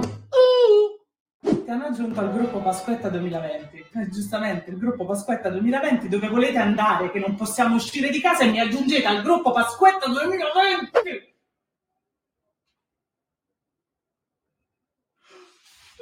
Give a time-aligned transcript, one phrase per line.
[0.00, 3.86] Ti hanno aggiunto al gruppo Pasquetta 2020.
[3.94, 8.44] Eh, giustamente, il gruppo Pasquetta 2020 dove volete andare, che non possiamo uscire di casa
[8.44, 11.34] e mi aggiungete al gruppo Pasquetta 2020.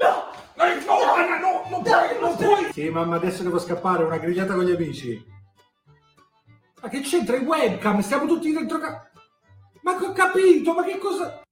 [0.02, 0.38] No!
[0.57, 2.72] No, no, no, non puoi, non puoi!
[2.72, 5.38] Sì, mamma, adesso devo scappare, una grigliata con gli amici.
[6.82, 8.00] Ma che c'entra i webcam?
[8.00, 9.11] Stiamo tutti dentro ca...
[9.82, 11.43] Ma che ho capito, ma che cosa...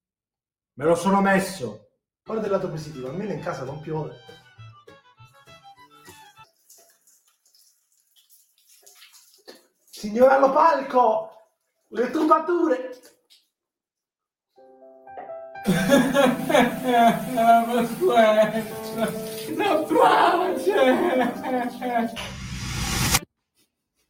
[0.74, 1.87] Me lo sono messo.
[2.28, 4.14] Guarda il lato positivo, almeno in casa non piove.
[9.88, 11.30] Signora Lo Palco,
[11.88, 12.90] le tubature.
[19.56, 20.74] Non piace!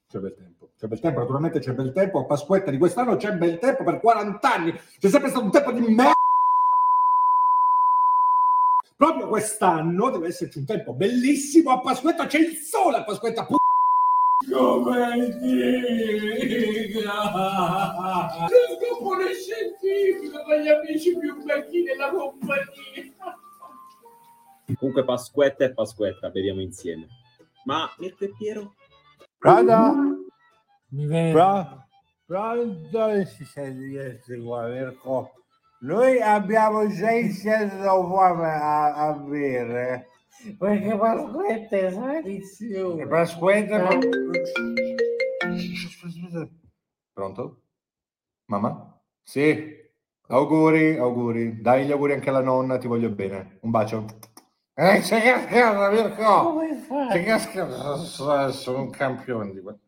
[0.09, 0.71] C'è bel tempo.
[0.77, 2.19] C'è bel tempo, naturalmente c'è bel tempo.
[2.19, 4.73] A Pasquetta di quest'anno c'è bel tempo per 40 anni.
[4.73, 6.17] C'è sempre stato un tempo di merda.
[8.99, 11.71] Proprio quest'anno deve esserci un tempo bellissimo.
[11.71, 12.97] A Pasquetta c'è il sole.
[12.97, 13.55] A Pasquetta, pu-
[14.51, 17.13] Come dica!
[18.49, 23.37] Scopone scientifico con gli amici più vecchi della compagnia!
[24.77, 27.07] Comunque Pasquetta e Pasquetta, beviamo insieme.
[27.67, 28.75] Ma Mirko e Piero?
[29.39, 29.95] Guarda,
[30.89, 31.85] Mi pro-
[32.27, 35.35] pronto si sente qua, Mirko.
[35.81, 40.09] Noi abbiamo già iniziato a, a bere.
[40.59, 43.07] Perché Pasquetta è tradizione.
[43.07, 43.89] Pasquetta.
[47.13, 47.61] Pronto?
[48.47, 49.01] Mamma?
[49.23, 49.77] Sì.
[50.29, 51.61] Auguri, auguri.
[51.61, 53.59] Dai gli auguri anche alla nonna, ti voglio bene.
[53.63, 54.05] Un bacio.
[54.75, 56.61] Eh, c'è cascata, Mirko!
[57.11, 57.97] C'è cascata.
[58.51, 59.83] Sono un campione di questo.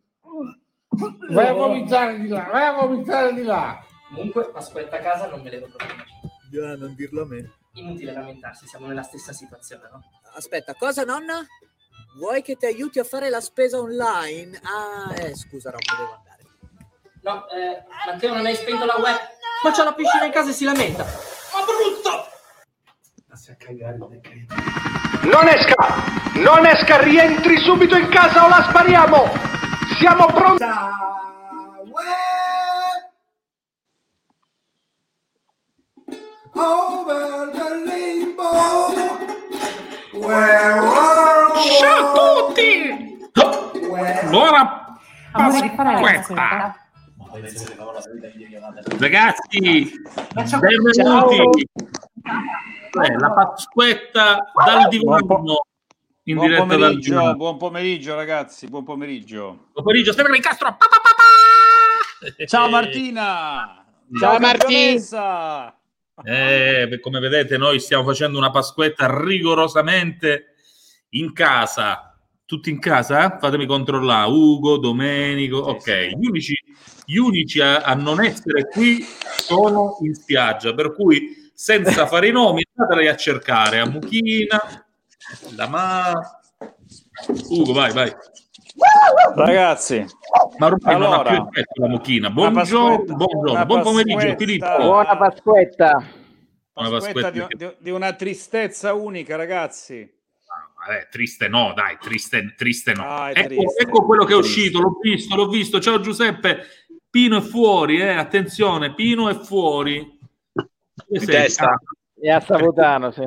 [1.33, 3.81] Vai a vomitare di là, vai a vomitare di là.
[4.15, 5.89] Comunque, Pasquetta a casa non me le proprio
[6.51, 7.53] Già, non dirlo a me.
[7.75, 10.03] Inutile lamentarsi, siamo nella stessa situazione, no?
[10.35, 11.47] Aspetta, cosa nonna?
[12.19, 14.61] Vuoi che ti aiuti a fare la spesa online?
[14.65, 16.39] Ah, eh, scusa, non devo andare.
[17.23, 19.17] No, eh, Matteo non hai spento la web.
[19.63, 21.05] Ma c'è la piscina in casa e si lamenta.
[21.05, 22.27] Ma brutto!
[23.29, 24.47] Passi a cagare, è che...
[25.23, 25.75] Non esca!
[26.35, 27.01] Non esca!
[27.01, 29.25] Rientri subito in casa o la spariamo!
[29.99, 30.65] Siamo pronti!
[36.55, 38.91] Over the rainbow.
[40.13, 43.19] Where are Ciao a tutti!
[44.29, 44.99] Buona
[45.33, 46.75] Pasquetta!
[48.99, 49.93] Ragazzi,
[50.35, 51.69] benvenuti!
[52.93, 55.61] Eh, la Pasquetta dal divano
[56.25, 57.37] in Buon diretta dal pomeriggio, divano.
[57.37, 59.45] buon pomeriggio ragazzi, buon pomeriggio.
[59.73, 60.69] Buon pomeriggio, Stefano Nicastro!
[60.71, 61.15] Pa, pa, pa,
[62.37, 62.45] pa!
[62.47, 63.85] Ciao Martina!
[64.19, 64.59] Ciao, Marti.
[64.59, 65.80] campionessa!
[66.23, 70.55] Eh, come vedete, noi stiamo facendo una Pasquetta rigorosamente
[71.11, 72.15] in casa.
[72.45, 73.39] Tutti in casa?
[73.39, 74.31] Fatemi controllare.
[74.31, 75.59] Ugo, Domenico.
[75.59, 76.55] ok, gli unici,
[77.05, 79.05] gli unici a, a non essere qui
[79.37, 84.59] sono in spiaggia, per cui senza fare i nomi andateli a cercare a Muchina,
[85.55, 86.13] la Ma...
[87.49, 88.13] Ugo, vai, vai.
[89.35, 90.05] Ragazzi,
[90.59, 92.29] Ma ormai non ha Allora, più effetto la Muchina.
[92.29, 94.77] una Buongiorno, buongiorno, buon pomeriggio Filippo.
[94.79, 96.05] Buona Pasquetta.
[96.73, 100.19] Buona Pasquetta di, di- di una tristezza unica, ragazzi.
[100.87, 103.05] Vabbè, triste no, dai, triste, triste no.
[103.07, 105.79] Ah, ecco, triste, ecco quello che è uscito, l'ho visto, l'ho visto.
[105.79, 106.65] Ciao Giuseppe,
[107.11, 110.19] Pino è fuori, eh, attenzione, Pino è fuori.
[111.25, 111.79] Testa.
[112.23, 113.25] E a Savotano, sì.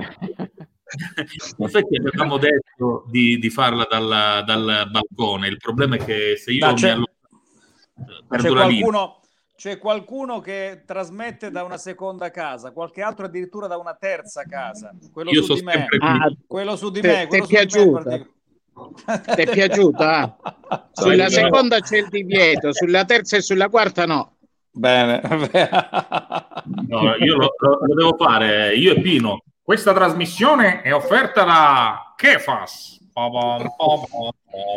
[1.57, 6.51] In effetti avevamo detto di, di farla dal, dal balcone, il problema è che se
[6.51, 7.11] io No, mi c'è- allontano
[8.37, 9.19] C'è qualcuno,
[9.55, 14.93] c'è qualcuno che trasmette da una seconda casa, qualche altro addirittura da una terza casa.
[15.11, 15.85] Quello Io su sono di me.
[15.99, 17.21] Ah, quello su di Te- me.
[17.21, 18.17] ti quello è piaciuta?
[19.35, 20.37] Ti è piaciuta?
[20.93, 24.37] Sulla Vai, seconda c'è il divieto, sulla terza e sulla quarta no.
[24.71, 25.21] Bene.
[26.87, 29.43] No, io lo, lo- lo devo fare, io e Pino.
[29.63, 32.99] Questa trasmissione è offerta da Kefas.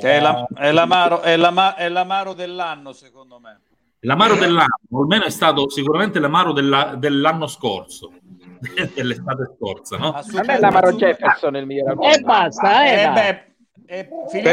[0.00, 3.60] Che è, la- è l'amaro, è l'ama- è l'amaro dell'anno, secondo me.
[4.00, 8.12] L'amaro dell'anno, almeno è stato sicuramente l'amaro della- dell'anno scorso,
[8.94, 10.12] dell'estate scorsa, no?
[10.12, 11.94] A me l'Amaro Jefferson è il migliore.
[12.14, 13.02] E basta, eh.
[13.02, 13.44] Eh beh,
[13.86, 14.46] eh, Filippo,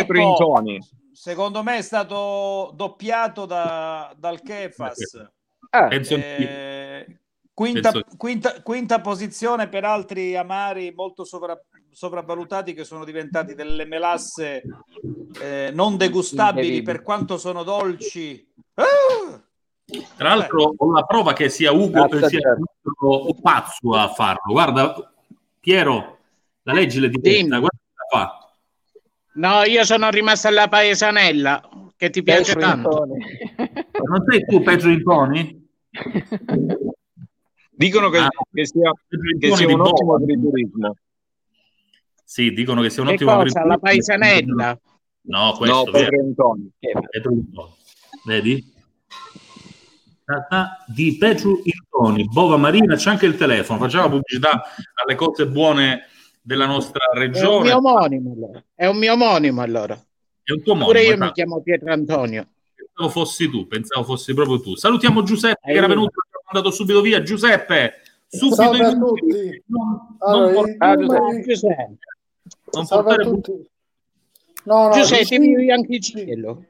[1.12, 5.27] secondo me è stato doppiato da- dal Kefas.
[5.69, 7.19] Ah, Eh,
[7.54, 11.60] quinta, Penso- quinta- quinta posizione per altri amari molto sovra-
[11.92, 14.64] sopravvalutati che sono diventati delle melasse
[15.42, 18.46] eh, non degustabili per quanto sono dolci.
[18.76, 19.42] Ah!
[20.16, 22.64] Tra l'altro ho la prova che sia Ugo Grazie, che sia certo.
[22.84, 24.52] Ugo pazzo a farlo.
[24.54, 25.14] Guarda,
[25.60, 26.18] Piero,
[26.64, 28.38] la leggi l'etichetta, guarda cosa fa.
[29.36, 33.06] No, io sono rimasto alla paesanella, che ti piace tanto.
[34.04, 35.68] Non sei tu Pedro Intoni?
[37.83, 38.91] Dicono che, Ah, che sia,
[39.39, 40.95] che sia un ottimo agriturismo.
[42.24, 43.41] Sì, dicono che sia un Che ottimo cosa?
[43.41, 43.71] agriturismo.
[43.74, 44.80] La paesanella?
[45.25, 46.21] No, questo No, Pedro.
[46.24, 46.71] Intoni.
[46.80, 47.71] Pedro Intoni.
[48.25, 48.71] Vedi?
[50.88, 53.80] Di Petru Intoni, Bova Marina, c'è anche il telefono.
[53.80, 54.63] Facciamo pubblicità
[55.03, 56.03] alle cose buone
[56.41, 57.63] della nostra È un regione.
[57.63, 58.63] mio omonimo allora.
[58.74, 60.01] È un mio omonimo allora.
[60.41, 62.47] È un tuo Pure io mi chiamo Pietro Antonio.
[62.74, 64.75] Pensavo fossi tu, pensavo fossi proprio tu.
[64.75, 66.21] Salutiamo Giuseppe che Eh, era venuto
[66.58, 67.22] andato subito via.
[67.22, 67.94] Giuseppe,
[68.28, 69.64] subito Salve in a tutti.
[69.68, 71.98] Non, Allora, non portare, numeri- Giuseppe,
[72.72, 73.68] non Salve a portare tutti.
[74.66, 76.66] No, no, Giuseppe, vivi anche cielo.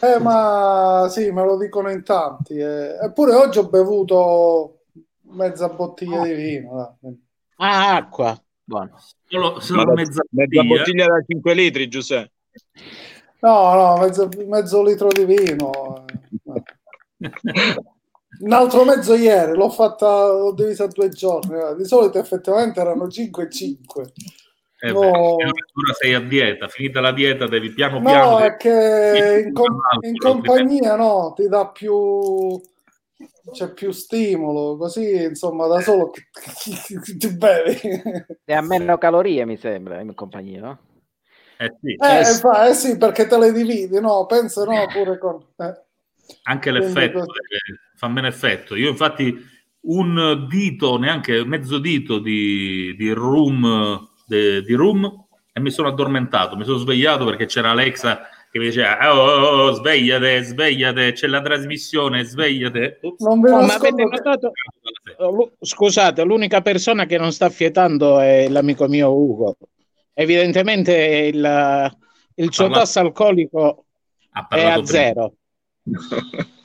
[0.00, 2.58] Eh, ma sì, me lo dicono in tanti.
[2.58, 2.98] eh.
[3.02, 4.80] Eppure oggi ho bevuto
[5.30, 6.98] mezza bottiglia di vino.
[7.56, 8.38] Ah, acqua.
[9.26, 10.76] solo, solo Ma mezza mezza bottiglia.
[10.76, 12.32] bottiglia da 5 litri, Giuseppe.
[13.40, 16.04] No, no, mezzo, mezzo litro di vino.
[18.40, 18.44] eh.
[18.44, 21.58] Un altro mezzo ieri, l'ho fatta, l'ho divisa due giorni.
[21.58, 21.74] eh.
[21.76, 24.12] Di solito effettivamente erano 5 e 5.
[24.80, 25.00] Eh No.
[25.00, 28.30] beh, ora sei a dieta, finita la dieta devi piano piano...
[28.30, 32.60] No, devi- è che in, com- in compagnia no, ti dà più
[33.50, 36.10] c'è più stimolo, così insomma da solo
[37.18, 37.80] ti, bevi.
[38.44, 40.78] E ha meno calorie, mi sembra, in compagnia, no?
[41.58, 44.26] Eh sì, Eh, fa- eh sì, perché te le dividi, no?
[44.26, 45.42] Penso no, pure con...
[45.56, 45.82] eh.
[46.44, 47.30] anche quindi l'effetto così.
[47.30, 48.76] eh, fa meno effetto.
[48.76, 49.36] Io infatti
[49.80, 56.56] un dito, neanche mezzo dito di, di rum, de- di rum e mi sono addormentato,
[56.56, 61.26] mi sono svegliato perché c'era Alexa che mi diceva oh, oh, oh, svegliate, svegliate, c'è
[61.26, 63.00] la trasmissione, svegliate.
[63.18, 64.52] Non vi Oh, ma avete notato?
[65.18, 69.56] Oh, Scusate, l'unica persona che non sta fietando è l'amico mio Ugo.
[70.14, 70.94] Evidentemente
[71.32, 71.96] il,
[72.36, 73.84] il suo tasso alcolico
[74.48, 75.34] è a zero.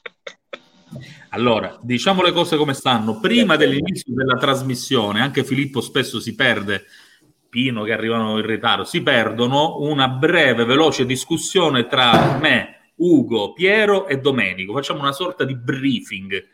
[1.33, 3.19] Allora, diciamo le cose come stanno.
[3.19, 6.85] Prima dell'inizio della trasmissione, anche Filippo spesso si perde,
[7.49, 14.07] Pino che arrivano in ritardo, si perdono una breve, veloce discussione tra me, Ugo, Piero
[14.07, 14.73] e Domenico.
[14.73, 16.47] Facciamo una sorta di briefing.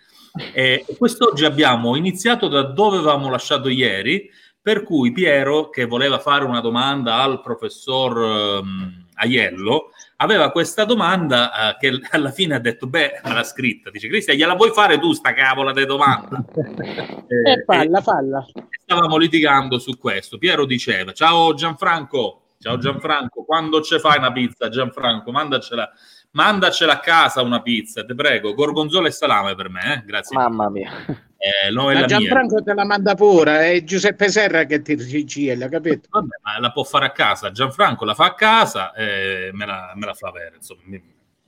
[0.53, 4.29] E quest'oggi abbiamo iniziato da dove avevamo lasciato ieri,
[4.61, 11.75] per cui Piero, che voleva fare una domanda al professor ehm, Aiello, aveva questa domanda
[11.75, 14.97] eh, che alla fine ha detto, beh, me l'ha scritta, dice Cristian, gliela vuoi fare
[14.99, 16.43] tu sta cavola di domanda?
[17.29, 18.43] Eh, E falla, falla.
[18.83, 20.39] stavamo litigando su questo.
[20.39, 25.31] Piero diceva, ciao Gianfranco, ciao Gianfranco, quando ce fai una pizza Gianfranco?
[25.31, 25.91] Mandacela,
[26.31, 30.03] mandacela a casa una pizza, te prego, gorgonzola e salame per me, eh?
[30.05, 30.35] grazie.
[30.37, 30.91] Mamma mia.
[31.41, 32.17] Eh, no, è Ma la mia.
[32.17, 36.09] Gianfranco te la manda pure, è Giuseppe Serra che ti rigela, capito?
[36.09, 37.51] Vabbè, ma la può fare a casa.
[37.51, 40.57] Gianfranco la fa a casa e me la, me la fa avere.
[40.57, 40.81] Insomma,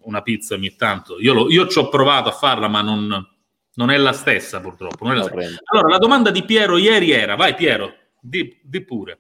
[0.04, 1.20] una pizza ogni tanto.
[1.20, 3.28] Io, lo- io ci ho provato a farla, ma non,
[3.74, 5.06] non è la stessa, purtroppo.
[5.06, 5.60] non è la stessa.
[5.66, 9.20] Allora, la domanda di Piero ieri era: vai, Piero, di, di pure.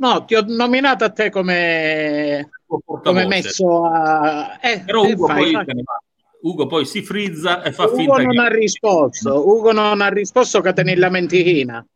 [0.00, 4.58] No, ti ho nominato a te come, come messo a...
[4.62, 5.84] Eh, Però eh, Ugo, fai, poi, fai.
[6.40, 8.40] Ugo poi si frizza e fa Ugo finta non che.
[8.40, 11.86] ha risposto, Ugo non ha risposto che te ne lamentina.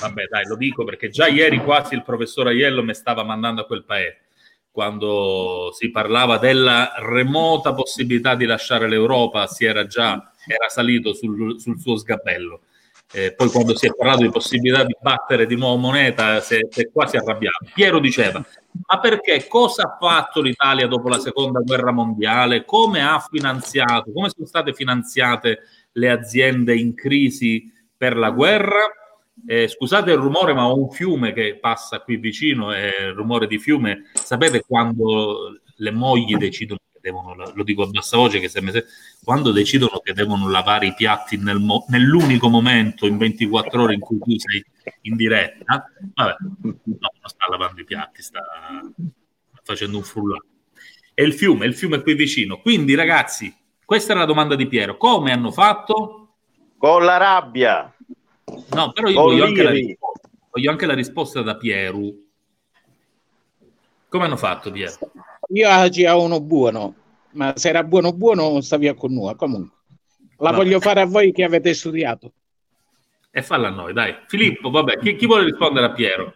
[0.00, 3.66] Vabbè, dai, lo dico perché già ieri quasi il professor Aiello mi stava mandando a
[3.66, 4.18] quel paese
[4.70, 11.58] quando si parlava della remota possibilità di lasciare l'Europa, si era già era salito sul,
[11.58, 12.60] sul suo sgabello.
[13.14, 16.66] Eh, poi quando si è parlato di possibilità di battere di nuovo moneta, si è,
[16.68, 17.68] si è quasi arrabbiato.
[17.72, 18.44] Piero diceva,
[18.86, 22.64] ma perché cosa ha fatto l'Italia dopo la seconda guerra mondiale?
[22.64, 24.10] Come ha finanziato?
[24.12, 25.60] Come sono state finanziate
[25.92, 28.80] le aziende in crisi per la guerra?
[29.46, 33.46] Eh, scusate il rumore, ma ho un fiume che passa qui vicino, è il rumore
[33.46, 34.10] di fiume.
[34.12, 38.86] Sapete quando le mogli decidono devono, lo dico a bassa voce, che se se-
[39.22, 44.00] quando decidono che devono lavare i piatti nel mo- nell'unico momento in 24 ore in
[44.00, 44.64] cui tu sei
[45.02, 48.40] in diretta, vabbè, no, non sta lavando i piatti, sta
[49.62, 50.46] facendo un frullato.
[51.12, 52.60] È il fiume, il fiume è qui vicino.
[52.60, 54.96] Quindi, ragazzi, questa era la domanda di Piero.
[54.96, 56.36] Come hanno fatto?
[56.78, 57.94] Con la rabbia.
[58.70, 62.00] No, però io voglio anche, risposta, voglio anche la risposta da Piero.
[64.08, 64.96] Come hanno fatto, Piero?
[65.48, 66.94] Io oggi ho uno buono,
[67.32, 69.76] ma se era buono buono sta via con noi, comunque.
[70.38, 70.56] La Vabbè.
[70.56, 72.32] voglio fare a voi che avete studiato.
[73.30, 74.14] E falla a noi, dai.
[74.26, 76.34] Filippo, vabbè, chi, chi vuole rispondere a Piero?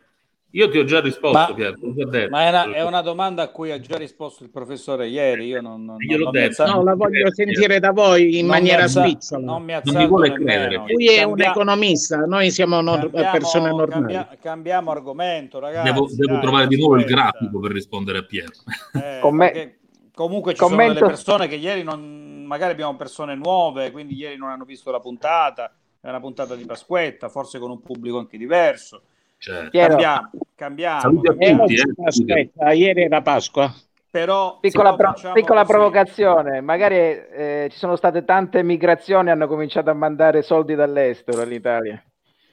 [0.52, 1.70] Io ti ho già risposto, Ma- ho già
[2.06, 2.30] detto.
[2.30, 5.44] Ma è una, è una domanda a cui ha già risposto il professore ieri.
[5.46, 6.62] Io non, non, Gliel'ho non detto.
[6.62, 9.42] alza- No, la voglio sentire da voi in non maniera svizzera.
[9.42, 10.44] Non mi Non vuole nemmeno.
[10.68, 10.92] credere.
[10.92, 13.90] Lui è un Cambia- economista, noi siamo nor- cambiamo- persone normali.
[14.14, 15.92] cambia- cambiamo argomento, ragazzi.
[15.92, 18.52] Devo, devo dai, trovare di nuovo il grafico per rispondere a Piero.
[18.94, 19.20] Eh,
[19.52, 19.78] perché
[20.14, 24.38] comunque ci commento- sono delle persone che ieri non, magari abbiamo persone nuove, quindi ieri
[24.38, 28.38] non hanno visto la puntata, è una puntata di Pasquetta, forse con un pubblico anche
[28.38, 29.02] diverso.
[29.38, 29.70] Certo.
[29.70, 31.00] Piero, Cambiamo, cambiamo.
[31.00, 31.74] Saluti a E tutti.
[31.74, 31.84] eh.
[32.04, 33.72] aspetta, ieri era Pasqua.
[34.10, 39.94] Però piccola, pro- piccola provocazione, magari eh, ci sono state tante migrazioni, hanno cominciato a
[39.94, 42.02] mandare soldi dall'estero all'Italia.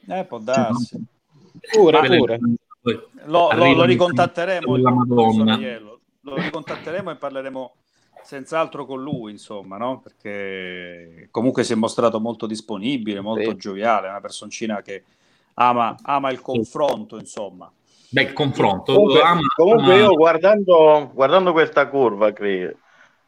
[0.08, 1.04] Eh, può darsi.
[1.72, 2.40] Pure, pure.
[3.26, 4.76] Lo, lo- lo ricontatteremo,
[6.22, 7.74] lo ricontatteremo e parleremo
[8.22, 10.02] senz'altro con lui, insomma, no?
[10.02, 13.56] Perché comunque si è mostrato molto disponibile, molto Sì.
[13.56, 15.04] gioviale, una personcina che
[15.56, 17.72] ama, ama il confronto, insomma.
[18.10, 18.94] Beh, il confronto.
[18.94, 22.74] Comunque, ama- comunque ama- io guardando, guardando questa curva, Cri,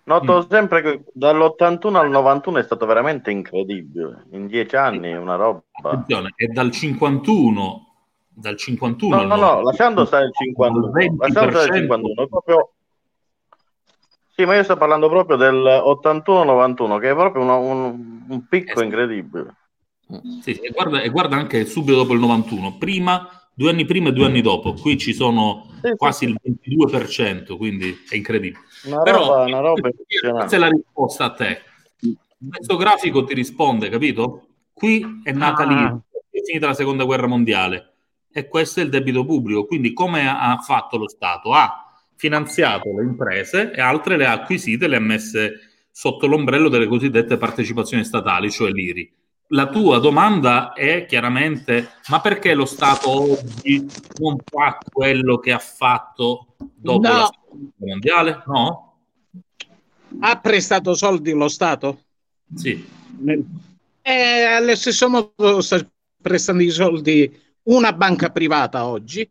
[0.04, 0.50] noto Mm.
[0.50, 4.26] sempre che dall'81 al 91 è stato veramente incredibile.
[4.32, 5.62] In dieci anni una roba.
[5.82, 7.82] attenzione, è dal 51
[8.40, 9.64] dal 51 No, al no, no, 90.
[9.64, 12.70] lasciando stare il 51, lasciando stare il 51, è proprio...
[14.30, 18.84] Sì, ma io sto parlando proprio del 81-91, che è proprio una- un, un picco
[18.84, 19.56] incredibile.
[20.42, 24.10] Sì, sì, e, guarda, e guarda anche subito dopo il 91, prima, due anni prima
[24.10, 28.62] e due anni dopo, qui ci sono Sì, quasi il 22%, quindi è incredibile.
[28.86, 31.62] Una Però roba, una roba questa è la risposta a te.
[32.50, 34.48] Questo grafico ti risponde, capito?
[34.72, 35.66] Qui è nata Ah.
[35.66, 37.94] l'Italia, è finita la seconda guerra mondiale
[38.32, 39.66] e questo è il debito pubblico.
[39.66, 41.52] Quindi come ha fatto lo Stato?
[41.52, 41.84] Ha
[42.16, 45.60] finanziato le imprese e altre le ha acquisite, le ha messe
[45.92, 49.12] sotto l'ombrello delle cosiddette partecipazioni statali, cioè l'IRI.
[49.52, 53.86] La tua domanda è chiaramente: ma perché lo Stato oggi
[54.20, 57.14] non fa quello che ha fatto dopo No.
[57.14, 58.44] la seconda guerra mondiale?
[58.48, 58.98] No?
[60.20, 62.02] Ha prestato soldi lo Stato?
[62.54, 62.86] Sì.
[64.02, 65.86] E allo stesso modo sta
[66.22, 69.30] prestando i soldi una banca privata oggi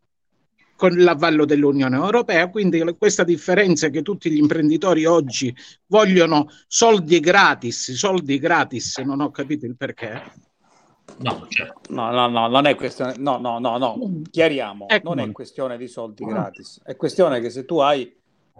[0.77, 5.53] con l'avallo dell'Unione Europea, quindi questa differenza è che tutti gli imprenditori oggi
[5.87, 10.45] vogliono soldi gratis, soldi gratis, non ho capito il perché.
[11.17, 15.15] No, cioè, No, no, no, non è questione, no, no, no, no, chiariamo, Ecco.
[15.15, 18.15] non è questione di soldi gratis, è questione che se tu hai,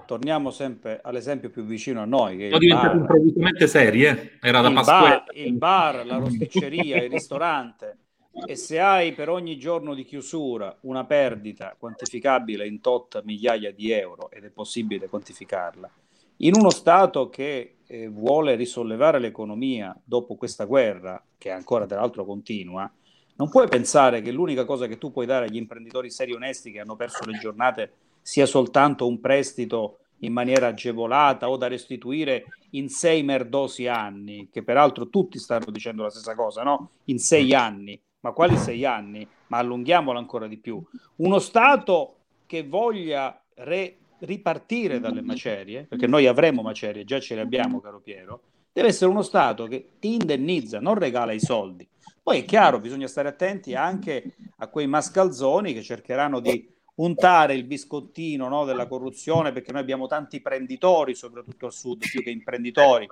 [0.07, 4.39] torniamo sempre all'esempio più vicino a noi, che è sono diventate bar, improvvisamente serie.
[4.41, 7.97] Era da bar, il bar, la rosticceria, il ristorante,
[8.45, 13.91] e se hai per ogni giorno di chiusura una perdita quantificabile in tot migliaia di
[13.91, 15.89] euro, ed è possibile quantificarla,
[16.37, 22.25] in uno Stato che eh, vuole risollevare l'economia dopo questa guerra, che ancora tra l'altro
[22.25, 22.91] continua,
[23.37, 26.71] non puoi pensare che l'unica cosa che tu puoi dare agli imprenditori seri e onesti
[26.71, 27.91] che hanno perso le giornate
[28.21, 34.63] sia soltanto un prestito in maniera agevolata o da restituire in sei merdosi anni, che
[34.63, 36.91] peraltro tutti stanno dicendo la stessa cosa, no?
[37.05, 37.99] In sei anni.
[38.27, 39.25] Ma quali sei anni?
[39.47, 40.83] Ma allunghiamolo ancora di più.
[41.17, 42.15] Uno Stato
[42.45, 48.01] che voglia re- ripartire dalle macerie, perché noi avremo macerie, già ce le abbiamo, caro
[48.01, 48.41] Piero,
[48.73, 51.87] deve essere uno Stato che ti indennizza, non regala i soldi.
[52.21, 57.63] Poi è chiaro, bisogna stare attenti anche a quei mascalzoni che cercheranno di untare il
[57.63, 63.07] biscottino no, della corruzione, perché noi abbiamo tanti prenditori, soprattutto al sud, più che imprenditori,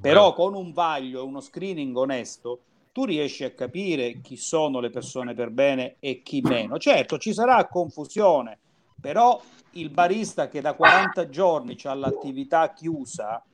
[0.00, 2.60] però con un vaglio e uno screening onesto
[2.92, 6.78] tu riesci a capire chi sono le persone per bene e chi meno.
[6.78, 8.58] Certo, ci sarà confusione,
[9.00, 9.40] però
[9.72, 13.44] il barista che da 40 giorni ha l'attività chiusa,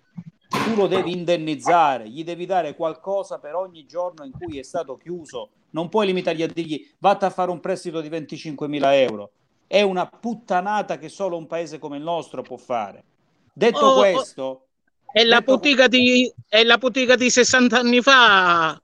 [0.48, 4.96] tu lo devi indennizzare, gli devi dare qualcosa per ogni giorno in cui è stato
[4.96, 5.50] chiuso.
[5.70, 9.30] Non puoi limitargli a dirgli vatta a fare un prestito di 25.000 euro.
[9.66, 13.04] È una puttanata che solo un paese come il nostro può fare.
[13.52, 14.66] Detto Oh, oh, questo,
[15.12, 18.80] E la, bottega di, e la bottega di 60 anni fa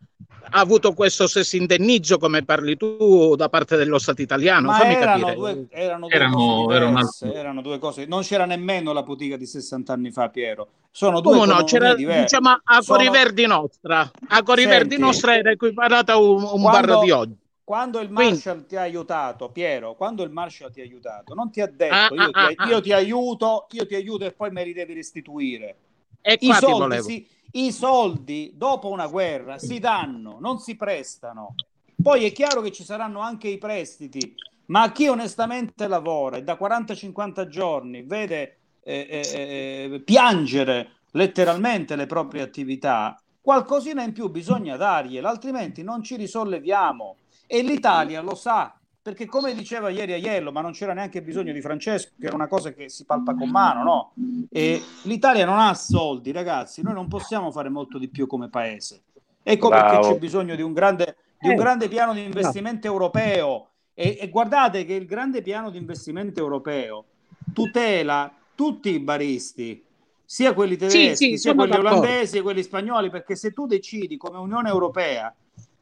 [0.55, 4.69] ha avuto questo stesso indennizzo, come parli tu, da parte dello Stato italiano.
[4.69, 5.35] Ma Fammi erano capire.
[5.35, 8.07] due, erano due Erano- diverse, altro- erano due cose.
[8.07, 10.69] Non c'era nemmeno la bottega di 60 anni fa, Piero.
[10.91, 11.65] Sono due Come no?
[11.65, 12.21] C'era, diverse.
[12.23, 14.11] diciamo, a Sono- Cori Verdi Nostra.
[14.29, 17.37] A Cori Verdi Senti, Nostra era equiparata a un, un quando- bar di oggi.
[17.65, 21.51] Quando il Quindi- Marshall ti ha aiutato, Piero, quando il Marshall ti ha aiutato, non
[21.51, 22.81] ti ha detto Ah, io, ah, ti, ah, io ah.
[22.83, 25.77] ti aiuto, io ti aiuto e poi me li devi restituire.
[26.21, 27.03] E I soldi, volevo.
[27.03, 31.55] si- I soldi dopo una guerra si danno, non si prestano.
[32.01, 34.35] Poi è chiaro che ci saranno anche i prestiti,
[34.67, 42.07] ma chi onestamente lavora e da 40-50 giorni vede eh, eh, eh, piangere letteralmente le
[42.07, 47.17] proprie attività, qualcosina in più bisogna dargliela, altrimenti non ci risolleviamo.
[47.47, 51.61] E l'Italia lo sa perché come diceva ieri Aiello, ma non c'era neanche bisogno di
[51.61, 54.13] Francesco, che era una cosa che si palpa con mano, no?
[54.49, 59.03] E l'Italia non ha soldi, ragazzi, noi non possiamo fare molto di più come paese.
[59.43, 59.91] Ecco Bravo.
[59.91, 61.57] perché c'è bisogno di un grande, di un Eh.
[61.57, 63.67] grande piano di investimento europeo.
[63.95, 67.05] E, e guardate che il grande piano di investimento europeo
[67.53, 69.85] tutela tutti i baristi,
[70.25, 71.99] sia quelli tedeschi, sì, sia sono quelli d'accordo.
[72.07, 75.35] olandesi, sia quelli spagnoli, perché se tu decidi come Unione Europea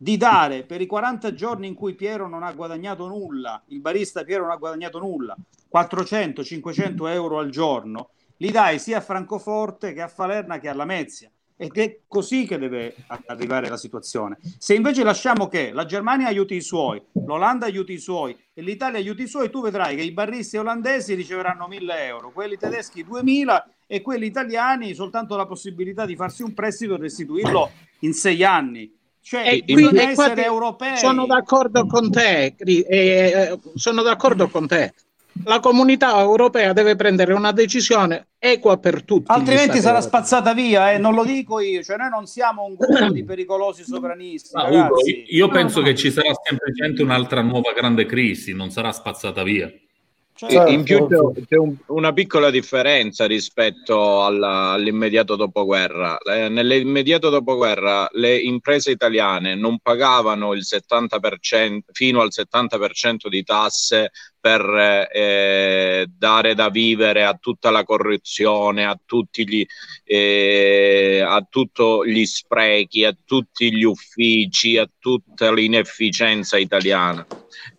[0.02, 4.24] di dare per i 40 giorni in cui Piero non ha guadagnato nulla, il barista
[4.24, 5.36] Piero non ha guadagnato nulla,
[5.70, 11.30] 400-500 euro al giorno, li dai sia a Francoforte che a Falerna che a Lamezia.
[11.54, 12.94] Ed è così che deve
[13.26, 14.38] arrivare la situazione.
[14.56, 18.96] Se invece lasciamo che la Germania aiuti i suoi, l'Olanda aiuti i suoi e l'Italia
[18.96, 23.68] aiuti i suoi, tu vedrai che i barristi olandesi riceveranno 1000 euro, quelli tedeschi 2000
[23.86, 28.98] e quelli italiani soltanto la possibilità di farsi un prestito e restituirlo in sei anni.
[29.30, 30.96] Cioè, E bisogna quindi, essere europei.
[30.96, 34.92] Sono d'accordo con te, eh, eh, sono d'accordo con te.
[35.44, 39.30] La comunità europea deve prendere una decisione equa per tutti.
[39.30, 40.02] Altrimenti sarà europei.
[40.02, 43.84] spazzata via, eh, non lo dico io, cioè noi non siamo un gruppo di pericolosi
[43.84, 44.96] sovranisti, Ma, Ugo,
[45.28, 49.72] io penso che ci sarà semplicemente un'altra nuova grande crisi, non sarà spazzata via.
[50.48, 50.70] Certo.
[50.70, 56.16] In più c'è, c'è un- una piccola differenza rispetto alla- all'immediato dopoguerra.
[56.18, 64.12] Eh, nell'immediato dopoguerra le imprese italiane non pagavano il 70%, fino al 70% di tasse
[64.40, 69.64] per eh, dare da vivere a tutta la corruzione, a tutti gli,
[70.04, 71.46] eh, a
[72.06, 77.26] gli sprechi, a tutti gli uffici, a tutta l'inefficienza italiana.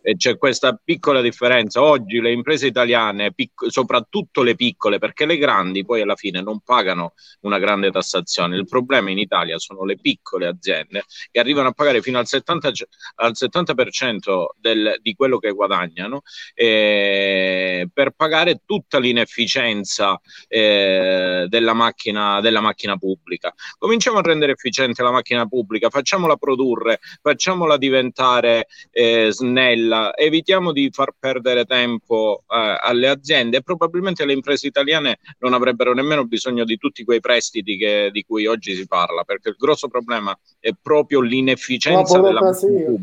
[0.03, 1.82] E c'è questa piccola differenza.
[1.82, 6.60] Oggi le imprese italiane, pic- soprattutto le piccole, perché le grandi poi alla fine non
[6.62, 8.56] pagano una grande tassazione.
[8.56, 12.89] Il problema in Italia sono le piccole aziende che arrivano a pagare fino al 70%,
[13.15, 16.22] al 70% del- di quello che guadagnano
[16.53, 23.53] eh, per pagare tutta l'inefficienza eh, della, macchina, della macchina pubblica.
[23.77, 30.89] Cominciamo a rendere efficiente la macchina pubblica, facciamola produrre, facciamola diventare eh, snella, evitiamo di
[30.91, 33.58] far perdere tempo eh, alle aziende.
[33.58, 38.23] E probabilmente le imprese italiane non avrebbero nemmeno bisogno di tutti quei prestiti che- di
[38.23, 42.99] cui oggi si parla, perché il grosso problema è proprio l'inefficienza La della macchina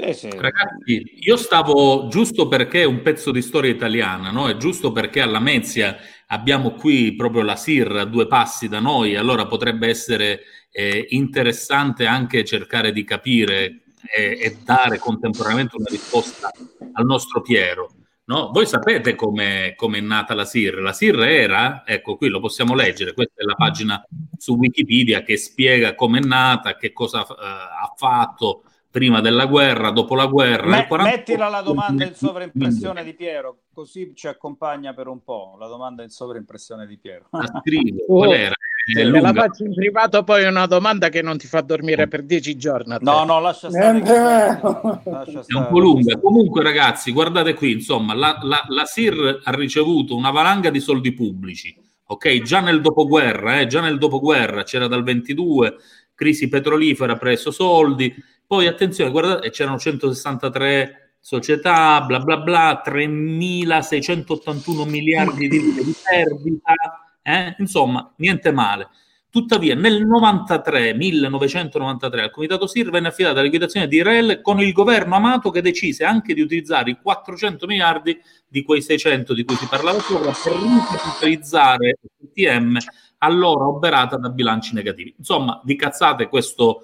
[0.00, 0.28] burocrazia.
[0.30, 0.40] pubblica.
[0.40, 4.48] Ragazzi, io stavo giusto perché è un pezzo di storia italiana, no?
[4.48, 5.96] E giusto perché alla Mezia
[6.28, 12.06] abbiamo qui proprio la SIR a due passi da noi, allora potrebbe essere eh, interessante
[12.06, 13.82] anche cercare di capire
[14.14, 16.50] e, e dare contemporaneamente una risposta
[16.92, 17.94] al nostro Piero.
[18.30, 18.50] No?
[18.52, 20.80] Voi sapete come è nata la SIR?
[20.80, 24.00] La SIR era, ecco qui lo possiamo leggere, questa è la pagina
[24.38, 29.90] su Wikipedia che spiega come è nata, che cosa eh, ha fatto prima della guerra,
[29.90, 30.66] dopo la guerra.
[30.66, 35.22] Me- nel 48 mettila la domanda in sovraimpressione di Piero, così ci accompagna per un
[35.22, 35.56] po'.
[35.58, 37.26] La domanda in sovraimpressione di Piero.
[37.30, 38.54] La scrivo, Oh, qual era?
[38.82, 42.22] È Te la faccio in privato poi una domanda che non ti fa dormire per
[42.22, 42.96] dieci giorni.
[43.00, 44.00] No, no, lascia stare.
[44.00, 45.66] Lascia È un stare.
[45.70, 46.18] po' lunga.
[46.18, 51.12] Comunque, ragazzi, guardate qui, insomma, la, la- la SIR ha ricevuto una valanga di soldi
[51.12, 51.76] pubblici,
[52.06, 52.40] ok?
[52.42, 55.76] Già nel dopoguerra, eh, già nel dopoguerra c'era dal 22,
[56.14, 58.12] crisi petrolifera, ha preso soldi,
[58.50, 66.74] poi attenzione, guardate, c'erano 163 società, bla bla bla, 3.681 miliardi di, di perdita,
[67.22, 67.54] eh?
[67.58, 68.88] insomma, niente male.
[69.30, 74.72] Tuttavia, nel 93, 1993, al Comitato SIR venne affidata la liquidazione di REL con il
[74.72, 79.54] governo Amato che decise anche di utilizzare i 400 miliardi di quei 600 di cui
[79.54, 81.98] si parlava sopra per ricapitalizzare
[82.34, 82.78] TM
[83.18, 85.14] allora oberata da bilanci negativi.
[85.16, 86.82] Insomma, di cazzate questo,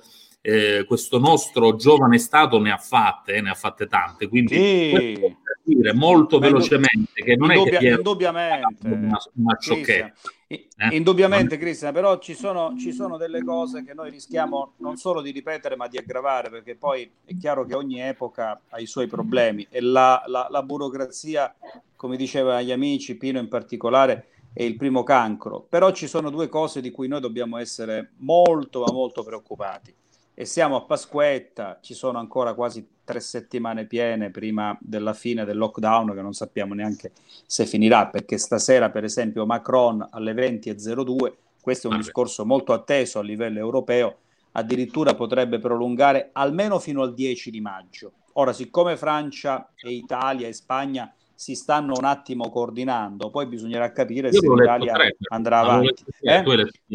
[0.48, 5.18] eh, questo nostro giovane Stato ne ha fatte, eh, ne ha fatte tante, quindi Sì.
[5.18, 10.12] per dire molto Beh, velocemente che non è che Indubbia- indubbiamente, una, una sciocchezza.
[10.46, 10.68] Eh.
[10.92, 15.32] Indubbiamente, Cristian, però ci sono, ci sono delle cose che noi rischiamo non solo di
[15.32, 19.66] ripetere, ma di aggravare, perché poi è chiaro che ogni epoca ha i suoi problemi
[19.68, 21.52] e la, la- la burocrazia,
[21.96, 25.66] come diceva gli amici, Pino in particolare, è il primo cancro.
[25.68, 29.92] Però ci sono due cose di cui noi dobbiamo essere molto, ma molto preoccupati.
[30.38, 35.56] E siamo a Pasquetta, ci sono ancora quasi tre settimane piene prima della fine del
[35.56, 37.12] lockdown, che non sappiamo neanche
[37.46, 42.04] se finirà, perché stasera, per esempio, Macron alle 20.02, questo è un Vabbè.
[42.04, 44.16] discorso molto atteso a livello europeo,
[44.52, 48.12] addirittura potrebbe prolungare almeno fino al 10 di maggio.
[48.34, 54.28] Ora, siccome Francia e Italia e Spagna si stanno un attimo coordinando, poi bisognerà capire
[54.28, 54.96] Io se l'Italia
[55.30, 56.04] andrà avanti.
[56.20, 56.42] Eh?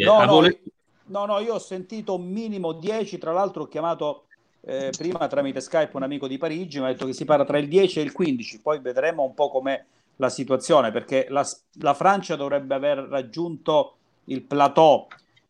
[0.03, 0.47] No, no,
[1.11, 4.25] no, no, io ho sentito minimo 10, tra l'altro ho chiamato
[4.61, 7.57] eh, prima tramite Skype un amico di Parigi mi ha detto che si parla tra
[7.57, 9.83] il 10 e il 15, poi vedremo un po' com'è
[10.15, 11.45] la situazione, perché la,
[11.79, 13.95] la Francia dovrebbe aver raggiunto
[14.25, 15.07] il plateau.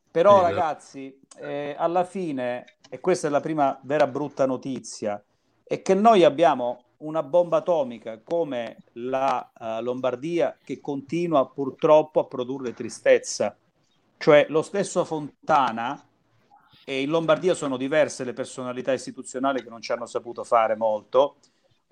[0.09, 5.21] Però Sì, ragazzi, eh, alla fine, e questa è la prima vera brutta notizia,
[5.63, 12.25] è che noi abbiamo una bomba atomica come la eh, Lombardia che continua purtroppo a
[12.25, 13.55] produrre tristezza.
[14.21, 15.99] Cioè lo stesso Fontana,
[16.85, 21.37] e in Lombardia sono diverse le personalità istituzionali che non ci hanno saputo fare molto,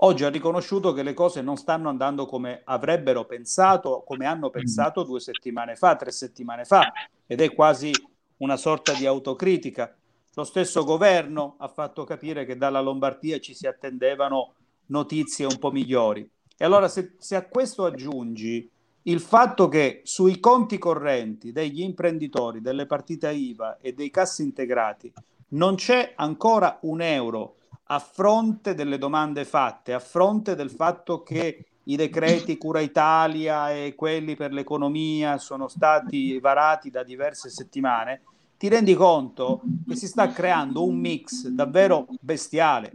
[0.02, 5.02] oggi ha riconosciuto che le cose non stanno andando come avrebbero pensato, come hanno pensato
[5.02, 6.92] due settimane fa, tre settimane fa,
[7.26, 7.92] ed è quasi
[8.38, 9.98] una sorta di autocritica.
[10.36, 14.54] Lo stesso governo ha fatto capire che dalla Lombardia ci si attendevano
[14.86, 16.30] notizie un po' migliori.
[16.56, 18.70] E allora se, se a questo aggiungi
[19.04, 25.12] il fatto che sui conti correnti degli imprenditori, delle partite IVA e dei cassi integrati
[25.50, 27.56] non c'è ancora un euro
[27.92, 33.96] a fronte delle domande fatte, a fronte del fatto che i decreti Cura Italia e
[33.96, 38.22] quelli per l'economia sono stati varati da diverse settimane,
[38.58, 42.92] ti rendi conto che si sta creando un mix davvero bestiale.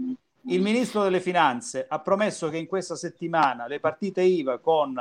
[0.47, 4.95] Il ministro delle Finanze ha promesso che in questa settimana le partite IVA con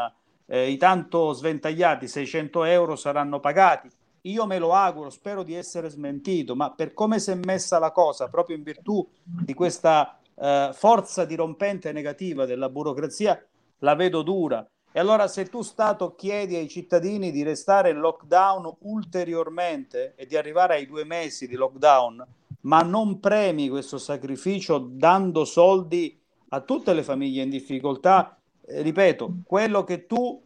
[0.46, 3.90] eh, i tanto sventagliati 600 euro saranno pagati.
[4.22, 7.92] Io me lo auguro, spero di essere smentito, ma per come si è messa la
[7.92, 13.44] cosa, proprio in virtù di questa eh, forza dirompente negativa della burocrazia,
[13.80, 14.66] la vedo dura.
[14.96, 20.38] E allora se tu Stato chiedi ai cittadini di restare in lockdown ulteriormente e di
[20.38, 22.26] arrivare ai due mesi di lockdown,
[22.62, 26.18] ma non premi questo sacrificio dando soldi
[26.50, 30.42] a tutte le famiglie in difficoltà, ripeto, quello che tu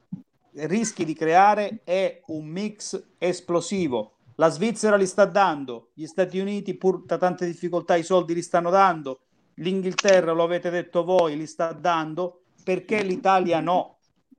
[0.53, 4.13] rischi di creare è un mix esplosivo.
[4.35, 8.41] La Svizzera li sta dando, gli Stati Uniti pur da tante difficoltà i soldi li
[8.41, 9.21] stanno dando,
[9.55, 13.97] l'Inghilterra, lo avete detto voi, li sta dando, perché l'Italia no?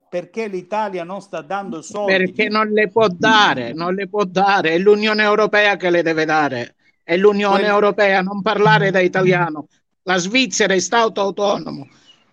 [0.09, 2.15] Perché l'Italia non sta dando soldi?
[2.15, 6.25] Perché non le può dare, non le può dare, è l'Unione Europea che le deve
[6.25, 9.67] dare, è l'Unione Europea, non parlare da italiano.
[10.03, 11.87] La Svizzera è Stato autonomo.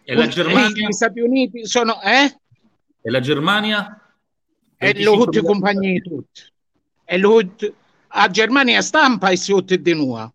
[0.09, 0.87] E la Germania?
[0.87, 2.01] Gli Stati Uniti sono...
[2.01, 2.33] Eh?
[3.03, 4.01] E la Germania?
[4.79, 6.43] E lo tutti compagni tutti.
[7.05, 7.43] E lo
[8.09, 10.33] a Germania stampa e si fotte di nuovo.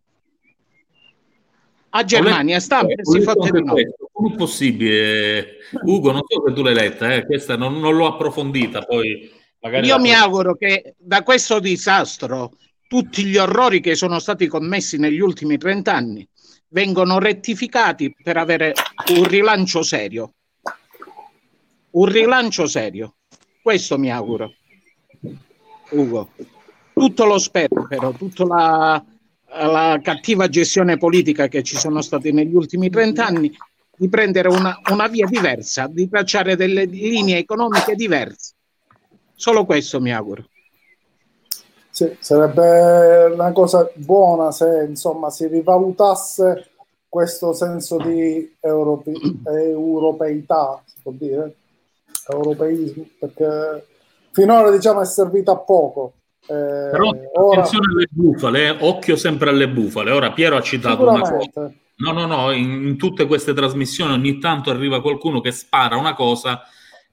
[1.91, 3.81] A Germania stampa e si anche di nuovo.
[4.11, 5.47] Come è possibile?
[5.83, 9.31] Ugo, non so se tu l'hai letta, eh, questa non, non l'ho approfondita, poi
[9.61, 9.87] magari...
[9.87, 12.57] Io mi auguro che da questo disastro
[12.89, 16.27] tutti gli orrori che sono stati commessi negli ultimi 30 anni
[16.71, 18.73] vengono rettificati per avere
[19.15, 20.33] un rilancio serio.
[21.91, 23.15] Un rilancio serio.
[23.61, 24.53] Questo mi auguro.
[25.91, 26.29] Ugo.
[26.93, 29.03] Tutto lo sperpero, tutta la,
[29.45, 33.51] la cattiva gestione politica che ci sono stati negli ultimi 30 anni,
[33.97, 38.53] di prendere una, una via diversa, di tracciare delle linee economiche diverse.
[39.35, 40.47] Solo questo mi auguro.
[42.01, 46.71] Sì, sarebbe una cosa buona se insomma si rivalutasse
[47.07, 49.11] questo senso di europe-
[49.45, 51.57] europeità, si può dire,
[52.27, 53.85] europeismo, perché
[54.31, 56.13] finora diciamo è servito a poco.
[56.41, 60.09] Eh, Però ora attenzione alle bufale, eh, occhio sempre alle bufale.
[60.09, 61.71] Ora Piero ha citato una cosa.
[61.97, 66.15] No, no, no, in, in tutte queste trasmissioni ogni tanto arriva qualcuno che spara una
[66.15, 66.63] cosa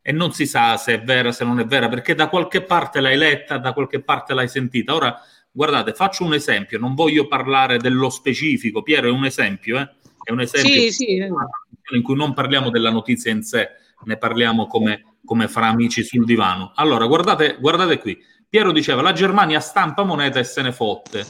[0.09, 2.99] e non si sa se è vera, se non è vera, perché da qualche parte
[2.99, 4.95] l'hai letta, da qualche parte l'hai sentita.
[4.95, 9.87] Ora, guardate, faccio un esempio, non voglio parlare dello specifico, Piero è un esempio, eh?
[10.23, 11.17] È un esempio Sì, sì.
[11.17, 13.69] in cui non parliamo della notizia in sé,
[14.05, 16.73] ne parliamo come, come fra amici sul divano.
[16.77, 18.19] Allora, guardate, guardate qui.
[18.49, 21.27] Piero diceva, la Germania stampa moneta e se ne fotte.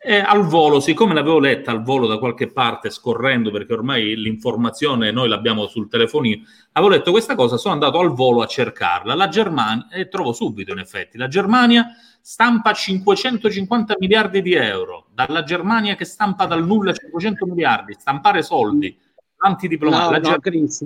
[0.00, 5.10] E al volo, siccome l'avevo letta al volo da qualche parte, scorrendo, perché ormai l'informazione
[5.10, 9.16] noi l'abbiamo sul telefonino, avevo letto questa cosa, sono andato al volo a cercarla.
[9.16, 11.88] La Germania, e trovo subito in effetti, la Germania
[12.20, 15.06] stampa 550 miliardi di euro.
[15.12, 18.96] Dalla Germania che stampa dal nulla 500 miliardi, stampare soldi,
[19.40, 20.30] antidiplomatici.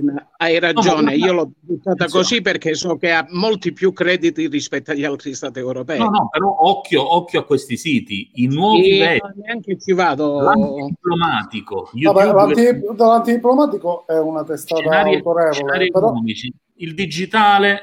[0.04, 1.16] No, no, hai ragione.
[1.16, 5.34] No, Io l'ho buttata così perché so che ha molti più crediti rispetto agli altri
[5.34, 5.98] stati europei.
[5.98, 10.40] No, no, però occhio, occhio a questi siti, i nuovi E vecchi, neanche ci vado.
[10.40, 12.32] l'antidiplomatico, Vabbè, YouTube,
[12.64, 17.80] l'anti- l'antidiplomatico è una testata scenari, autorevole, scenari però economici, il digitale,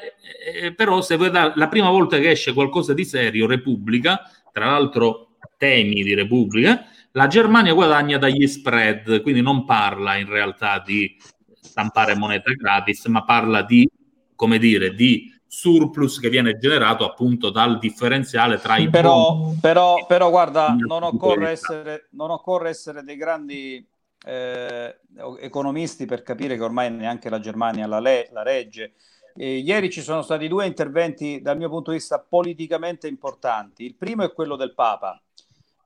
[0.63, 4.65] eh, però se vuoi dare- la prima volta che esce qualcosa di serio, Repubblica, tra
[4.65, 5.27] l'altro
[5.57, 11.17] temi di Repubblica, la Germania guadagna dagli spread, quindi non parla in realtà di
[11.61, 13.89] stampare moneta gratis, ma parla di,
[14.35, 20.29] come dire, di surplus che viene generato appunto dal differenziale tra i Però, però, però
[20.29, 23.85] guarda, non occorre essere, non occorre essere dei grandi
[24.25, 24.99] eh,
[25.39, 28.93] economisti per capire che ormai neanche la Germania la, le- la regge.
[29.35, 33.85] Eh, ieri ci sono stati due interventi dal mio punto di vista politicamente importanti.
[33.85, 35.19] Il primo è quello del Papa.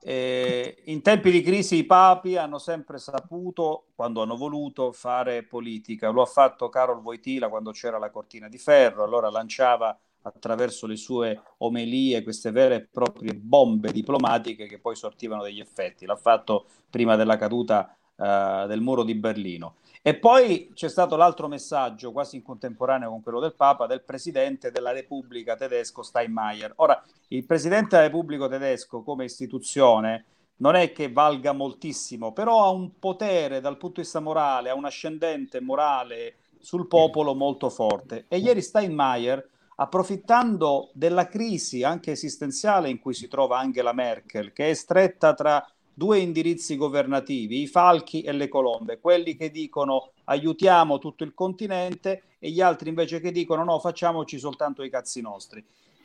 [0.06, 6.10] Eh, in tempi di crisi i papi hanno sempre saputo, quando hanno voluto, fare politica.
[6.10, 10.98] Lo ha fatto Karol Wojtyla quando c'era la cortina di ferro, allora lanciava attraverso le
[10.98, 16.06] sue omelie queste vere e proprie bombe diplomatiche che poi sortivano degli effetti.
[16.06, 19.76] L'ha fatto prima della caduta eh, del muro di Berlino.
[20.06, 24.70] E poi c'è stato l'altro messaggio, quasi in contemporaneo con quello del Papa, del presidente
[24.70, 26.74] della Repubblica tedesco Steinmeier.
[26.76, 30.26] Ora, il presidente della Repubblica tedesco come istituzione
[30.58, 34.76] non è che valga moltissimo, però ha un potere dal punto di vista morale, ha
[34.76, 38.26] un ascendente morale sul popolo molto forte.
[38.28, 44.70] E ieri Steinmeier, approfittando della crisi anche esistenziale in cui si trova Angela Merkel, che
[44.70, 50.98] è stretta tra due indirizzi governativi, i falchi e le colombe, quelli che dicono aiutiamo
[50.98, 55.64] tutto il continente e gli altri invece che dicono no, facciamoci soltanto i cazzi nostri.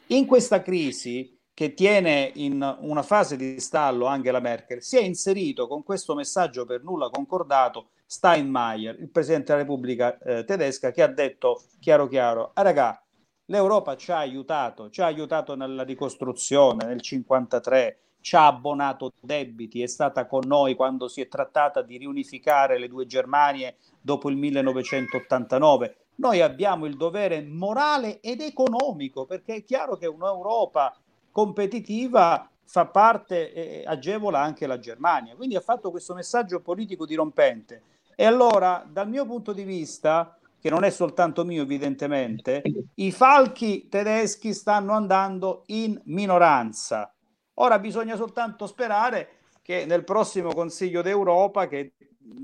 [0.09, 5.67] In questa crisi che tiene in una fase di stallo Angela Merkel, si è inserito
[5.67, 11.09] con questo messaggio per nulla concordato Steinmeier, il Presidente della Repubblica eh, tedesca, che ha
[11.09, 13.03] detto chiaro chiaro, ah, raga,
[13.47, 19.83] l'Europa ci ha aiutato, ci ha aiutato nella ricostruzione nel 1953, ci ha abbonato debiti,
[19.83, 24.37] è stata con noi quando si è trattata di riunificare le due Germanie dopo il
[24.37, 25.97] 1989.
[26.17, 30.97] Noi abbiamo il dovere morale ed economico, perché è chiaro che un'Europa
[31.31, 35.37] competitiva fa parte e agevola anche la Germania.
[35.37, 37.83] Quindi ha fatto questo messaggio politico dirompente.
[38.15, 42.63] E allora, dal mio punto di vista, che non è soltanto mio evidentemente,
[42.95, 47.13] i falchi tedeschi stanno andando in minoranza.
[47.61, 49.29] Ora bisogna soltanto sperare
[49.63, 51.91] che nel prossimo Consiglio d'Europa, che è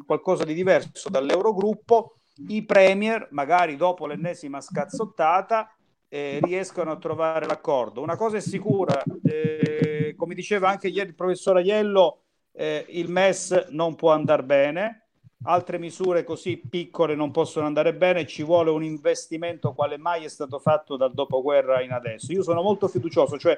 [0.04, 2.16] qualcosa di diverso dall'Eurogruppo,
[2.48, 5.72] i premier, magari dopo l'ennesima scazzottata,
[6.08, 8.02] eh, riescano a trovare l'accordo.
[8.02, 12.22] Una cosa è sicura, eh, come diceva anche ieri il professor Aiello,
[12.52, 15.06] eh, il MES non può andare bene,
[15.44, 20.28] altre misure così piccole non possono andare bene, ci vuole un investimento quale mai è
[20.28, 22.32] stato fatto dal dopoguerra in adesso.
[22.32, 23.54] Io sono molto fiducioso, cioè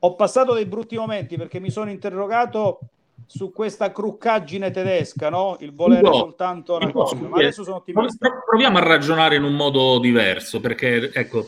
[0.00, 2.80] ho passato dei brutti momenti perché mi sono interrogato
[3.26, 5.56] su questa cruccaggine tedesca, no?
[5.60, 8.28] il volere No, soltanto una cosa, ma adesso sono ottimista.
[8.28, 11.46] Pro- Proviamo a ragionare in un modo diverso, perché ecco,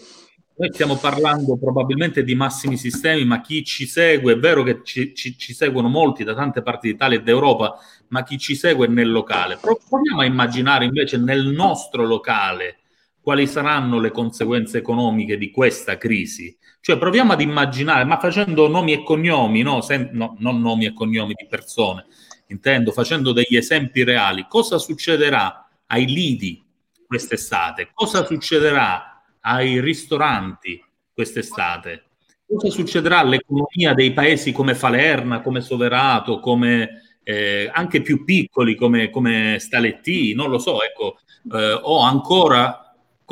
[0.54, 5.14] noi stiamo parlando probabilmente di massimi sistemi, ma chi ci segue, è vero che ci,
[5.14, 7.76] ci- ci seguono molti da tante parti d'Italia e d'Europa,
[8.08, 9.56] ma chi ci segue nel locale.
[9.56, 12.76] Pro- Proviamo a immaginare invece nel nostro locale
[13.22, 16.54] quali saranno le conseguenze economiche di questa crisi.
[16.80, 19.80] Cioè proviamo ad immaginare, ma facendo nomi e cognomi, no?
[19.80, 22.06] Sem- no, non nomi e cognomi di persone,
[22.48, 26.60] intendo facendo degli esempi reali, cosa succederà ai lidi
[27.06, 27.90] quest'estate?
[27.94, 30.82] Cosa succederà ai ristoranti
[31.14, 32.04] quest'estate?
[32.44, 39.08] Cosa succederà all'economia dei paesi come Falerna, come Soverato, come eh, anche più piccoli come,
[39.10, 40.34] come Staletti?
[40.34, 41.18] Non lo so, ecco,
[41.52, 42.81] eh, o ancora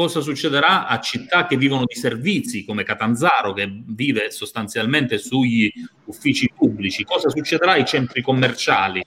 [0.00, 5.70] cosa succederà a città che vivono di servizi come Catanzaro che vive sostanzialmente sugli
[6.06, 9.04] uffici pubblici, cosa succederà ai centri commerciali?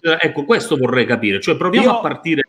[0.00, 2.42] Ecco, questo vorrei capire, cioè proviamo Io- a partire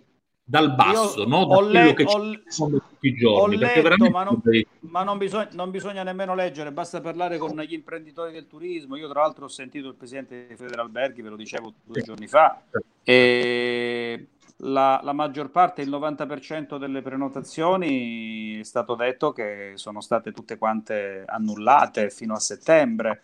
[0.44, 1.46] dal basso, no?
[1.46, 4.42] da quello le- che ho sono tutti i giorni, letto, veramente ma, non,
[4.80, 8.96] ma non bisogna, non bisogna nemmeno leggere, basta parlare con gli imprenditori del turismo.
[8.96, 12.62] Io, tra l'altro, ho sentito il presidente di Federalberghi, ve lo dicevo due giorni fa,
[13.04, 20.32] e la, la maggior parte, il 90% delle prenotazioni è stato detto che sono state
[20.32, 23.22] tutte quante annullate fino a settembre.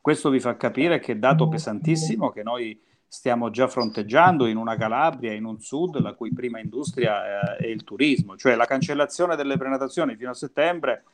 [0.00, 5.32] Questo vi fa capire che dato pesantissimo che noi stiamo già fronteggiando in una Calabria,
[5.32, 9.56] in un sud, la cui prima industria eh, è il turismo, cioè la cancellazione delle
[9.56, 11.04] prenotazioni fino a settembre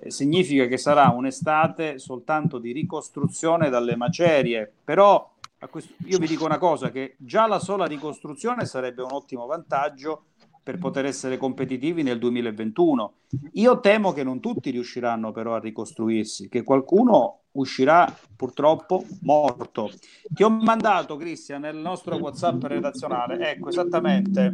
[0.00, 6.44] eh, significa che sarà un'estate soltanto di ricostruzione dalle macerie, però questo- io vi dico
[6.44, 10.24] una cosa, che già la sola ricostruzione sarebbe un ottimo vantaggio
[10.62, 13.14] per poter essere competitivi nel 2021.
[13.52, 19.90] Io temo che non tutti riusciranno però a ricostruirsi, che qualcuno uscirà purtroppo morto.
[20.28, 24.52] Ti ho mandato, Cristian, nel nostro WhatsApp redazionale, ecco esattamente,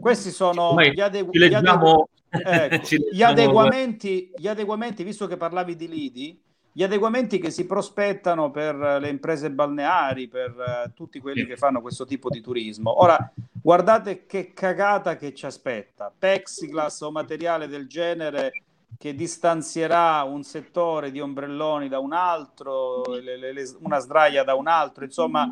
[0.00, 5.76] questi sono gli, adegu- gli adegu- ecco, gli leggiamo- adeguamenti, gli adeguamenti, visto che parlavi
[5.76, 10.50] di lidi, gli adeguamenti che si prospettano per le imprese balneari, per
[10.86, 13.00] eh, tutti quelli che fanno questo tipo di turismo.
[13.02, 16.10] Ora, guardate che cagata che ci aspetta.
[16.16, 18.52] Plexiglass o materiale del genere
[18.98, 24.54] che distanzierà un settore di ombrelloni da un altro, le- le- le- una sdraia da
[24.54, 25.48] un altro, insomma,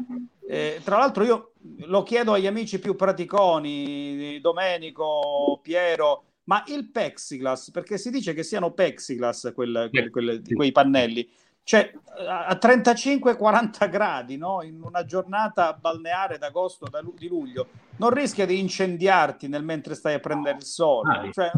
[0.46, 1.52] eh, tra l'altro io
[1.86, 8.42] lo chiedo agli amici più praticoni, Domenico, Piero, ma il plexiglass, perché si dice che
[8.42, 11.28] siano plexiglass quel- quel- quelle- quei pannelli,
[11.62, 11.92] cioè
[12.26, 14.62] a a 35-40 gradi, no?
[14.62, 20.14] in una giornata balneare d'agosto, da di luglio, non rischia di incendiarti nel mentre stai
[20.14, 21.30] a prendere il sole?
[21.32, 21.50] Cioè,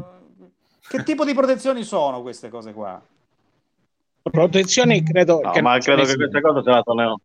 [0.88, 3.00] che tipo di protezioni sono queste cose qua?
[4.22, 6.28] Protezioni credo No, che ma credo che siano.
[6.28, 7.20] queste cose se la sono...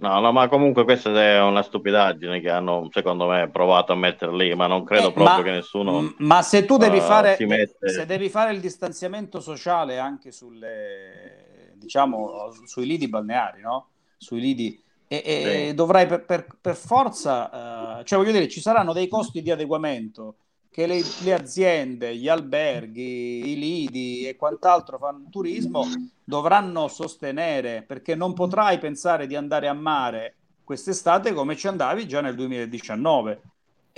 [0.00, 4.32] No, no, ma comunque questa è una stupidaggine che hanno, secondo me, provato a mettere
[4.36, 7.36] lì, ma non credo Eh, proprio ma- che nessuno Ma se tu devi eh, fare,
[7.46, 7.92] mette...
[7.92, 13.88] se devi fare il distanziamento sociale anche sulle, diciamo, sui lidi balneari, no?
[14.16, 15.74] Sui lidi, e, e Sì.
[15.74, 20.36] dovrai per, per- per forza, eh, cioè voglio dire, ci saranno dei costi di adeguamento
[20.70, 25.84] che le, le aziende, gli alberghi, i lidi e quant'altro fanno turismo
[26.24, 32.20] dovranno sostenere, perché non potrai pensare di andare a mare quest'estate come ci andavi già
[32.20, 33.40] nel 2019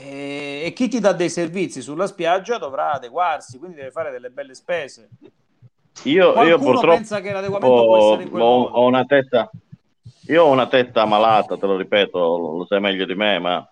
[0.00, 4.30] e, e chi ti dà dei servizi sulla spiaggia dovrà adeguarsi, quindi deve fare delle
[4.30, 5.09] belle spese.
[6.04, 9.50] Io, io purtroppo pensa che l'adeguamento può essere in quel ho, ho una testa,
[10.28, 13.68] io ho una testa malata, te lo ripeto, lo, sai meglio di me, ma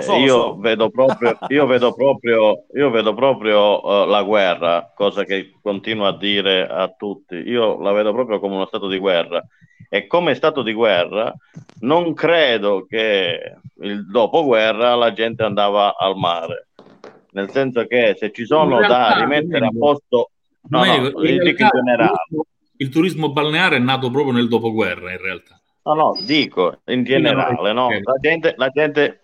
[0.00, 0.56] so, lo io so.
[0.58, 6.16] vedo proprio, io vedo proprio, io vedo proprio eh, la guerra, cosa che continuo a
[6.16, 7.34] dire a tutti.
[7.34, 9.44] Io la vedo proprio come uno stato di guerra.
[9.88, 11.34] E come stato di guerra,
[11.80, 16.68] non credo che il dopoguerra la gente andava al mare.
[17.32, 20.30] Nel senso che se ci sono realtà, da rimettere a posto,
[20.68, 22.02] no, no, in dico in realtà generale.
[22.02, 25.60] il turismo- il turismo balneare è nato proprio nel dopoguerra, in realtà.
[25.82, 27.88] No, no, dico in generale, no?
[27.90, 29.19] La gente, la gente,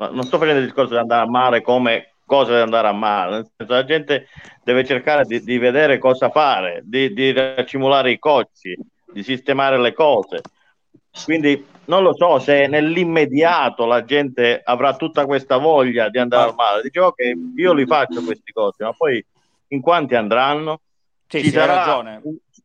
[0.00, 2.92] no, non sto facendo il discorso di andare a mare come cosa di andare a
[2.92, 4.28] mare, senso, la gente
[4.62, 8.76] deve cercare di, di vedere cosa fare, di, di raccimolare i cocci,
[9.12, 10.40] di sistemare le cose.
[11.24, 16.54] Quindi non lo so se nell'immediato la gente avrà tutta questa voglia di andare al
[16.54, 16.82] mare.
[16.82, 19.24] Dice ok, io li faccio questi cose, ma poi
[19.68, 20.80] in quanti andranno?
[21.26, 22.22] Sì, Ci sì, sarà- ragione.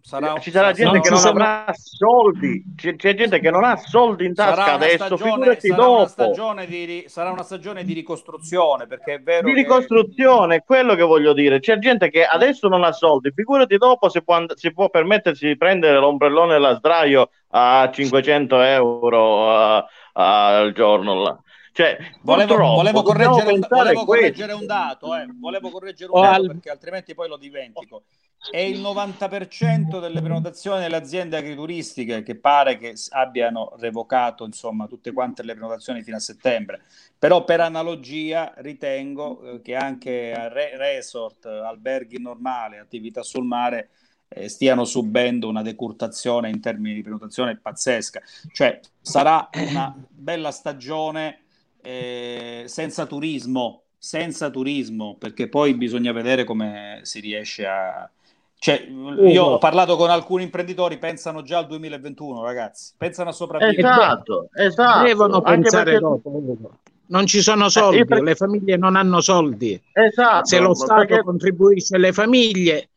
[0.07, 3.75] Sarà, ci sarà gente che non sono- avrà soldi, c'è, c'è gente che non ha
[3.75, 8.85] soldi in tasca adesso, stagione, figurati sarà una stagione di, sarà una stagione di ricostruzione
[8.85, 11.59] perché è vero Di che- ricostruzione, è quello che voglio dire.
[11.59, 15.47] C'è gente che adesso non ha soldi, figurati dopo se può, and- si può permettersi
[15.47, 21.19] di prendere l'ombrellone e la sdraio a 500 euro a- al giorno.
[21.23, 21.39] Là.
[21.71, 25.25] Cioè, Volevo, volevo correggere, volevo correggere un dato, eh.
[25.39, 28.03] volevo correggere un Oh, dato al- perché altrimenti poi lo dimentico.
[28.49, 35.11] È il 90% delle prenotazioni delle aziende agrituristiche che pare che abbiano revocato insomma tutte
[35.11, 36.81] quante le prenotazioni fino a settembre.
[37.17, 43.89] Però per analogia ritengo eh, che anche re- resort, alberghi normali, attività sul mare
[44.27, 48.21] eh, stiano subendo una decurtazione in termini di prenotazione pazzesca.
[48.51, 51.39] Cioè sarà una bella stagione
[51.81, 58.09] eh, senza turismo, senza turismo, perché poi bisogna vedere come si riesce a...
[58.57, 58.87] Cioè,
[59.27, 63.77] io ho parlato con alcuni imprenditori, pensano già al 2021, ragazzi, pensano a sopravvivere.
[63.87, 65.05] Esatto, esatto.
[65.05, 66.29] Devono Anche pensare perché- dopo.
[66.29, 66.77] Ugo.
[67.07, 69.79] Non ci sono soldi, io per- le famiglie non hanno soldi.
[69.93, 72.89] Esatto, Se lo Stato perché- contribuisce alle famiglie,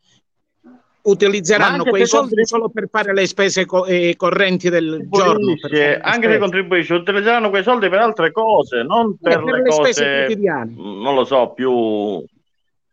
[1.01, 5.53] utilizzeranno quei soldi contribu- solo per fare le spese co- eh, correnti del giorno.
[6.01, 10.03] anche se contribuisce, utilizzeranno quei soldi per altre cose, non per, per le le spese
[10.03, 10.73] cose, quotidiane.
[10.75, 12.23] non lo so, più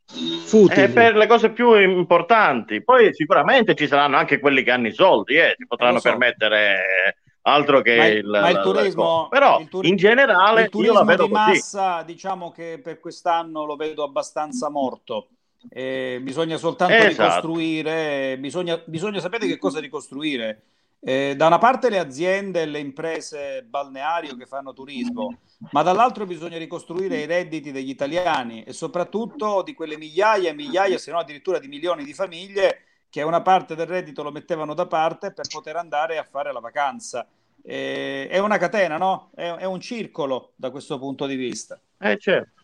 [0.06, 0.92] Futili.
[0.92, 2.82] per le cose più importanti.
[2.82, 6.08] Poi sicuramente ci saranno anche quelli che hanno i soldi, eh, si potranno so.
[6.08, 10.92] permettere altro che Ma il, ma il turismo, però il turi- in generale il io
[10.92, 11.42] la turismo vedo di così.
[11.50, 15.28] massa, diciamo che per quest'anno lo vedo abbastanza morto.
[15.68, 17.08] Eh, bisogna soltanto Esatto.
[17.48, 20.62] ricostruire, bisogna, bisogna sapere che cosa ricostruire.
[21.00, 25.38] Eh, da una parte le aziende e le imprese balneari che fanno turismo,
[25.70, 30.98] ma dall'altro bisogna ricostruire i redditi degli italiani e soprattutto di quelle migliaia e migliaia,
[30.98, 34.86] se no addirittura di milioni di famiglie che una parte del reddito lo mettevano da
[34.86, 37.26] parte per poter andare a fare la vacanza.
[37.62, 39.30] Eh, è una catena, no?
[39.34, 41.80] È, è un circolo da questo punto di vista.
[41.98, 42.55] Eh, certo.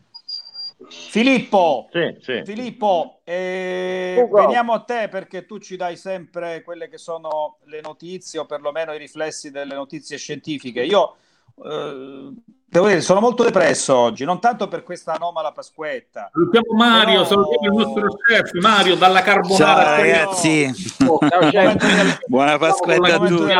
[0.88, 2.42] Filippo, Sì, sì.
[2.44, 8.40] Filippo, eh, veniamo a te perché tu ci dai sempre quelle che sono le notizie
[8.40, 10.82] o perlomeno i riflessi delle notizie scientifiche.
[10.82, 11.16] Io
[11.64, 12.32] eh,
[12.64, 16.30] devo dire, sono molto depresso oggi, non tanto per questa anomala Pasquetta.
[16.32, 19.82] Salutiamo Mario, Però- salutiamo il nostro chef Mario dalla carbonara.
[19.84, 22.18] Ciao ragazzi, Ciao, chef.
[22.26, 23.52] buona Pasquetta a tutti.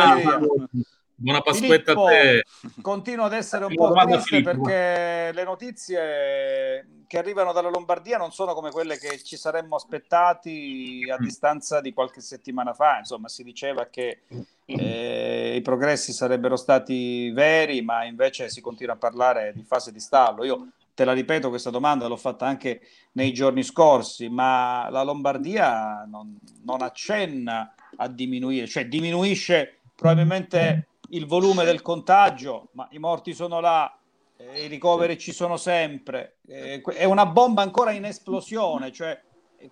[1.15, 2.43] Buona Pasquetta Filippo, a te.
[2.81, 8.55] Continuo ad essere un po' triste perché le notizie che arrivano dalla Lombardia non sono
[8.55, 12.97] come quelle che ci saremmo aspettati a distanza di qualche settimana fa.
[12.97, 14.21] Insomma, si diceva che
[14.65, 19.99] eh, i progressi sarebbero stati veri, ma invece si continua a parlare di fase di
[19.99, 20.43] stallo.
[20.43, 26.05] Io te la ripeto, questa domanda l'ho fatta anche nei giorni scorsi, ma la Lombardia
[26.07, 33.35] non, non accenna a diminuire, cioè diminuisce probabilmente il volume del contagio, ma i morti
[33.35, 33.95] sono là,
[34.37, 39.19] i ricoveri ci sono sempre, eh, è una bomba ancora in esplosione, cioè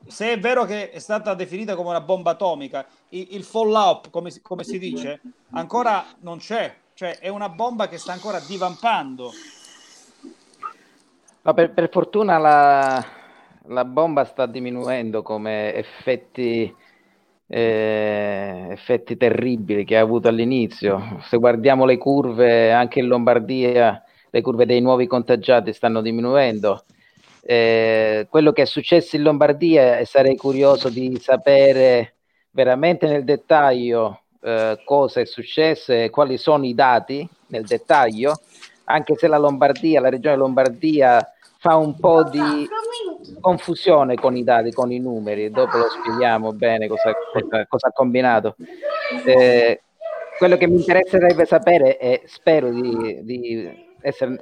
[0.08, 4.64] se è vero che è stata definita come una bomba atomica, il, fallout, come, come
[4.64, 5.20] si dice,
[5.52, 9.32] ancora non c'è, cioè è una bomba che sta ancora divampando.
[11.44, 13.06] No, per, per fortuna la,
[13.66, 16.74] la bomba sta diminuendo come effetti,
[17.48, 21.20] eh, effetti terribili che ha avuto all'inizio.
[21.24, 26.84] Se guardiamo le curve, anche in Lombardia, le curve dei nuovi contagiati stanno diminuendo.
[27.44, 32.16] Eh, quello che è successo in Lombardia e sarei curioso di sapere
[32.52, 38.40] veramente nel dettaglio eh, cosa è successo e quali sono i dati nel dettaglio,
[38.86, 42.68] anche se la Lombardia, la regione Lombardia fa un po' di
[43.40, 47.92] confusione con i dati, con i numeri, dopo lo spieghiamo bene cosa, cosa, cosa ha
[47.92, 48.56] combinato.
[49.26, 49.82] Eh,
[50.38, 54.40] quello che mi interesserebbe sapere e spero di, di essere,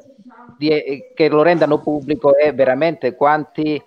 [0.57, 3.82] di, eh, che lo rendano pubblico è veramente quanti,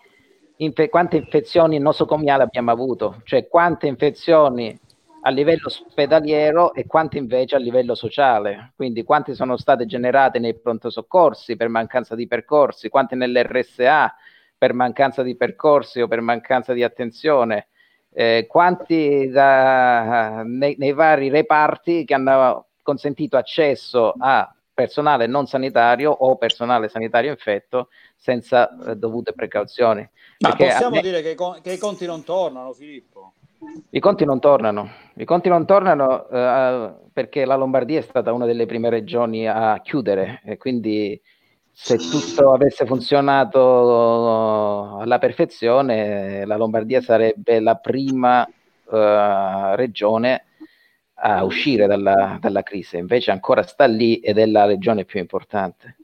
[0.57, 4.79] infe, quante infezioni nosocomiali abbiamo avuto, cioè quante infezioni
[5.25, 10.55] a livello ospedaliero e quante invece a livello sociale, quindi quante sono state generate nei
[10.55, 14.15] pronto soccorsi per mancanza di percorsi, quante nell'RSA
[14.59, 17.69] per mancanza di percorsi o per mancanza di attenzione,
[18.13, 26.11] eh, quanti da, nei, nei vari reparti che hanno consentito accesso a personale non sanitario
[26.11, 30.09] o personale sanitario infetto senza eh, dovute precauzioni.
[30.39, 33.33] Ma Perché possiamo me- dire che, i con- che i conti non tornano, Filippo?
[33.91, 38.47] I conti non tornano, i conti non tornano eh, perché la Lombardia è stata una
[38.47, 41.21] delle prime regioni a chiudere e quindi
[41.71, 50.47] se tutto avesse funzionato alla perfezione, la Lombardia sarebbe la prima eh, regione
[51.25, 55.97] a uscire dalla, dalla crisi, invece ancora sta lì ed è la regione più importante.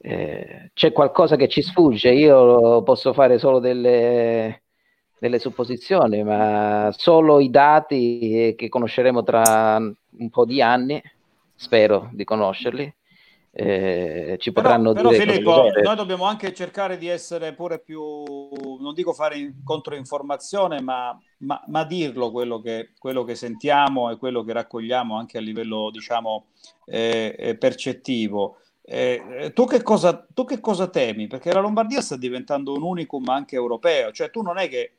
[0.00, 4.62] Eh, c'è qualcosa che ci sfugge, io posso fare solo delle,
[5.20, 11.00] delle supposizioni, ma solo i dati che conosceremo tra un po' di anni,
[11.54, 12.92] spero di conoscerli,
[13.60, 18.00] eh, ci potranno Però dire Filippo, noi dobbiamo anche cercare di essere pure più,
[18.78, 24.16] non dico fare in- controinformazione, ma, ma, ma dirlo quello che, quello che sentiamo e
[24.16, 26.46] quello che raccogliamo anche a livello, diciamo,
[26.84, 28.58] eh, eh, percettivo.
[28.80, 31.26] Eh, eh, tu, che cosa, tu che cosa temi?
[31.26, 34.98] Perché la Lombardia sta diventando un unicum anche europeo, cioè tu non è che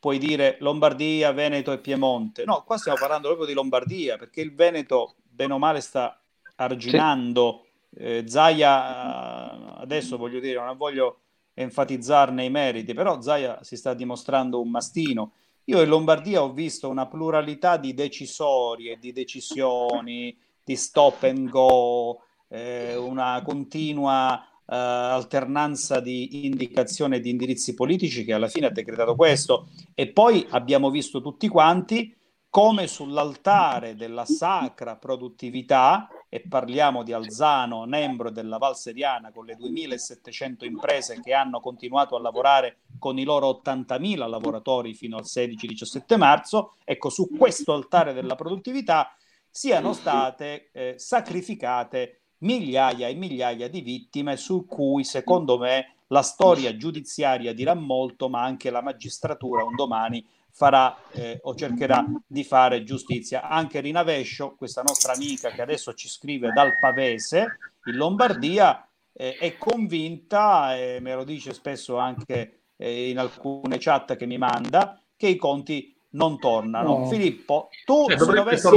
[0.00, 4.52] puoi dire Lombardia, Veneto e Piemonte, no, qua stiamo parlando proprio di Lombardia, perché il
[4.52, 6.20] Veneto, bene o male, sta
[6.56, 7.61] arginando.
[7.94, 11.18] Eh, Zaia, adesso voglio dire, non voglio
[11.54, 15.32] enfatizzarne i meriti, però Zaia si sta dimostrando un mastino.
[15.64, 21.48] Io in Lombardia ho visto una pluralità di decisori e di decisioni, di stop and
[21.48, 28.66] go, eh, una continua eh, alternanza di indicazioni e di indirizzi politici che alla fine
[28.66, 29.68] ha decretato questo.
[29.94, 32.14] E poi abbiamo visto tutti quanti
[32.48, 39.44] come sull'altare della sacra produttività, e parliamo di Alzano, Nembro e della Val Seriana, con
[39.44, 45.24] le 2700 imprese che hanno continuato a lavorare con i loro 80.000 lavoratori fino al
[45.24, 49.14] 16-17 marzo, ecco, su questo altare della produttività
[49.50, 56.74] siano state eh, sacrificate migliaia e migliaia di vittime su cui, secondo me, la storia
[56.74, 62.84] giudiziaria dirà molto, ma anche la magistratura un domani farà eh, o cercherà di fare
[62.84, 63.48] giustizia.
[63.48, 69.36] Anche Rina Vescio, questa nostra amica che adesso ci scrive dal Pavese, in Lombardia, eh,
[69.36, 75.00] è convinta, e me lo dice spesso anche eh, in alcune chat che mi manda,
[75.16, 76.98] che i conti non tornano.
[76.98, 77.06] No.
[77.06, 78.68] Filippo, tu Cioè, se dovessi,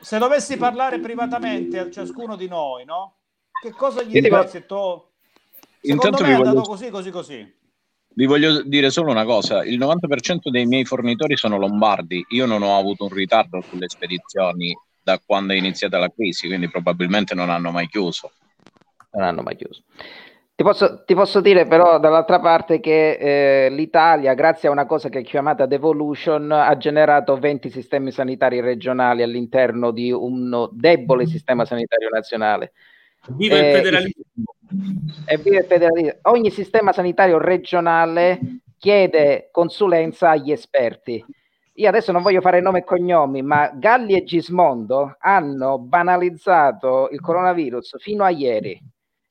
[0.00, 3.16] se dovessi parlare privatamente a ciascuno di noi, no?
[3.60, 4.12] Che cosa gli
[5.80, 7.55] Secondo Intanto me è andato voglio- così, così, così.
[8.16, 12.62] Vi voglio dire solo una cosa, il 90% dei miei fornitori sono lombardi, io non
[12.62, 17.50] ho avuto un ritardo sulle spedizioni da quando è iniziata la crisi, quindi probabilmente non
[17.50, 18.32] hanno mai chiuso.
[19.10, 19.82] Non hanno mai chiuso.
[20.54, 25.10] Ti posso, ti posso dire però dall'altra parte che eh, l'Italia, grazie a una cosa
[25.10, 31.66] che è chiamata devolution, ha generato 20 sistemi sanitari regionali all'interno di un debole sistema
[31.66, 32.72] sanitario nazionale.
[33.30, 34.22] Viva il Eh, federalismo!
[35.26, 36.18] Evviva il federalismo.
[36.22, 41.24] Ogni sistema sanitario regionale chiede consulenza agli esperti.
[41.78, 47.20] Io adesso non voglio fare nome e cognomi, ma Galli e Gismondo hanno banalizzato il
[47.20, 48.80] coronavirus fino a ieri.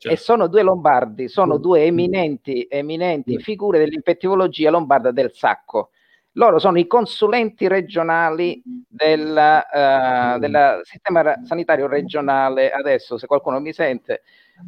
[0.07, 5.89] E sono due lombardi, sono due eminenti, eminenti figure dell'infettivologia lombarda del sacco.
[6.37, 9.63] Loro sono i consulenti regionali del,
[10.39, 12.71] del sistema sanitario regionale.
[12.71, 14.21] Adesso, se qualcuno mi sente,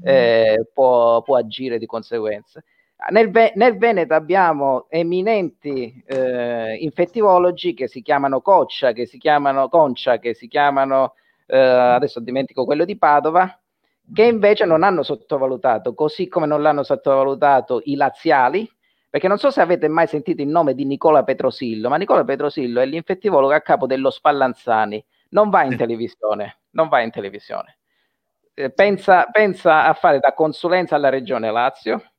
[0.04, 2.64] eh, può, può agire di conseguenza.
[3.10, 10.20] Nel, nel Veneto abbiamo eminenti eh, infettivologi che si chiamano Coccia, che si chiamano Concia,
[10.20, 11.14] che si chiamano,
[11.46, 13.60] eh, adesso dimentico quello di Padova,
[14.14, 18.68] che invece non hanno sottovalutato, così come non l'hanno sottovalutato i laziali,
[19.18, 22.82] perché non so se avete mai sentito il nome di Nicola Petrosillo, ma Nicola Petrosillo
[22.82, 27.80] è l'infettivologo a capo dello Spallanzani, non va in televisione, non va in televisione.
[28.54, 32.12] Eh, pensa, pensa a fare da consulenza alla regione Lazio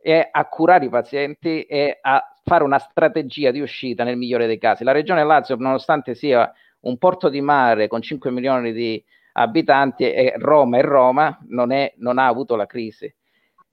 [0.00, 4.58] e a curare i pazienti e a fare una strategia di uscita nel migliore dei
[4.58, 4.84] casi.
[4.84, 10.34] La regione Lazio, nonostante sia un porto di mare con 5 milioni di abitanti e
[10.36, 13.12] Roma è Roma, non, è, non ha avuto la crisi.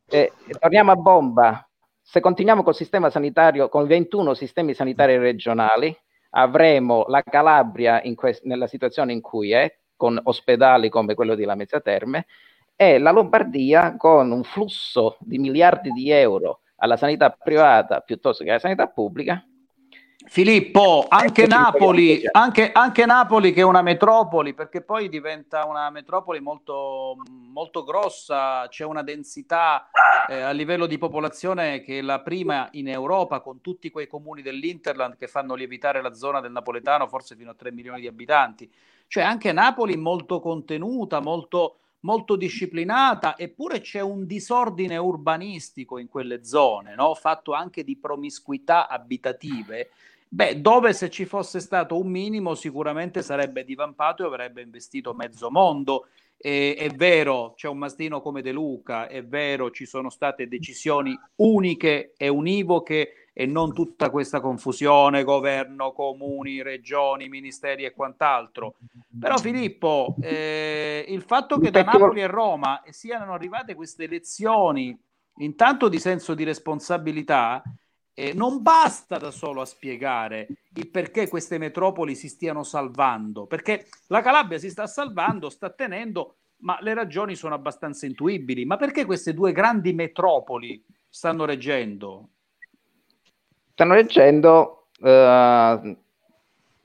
[0.08, 1.65] Eh, torniamo a bomba.
[2.08, 5.94] Se continuiamo col sistema sanitario, con 21 sistemi sanitari regionali,
[6.30, 11.82] avremo la Calabria que- nella situazione in cui è, con ospedali come quello di Lamezia
[11.82, 12.28] Terme,
[12.76, 18.52] e la Lombardia con un flusso di miliardi di euro alla sanità privata piuttosto che
[18.52, 19.44] alla sanità pubblica.
[20.28, 26.40] Filippo, anche Napoli, anche, anche Napoli che è una metropoli, perché poi diventa una metropoli
[26.40, 29.90] molto, molto grossa, c'è una densità
[30.28, 34.42] eh, a livello di popolazione che è la prima in Europa, con tutti quei comuni
[34.42, 38.72] dell'Interland che fanno lievitare la zona del napoletano, forse fino a 3 milioni di abitanti.
[39.08, 46.44] Cioè anche Napoli molto contenuta, molto, molto disciplinata, eppure c'è un disordine urbanistico in quelle
[46.44, 47.14] zone, no?
[47.14, 49.90] fatto anche di promiscuità abitative.
[50.36, 55.50] Beh, dove se ci fosse stato un minimo sicuramente sarebbe divampato e avrebbe investito mezzo
[55.50, 56.08] mondo.
[56.36, 61.18] E, è vero, c'è un mastino come De Luca, è vero, ci sono state decisioni
[61.36, 68.76] uniche e univoche e non tutta questa confusione, governo, comuni, regioni, ministeri e quant'altro.
[69.18, 74.98] Però Filippo, eh, il fatto che da Napoli e Roma siano arrivate queste lezioni,
[75.38, 77.64] intanto di senso di responsabilità,
[78.16, 83.88] eh, non basta da solo a spiegare il perché queste metropoli si stiano salvando, perché
[84.08, 88.66] la Calabria si sta salvando, sta tenendo, ma le ragioni sono abbastanza intuibili.
[88.66, 92.30] Ma perché queste due grandi metropoli stanno reggendo?
[93.74, 94.88] Stanno leggendo...
[95.02, 95.98] eh,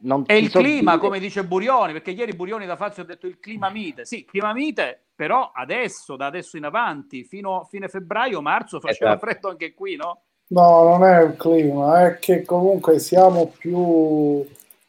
[0.03, 3.07] non È il so clima, dire- come dice Burioni, perché ieri Burioni da Fazio ha
[3.07, 4.05] detto il clima mite.
[4.05, 9.11] Sì, clima mite, però adesso, da adesso in avanti, fino a fine febbraio, marzo, faceva
[9.11, 9.27] Esatto.
[9.27, 10.23] freddo anche qui, no?
[10.53, 14.45] No, non è il clima, è che comunque siamo più,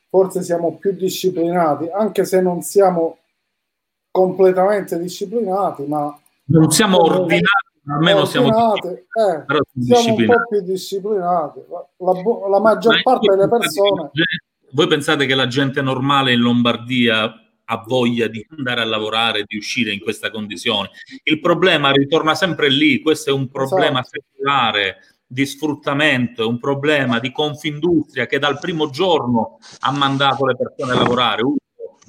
[0.09, 3.20] forse siamo più disciplinati, anche se non siamo
[4.09, 7.45] completamente disciplinati, ma Non siamo ordinati,
[7.88, 11.59] almeno siamo eh, siamo siamo un po' più disciplinati.
[11.70, 14.09] La, la maggior Ma parte delle persone
[14.72, 19.57] Voi pensate che la gente normale in Lombardia ha voglia di andare a lavorare, di
[19.57, 20.89] uscire in questa condizione?
[21.24, 24.22] Il problema ritorna sempre lì, questo è un problema Esatto.
[24.36, 24.97] secolare
[25.32, 30.91] di sfruttamento, è un problema di confindustria che dal primo giorno ha mandato le persone
[30.91, 31.41] a lavorare.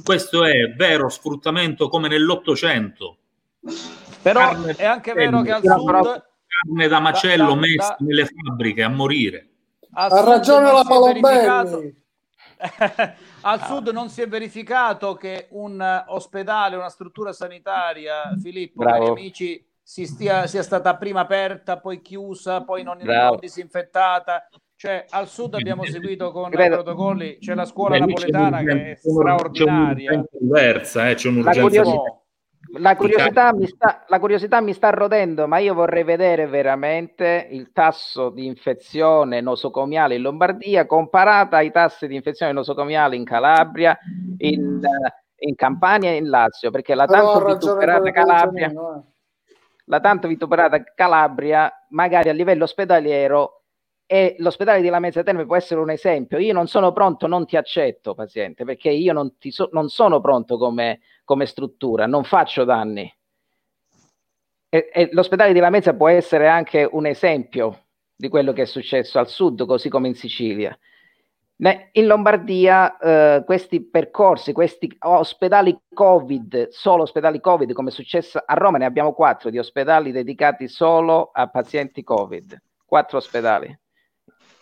[0.03, 3.19] Questo è vero sfruttamento come nell'Ottocento.
[4.23, 6.25] Però Carne è anche vero che al sud...
[6.47, 9.49] carne da macello da- da- messa nelle fabbriche a morire.
[9.93, 12.01] ha ragione la Palombelli.
[13.45, 18.99] Al sud non si è verificato che un eh, ospedale, una struttura sanitaria, Filippo, Bravo.
[18.99, 24.49] cari amici, si stia, sia stata prima aperta, poi chiusa, poi non, non disinfettata.
[24.77, 28.63] Cioè, al sud abbiamo seguito con i Credo- protocolli, c'è la scuola Beh, c'è napoletana
[28.63, 30.11] che è c'è straordinaria.
[30.13, 32.23] un'urgenza diversa, eh, c'è La un'urgenza curiosità,
[32.79, 37.71] la curiosità mi sta, la curiosità mi sta rodendo, ma io vorrei vedere veramente il
[37.73, 43.97] tasso di infezione nosocomiale in Lombardia comparata ai tassi di infezione nosocomiale in Calabria,
[44.39, 44.81] in,
[45.37, 49.11] in Campania e in Lazio, perché la tanto dice Calabria, eh.
[49.87, 53.63] La tanto vituperata Calabria, magari a livello ospedaliero,
[54.07, 56.37] e l'ospedale di Lamezia Terme può essere un esempio.
[56.39, 60.59] Io non sono pronto, non ti accetto, paziente, perché io non, so- non sono pronto
[60.59, 63.11] come, come struttura, non faccio danni.
[64.69, 69.19] E, e l'ospedale di Lamezia può essere anche un esempio di quello che è successo
[69.19, 70.79] al sud, così come in Sicilia.
[71.57, 78.55] In Lombardia eh, questi percorsi, questi ospedali Covid, solo ospedali Covid, come è successo a
[78.55, 83.79] Roma, ne abbiamo quattro di ospedali dedicati solo a pazienti Covid, quattro ospedali,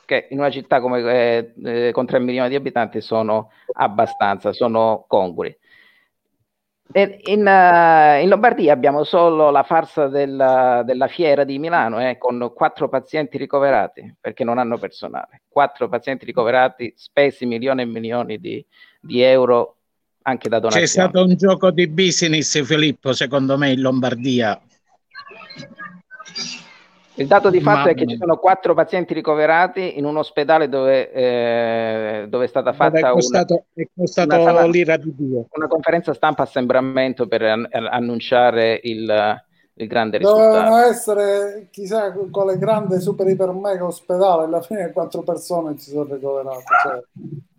[0.04, 5.04] che in una città come, eh, eh, con 3 milioni di abitanti sono abbastanza, sono
[5.08, 5.56] congrui.
[6.92, 12.50] In, eh, in Lombardia abbiamo solo la farsa della, della fiera di Milano eh, con
[12.52, 15.42] quattro pazienti ricoverati perché non hanno personale.
[15.48, 18.64] Quattro pazienti ricoverati, spesi milioni e milioni di,
[19.00, 19.76] di euro
[20.22, 20.86] anche da donazioni.
[20.86, 24.60] C'è stato un gioco di business, Filippo, secondo me, in Lombardia.
[27.14, 30.68] Il dato di fatto Ma- è che ci sono quattro pazienti ricoverati in un ospedale
[30.68, 35.14] dove, eh, dove è stata fatta è una, costato, è costato una sala- l'ira di
[35.14, 35.46] Dio.
[35.52, 39.42] una conferenza stampa assembramento per an- annunciare il,
[39.74, 40.46] il grande risultato.
[40.50, 46.14] Dovevano essere chissà quale grande super iper mega ospedale, alla fine quattro persone ci sono
[46.14, 46.62] ricoverate.
[46.82, 47.02] Cioè,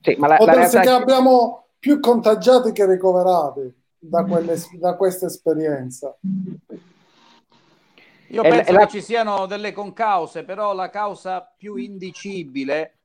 [0.01, 5.27] Sì, ma la, la realtà che- abbiamo più contagiati che ricoverati da, quelle- da questa
[5.27, 6.15] esperienza.
[8.31, 12.99] Io penso la- che ci siano delle concause, però la causa più indicibile,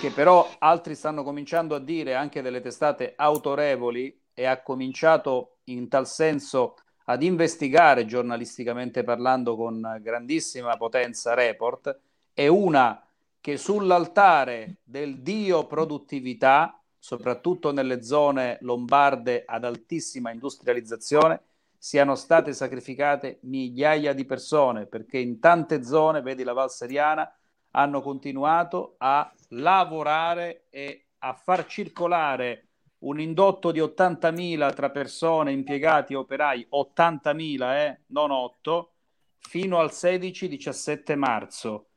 [0.00, 5.88] che però altri stanno cominciando a dire, anche delle testate autorevoli, e ha cominciato in
[5.88, 11.98] tal senso ad investigare giornalisticamente parlando con grandissima potenza report,
[12.34, 13.00] è una
[13.40, 21.40] che sull'altare del dio produttività, soprattutto nelle zone lombarde ad altissima industrializzazione,
[21.78, 27.30] siano state sacrificate migliaia di persone perché in tante zone, vedi la Val Seriana,
[27.72, 32.68] hanno continuato a lavorare e a far circolare
[32.98, 38.92] un indotto di 80.000 tra persone, impiegati e operai, 80.000, eh, non 8,
[39.38, 41.90] fino al 16-17 marzo.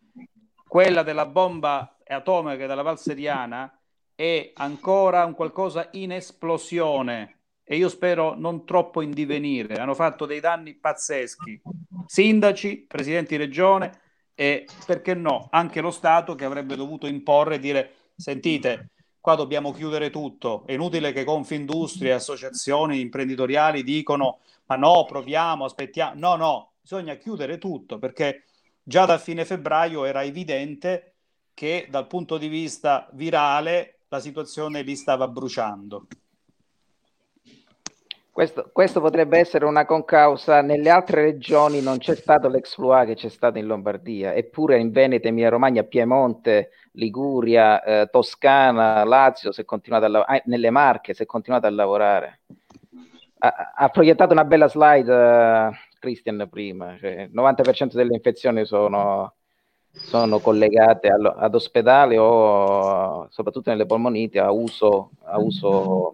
[0.67, 3.73] Quella della bomba atomica della Val Seriana
[4.13, 7.38] è ancora un qualcosa in esplosione
[7.71, 9.75] e io spero non troppo in divenire.
[9.75, 11.61] Hanno fatto dei danni pazzeschi.
[12.07, 13.91] Sindaci, presidenti di regione
[14.33, 18.89] e perché no, anche lo Stato che avrebbe dovuto imporre e dire sentite,
[19.19, 20.63] qua dobbiamo chiudere tutto.
[20.65, 26.19] È inutile che Confindustria, associazioni imprenditoriali dicono ma no, proviamo, aspettiamo.
[26.19, 28.45] No, no, bisogna chiudere tutto perché
[28.81, 31.13] già da fine febbraio era evidente
[31.53, 36.07] che dal punto di vista virale la situazione lì stava bruciando.
[38.39, 40.61] Questo, questo potrebbe essere una concausa.
[40.61, 45.27] Nelle altre regioni non c'è stato l'exploit che c'è stato in Lombardia, eppure in Veneto,
[45.27, 51.13] Emilia Romagna, Piemonte, Liguria, eh, Toscana, Lazio, si è continuato a lav- ah, nelle Marche
[51.13, 52.39] si è continuato a lavorare.
[53.39, 59.33] Ha, ha proiettato una bella slide eh, Christian prima, cioè, il 90% delle infezioni sono,
[59.91, 66.13] sono collegate allo- ad ospedale o soprattutto nelle polmoniti a uso, a uso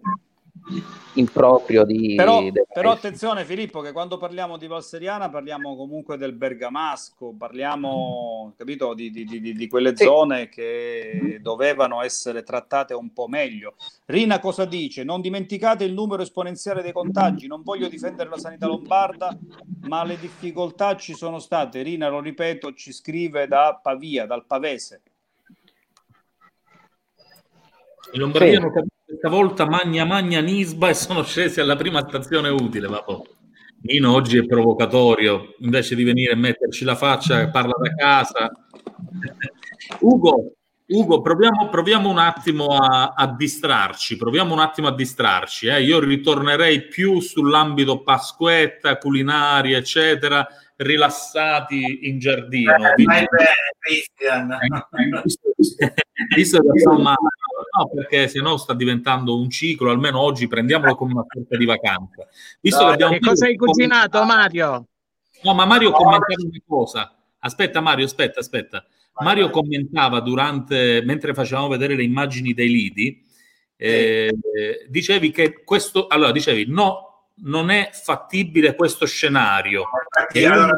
[1.14, 2.14] improprio di...
[2.14, 2.42] Però,
[2.72, 9.10] però attenzione Filippo che quando parliamo di Valseriana parliamo comunque del Bergamasco, parliamo capito, di,
[9.10, 13.74] di- di- di quelle zone che dovevano essere trattate un po' meglio.
[14.06, 15.04] Rina cosa dice?
[15.04, 19.36] Non dimenticate il numero esponenziale dei contagi, non voglio difendere la sanità lombarda,
[19.82, 21.82] ma le difficoltà ci sono state.
[21.82, 25.00] Rina, lo ripeto, ci scrive da Pavia, dal Pavese.
[28.12, 28.56] In Lombardia Sì.
[28.56, 32.88] hanno capito questa volta magna magna Nisba e sono scesi alla prima stazione utile.
[32.88, 33.22] Vabbè.
[33.82, 38.50] Nino oggi è provocatorio, invece di venire e metterci la faccia, parla da casa.
[40.00, 40.54] Ugo,
[40.86, 45.68] Ugo proviamo, proviamo un attimo a, a distrarci, proviamo un attimo a distrarci.
[45.68, 45.82] eh.
[45.82, 50.44] Io ritornerei più sull'ambito Pasquetta, culinaria, eccetera,
[50.76, 52.72] rilassati in giardino.
[52.72, 54.58] Eh, Vai bene, Christian.
[55.22, 55.54] visto,
[56.34, 57.14] visto che insomma,
[57.76, 61.64] no, perché se no sta diventando un ciclo, almeno oggi prendiamolo come una sorta di
[61.64, 62.26] vacanza.
[62.60, 64.86] Visto No, che abbiamo che cosa hai cucinato, Mario?
[65.42, 67.14] No, ma Mario commentava una cosa.
[67.38, 68.86] Aspetta, Mario, aspetta, aspetta.
[69.18, 73.24] Mario commentava durante, mentre facevamo vedere le immagini dei lidi,
[73.76, 74.34] eh,
[74.88, 79.84] dicevi che questo, allora dicevi no, non è fattibile questo scenario.
[80.32, 80.76] È uno,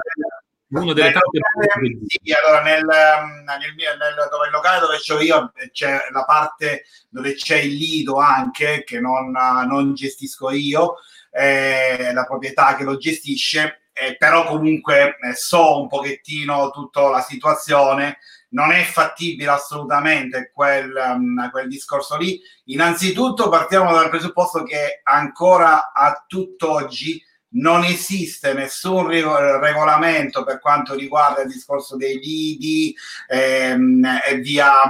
[0.71, 4.99] uno delle nel tante locale- sì, allora nel, nel mio- nel- dove il locale dove
[4.99, 10.97] c'ho io c'è la parte dove c'è il lido anche che non, non gestisco io
[11.31, 17.21] eh, la proprietà che lo gestisce eh, però comunque eh, so un pochettino tutta la
[17.21, 18.19] situazione.
[18.51, 22.41] Non è fattibile assolutamente quel, um, quel discorso lì.
[22.67, 30.95] Innanzitutto partiamo dal presupposto che ancora a tutt'oggi non esiste nessun rego- regolamento per quanto
[30.95, 32.95] riguarda il discorso dei lidi
[33.29, 34.83] ehm, e, via,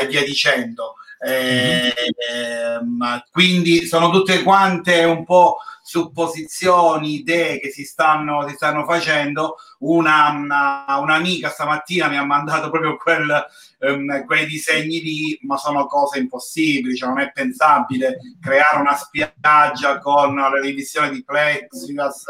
[0.00, 0.94] e via dicendo.
[1.18, 1.92] Eh,
[2.30, 5.58] ehm, quindi sono tutte quante un po'
[5.96, 9.56] supposizioni, idee che si stanno, si stanno facendo.
[9.78, 13.46] Una, una- un'amica stamattina mi ha mandato proprio quel,
[13.78, 19.98] ehm, quei disegni lì, ma sono cose impossibili, cioè non è pensabile creare una spiaggia
[19.98, 22.24] con le divisioni di plexiglass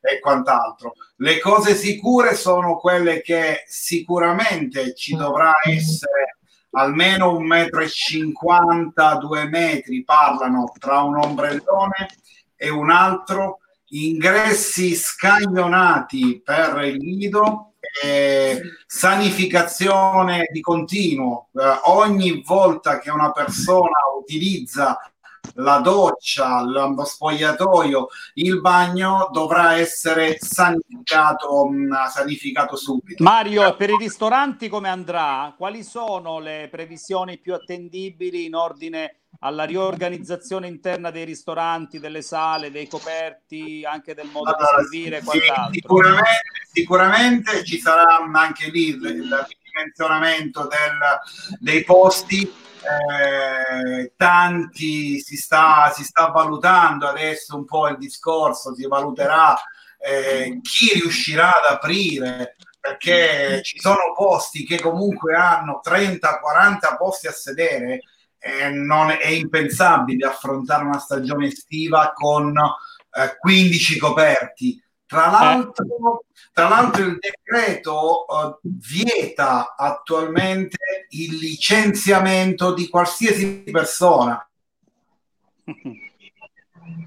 [0.00, 0.94] e quant'altro.
[1.16, 6.38] Le cose sicure sono quelle che sicuramente ci dovrà essere
[6.74, 12.08] almeno un metro e cinquanta, due metri, parlano tra un ombrellone
[12.62, 13.58] e un altro,
[13.88, 21.48] ingressi scaglionati per il nido, e sanificazione di continuo.
[21.54, 24.96] Eh, ogni volta che una persona utilizza
[25.54, 33.24] la doccia, lo spogliatoio, il bagno dovrà essere sanificato, mh, sanificato subito.
[33.24, 35.52] Mario, per i ristoranti come andrà?
[35.58, 42.70] Quali sono le previsioni più attendibili in ordine alla riorganizzazione interna dei ristoranti, delle sale,
[42.70, 45.72] dei coperti, anche del modo Allora, di servire sì, quant'altro?
[45.72, 46.30] sicuramente,
[46.72, 50.68] sicuramente ci sarà anche lì il, ridimensionamento
[51.58, 52.50] dei posti.
[52.82, 59.56] eh, tanti si sta, si sta valutando adesso un po' il discorso, si valuterà
[59.98, 66.18] eh, chi riuscirà ad aprire perché ci sono posti che comunque hanno 30-40
[66.98, 68.02] posti a sedere
[68.72, 74.82] non è impensabile affrontare una stagione estiva con eh, 15 coperti.
[75.06, 80.78] Tra l'altro, tra l'altro il decreto eh, vieta attualmente
[81.10, 84.48] il licenziamento di qualsiasi persona.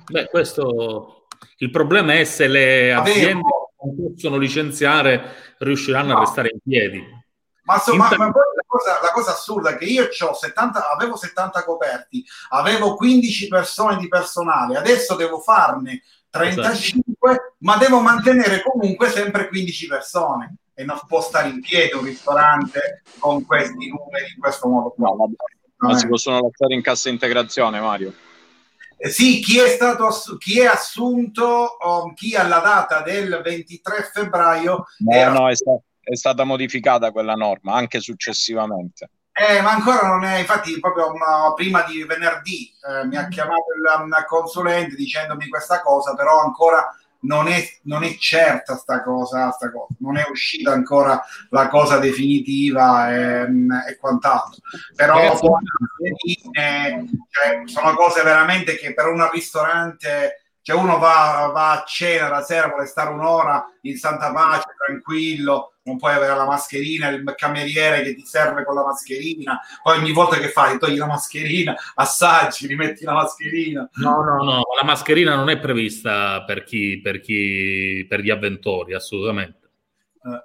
[0.05, 1.27] Beh, questo
[1.57, 3.41] il problema è se le aziende
[3.81, 6.19] non possono licenziare riusciranno a No.
[6.19, 7.23] restare in piedi.
[7.66, 10.89] Ma, so- ma- ma poi la cosa, la cosa assurda è che io c'ho 70,
[10.91, 18.61] avevo 70 coperti, avevo 15 persone di personale, adesso devo farne 35, ma devo mantenere
[18.61, 24.34] comunque sempre 15 persone e non può stare in piedi un ristorante con questi numeri
[24.36, 24.89] in questo modo.
[24.89, 25.13] qua.
[25.78, 28.13] Ma si possono lasciare in cassa integrazione, Mario?
[28.97, 34.09] Eh, Sì, chi è stato ass- chi è assunto, um, chi alla data del 23
[34.13, 39.10] febbraio No, era no, è, sta- è stata modificata quella norma anche successivamente.
[39.34, 43.66] Eh, ma ancora non è, infatti, proprio ma, prima di venerdì eh, mi ha chiamato
[43.76, 46.88] il um, consulente dicendomi questa cosa, però ancora
[47.22, 51.97] non è, non è certa sta cosa, sta cosa, non è uscita ancora la cosa
[51.97, 54.62] definitiva ehm, e, quant'altro.
[54.95, 55.62] Però poi,
[56.51, 62.28] eh, cioè, sono cose veramente che per un ristorante, cioè uno va, va a cena
[62.28, 67.24] la sera, vuole stare un'ora in santa pace, tranquillo, non puoi avere la mascherina, il
[67.38, 71.76] cameriere che ti serve con la mascherina, poi ogni volta che fai togli la mascherina,
[71.93, 73.88] assaggi, rimetti la mascherina.
[73.97, 78.95] No, no, no, la mascherina non è prevista per chi, per chi, per gli avventori,
[78.95, 79.64] assolutamente.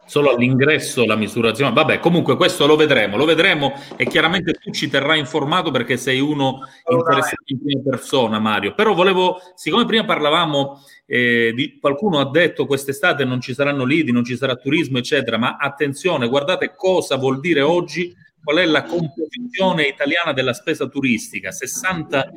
[0.04, 1.72] Solo all'ingresso la misurazione.
[1.72, 6.20] Vabbè, comunque questo lo vedremo, lo vedremo e chiaramente tu ci terrai informato perché sei
[6.20, 8.74] uno interessato in prima persona, Mario.
[8.74, 14.12] Però volevo, siccome prima parlavamo eh, di qualcuno ha detto quest'estate non ci saranno lidi,
[14.12, 18.14] non ci sarà turismo, eccetera, ma attenzione, guardate cosa vuol dire oggi
[18.44, 21.50] qual è la composizione italiana della spesa turistica.
[21.50, 22.30] 60,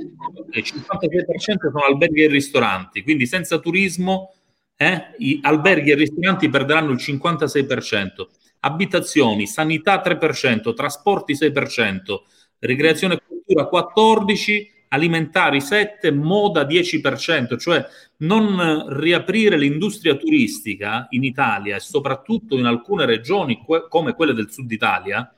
[0.49, 4.33] eh, 56% sono alberghi e ristoranti, quindi senza turismo
[4.75, 8.27] eh, i alberghi e ristoranti perderanno il 56%,
[8.61, 12.21] abitazioni, sanità 3%, trasporti 6%,
[12.59, 17.85] ricreazione e cultura 14%, alimentari 7%, moda 10%, cioè
[18.17, 24.51] non riaprire l'industria turistica in Italia e soprattutto in alcune regioni que- come quelle del
[24.51, 25.33] sud Italia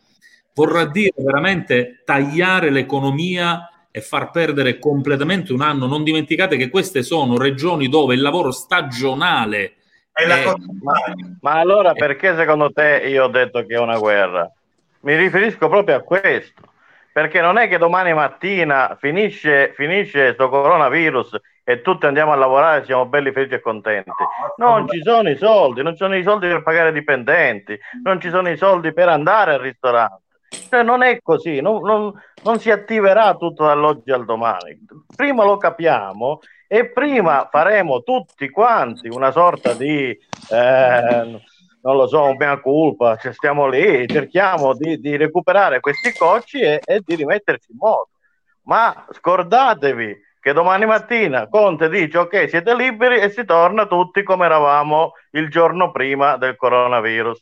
[0.54, 5.86] vorrà dire veramente tagliare l'economia e far perdere completamente un anno.
[5.88, 9.76] Non dimenticate che queste sono regioni dove il lavoro stagionale
[10.12, 10.58] È la è- cosa-
[11.40, 14.52] Ma allora perché secondo te io ho detto che è una guerra?
[15.02, 16.62] Mi riferisco proprio a questo,
[17.14, 22.84] perché non è che domani mattina finisce, finisce questo coronavirus e tutti andiamo a lavorare
[22.84, 24.12] siamo belli felici e contenti.
[24.58, 28.20] Non ci sono i soldi, non ci sono i soldi per pagare i dipendenti, non
[28.20, 30.24] ci sono i soldi per andare al ristorante.
[30.70, 34.80] Cioè, non è così, non, non- non si attiverà tutto dall'oggi al domani.
[35.16, 40.10] Prima lo capiamo e prima faremo tutti quanti una sorta di,
[40.50, 41.40] eh,
[41.82, 46.60] non lo so, un mea culpa, cioè stiamo lì, cerchiamo di, di recuperare questi cocci
[46.60, 48.10] e, e di rimetterci in moto.
[48.64, 54.46] Ma scordatevi che domani mattina Conte dice ok, siete liberi e si torna tutti come
[54.46, 57.42] eravamo il giorno prima del coronavirus.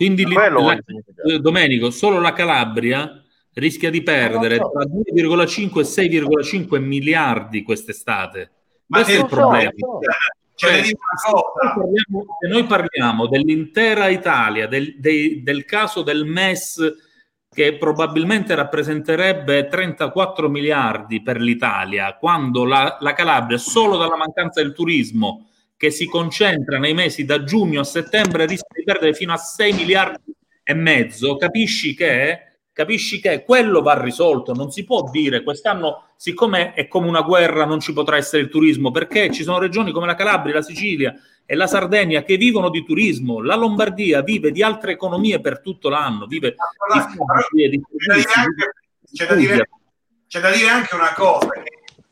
[0.00, 0.78] Quindi la-
[1.26, 3.22] eh, Domenico, solo la Calabria
[3.52, 4.70] rischia di perdere so.
[4.70, 8.50] tra 2,5 e 6,5 miliardi quest'estate.
[8.86, 9.70] Ma Questo è il so, problema.
[9.76, 9.86] so.
[9.86, 10.10] Cosa.
[10.54, 10.94] Se noi
[11.74, 16.94] parliamo- se noi parliamo dell'intera Italia, del, dei- del caso del MES
[17.52, 24.72] che probabilmente rappresenterebbe 34 miliardi per l'Italia, quando la, la Calabria, solo dalla mancanza del
[24.72, 25.49] turismo,
[25.80, 29.72] che si concentra nei mesi da giugno a settembre, rischia di perdere fino a 6
[29.72, 34.52] miliardi e mezzo, capisci che, capisci che quello va risolto.
[34.52, 38.50] Non si può dire quest'anno, siccome è come una guerra, non ci potrà essere il
[38.50, 41.14] turismo, perché ci sono regioni come la Calabria, la Sicilia
[41.46, 43.40] e la Sardegna che vivono di turismo.
[43.40, 46.56] La Lombardia vive di altre economie per tutto l'anno, vive di
[47.16, 47.82] fabbriche, di
[49.14, 49.66] C'è da dire
[50.26, 51.48] c'è da dire- anche una cosa,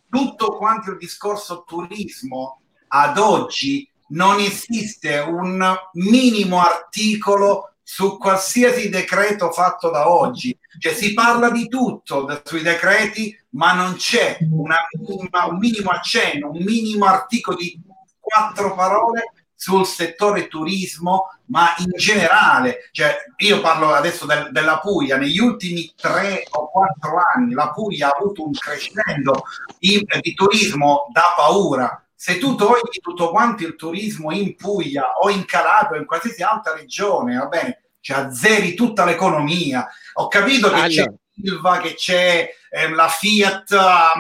[0.09, 9.51] tutto quanto il discorso turismo ad oggi non esiste un minimo articolo su qualsiasi decreto
[9.51, 10.57] fatto da oggi.
[10.79, 16.51] Cioè si parla di tutto sui decreti, ma non c'è una minima- un minimo accenno,
[16.51, 17.81] un minimo articolo di
[18.19, 25.17] quattro parole sul settore turismo, ma in generale, cioè io parlo adesso del- della Puglia,
[25.17, 29.43] negli ultimi tre o quattro anni la Puglia ha avuto un crescendo
[29.81, 32.03] in- di turismo da paura.
[32.21, 36.43] Se tu togli tutto quanto il turismo in Puglia o in Calabria o in qualsiasi
[36.43, 39.87] altra regione, va bene, cioè azzeri tutta l'economia.
[40.15, 41.17] Ho capito che c'è Allora.
[41.33, 44.13] Silva, che c'è ehm, la Fiat a-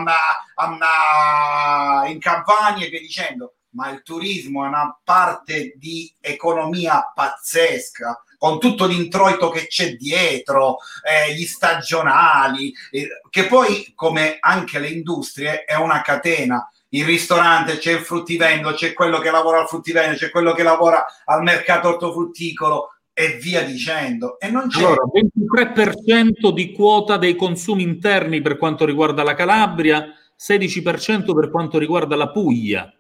[0.54, 8.22] a- in Campania e via dicendo, ma il turismo è una parte di economia pazzesca
[8.38, 14.86] con tutto l'introito che c'è dietro, eh, gli stagionali, eh, che poi, come anche le
[14.90, 16.70] industrie, è una catena.
[16.90, 21.04] Il ristorante, c'è il fruttivendolo, c'è quello che lavora al fruttivendolo, c'è quello che lavora
[21.24, 24.38] al mercato ortofrutticolo e via dicendo.
[24.38, 30.06] E non c'è Allora, 23% di quota dei consumi interni per quanto riguarda la Calabria,
[30.38, 32.92] 16% per quanto riguarda la Puglia,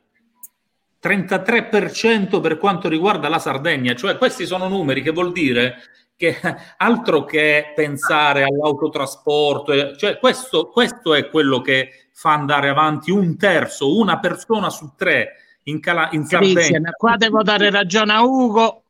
[1.00, 3.94] 33% per quanto riguarda la Sardegna.
[3.94, 5.76] Cioè, questi sono numeri che vuol dire
[6.16, 6.36] che
[6.78, 13.36] altro che pensare all'autotrasporto, eh, cioè questo, questo è quello che fa andare avanti un
[13.36, 16.90] terzo, una persona su tre in, Cala- in Sardegna.
[16.90, 18.82] Qua devo dare ragione a Ugo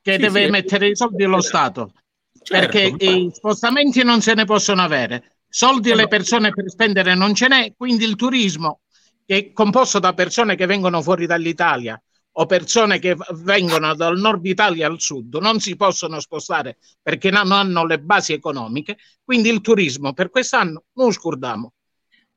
[0.00, 0.50] che Sì, deve sì.
[0.50, 1.92] mettere i soldi allo Stato
[2.40, 7.16] Certo, perché ma- i spostamenti non se ne possono avere soldi alle persone per spendere
[7.16, 8.82] non ce n'è quindi il turismo
[9.26, 12.00] che è composto da persone che vengono fuori dall'Italia
[12.32, 17.50] o persone che vengono dal nord Italia al sud non si possono spostare perché non
[17.50, 21.72] hanno le basi economiche quindi il turismo per quest'anno non scordiamo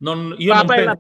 [0.04, 0.96] Non, io non penso,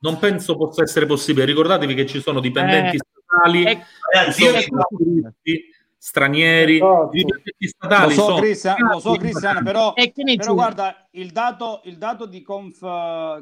[0.00, 1.44] non penso possa essere possibile.
[1.44, 5.69] Ricordatevi che ci sono dipendenti Eh, statali, eh, ci sono turisti,
[6.02, 7.10] stranieri, Esatto.
[7.12, 11.98] i dipendenti Lo statali so, Cristian, lo so, Cristian, però, però guarda, il dato, il
[11.98, 12.80] dato di Conf...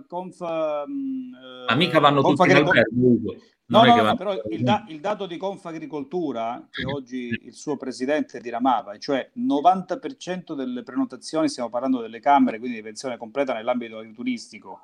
[0.08, 0.40] conf
[0.88, 3.36] mm, eh, Ma mica vanno Conf tutti in Agrico- albergo.
[3.70, 8.40] No, no, no, però il, da- il dato di Confagricoltura, che oggi il suo presidente
[8.40, 14.02] diramava, e cioè 90% delle prenotazioni, stiamo parlando delle camere, quindi di pensione completa nell'ambito
[14.14, 14.80] turistico,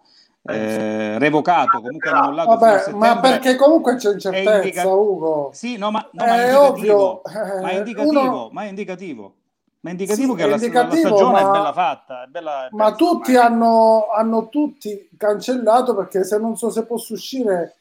[0.47, 5.51] eh, revocato, comunque annullato Vabbè, ma perché comunque c'è incertezza, indica- Ugo.
[5.53, 7.23] Sì, no, ma, no, ma è È indicativo, ovvio,
[7.63, 9.35] ma è eh, indicativo, uno- ma è indicativo.
[9.81, 12.27] Ma è indicativo Sì, che è la, indicativo, la stagione ma- è bella fatta, è
[12.27, 17.13] bella, è Ma bella tutti hanno, hanno tutti cancellato perché se non so se posso
[17.13, 17.77] uscire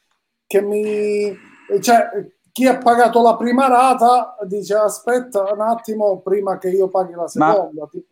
[0.45, 1.33] che mi...
[1.81, 2.09] Cioè,
[2.51, 7.21] chi ha pagato la prima rata dice aspetta un attimo prima che io paghi la
[7.35, 7.87] Ma- seconda.
[7.89, 8.05] Tipo,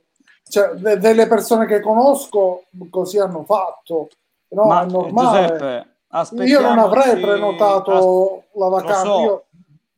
[0.49, 4.07] cioè, de- delle persone che conosco così hanno fatto.
[4.51, 5.47] No, Ma, è normale.
[5.47, 9.03] Giuseppe, io non avrei prenotato la Lo vacanza.
[9.03, 9.45] so, Io-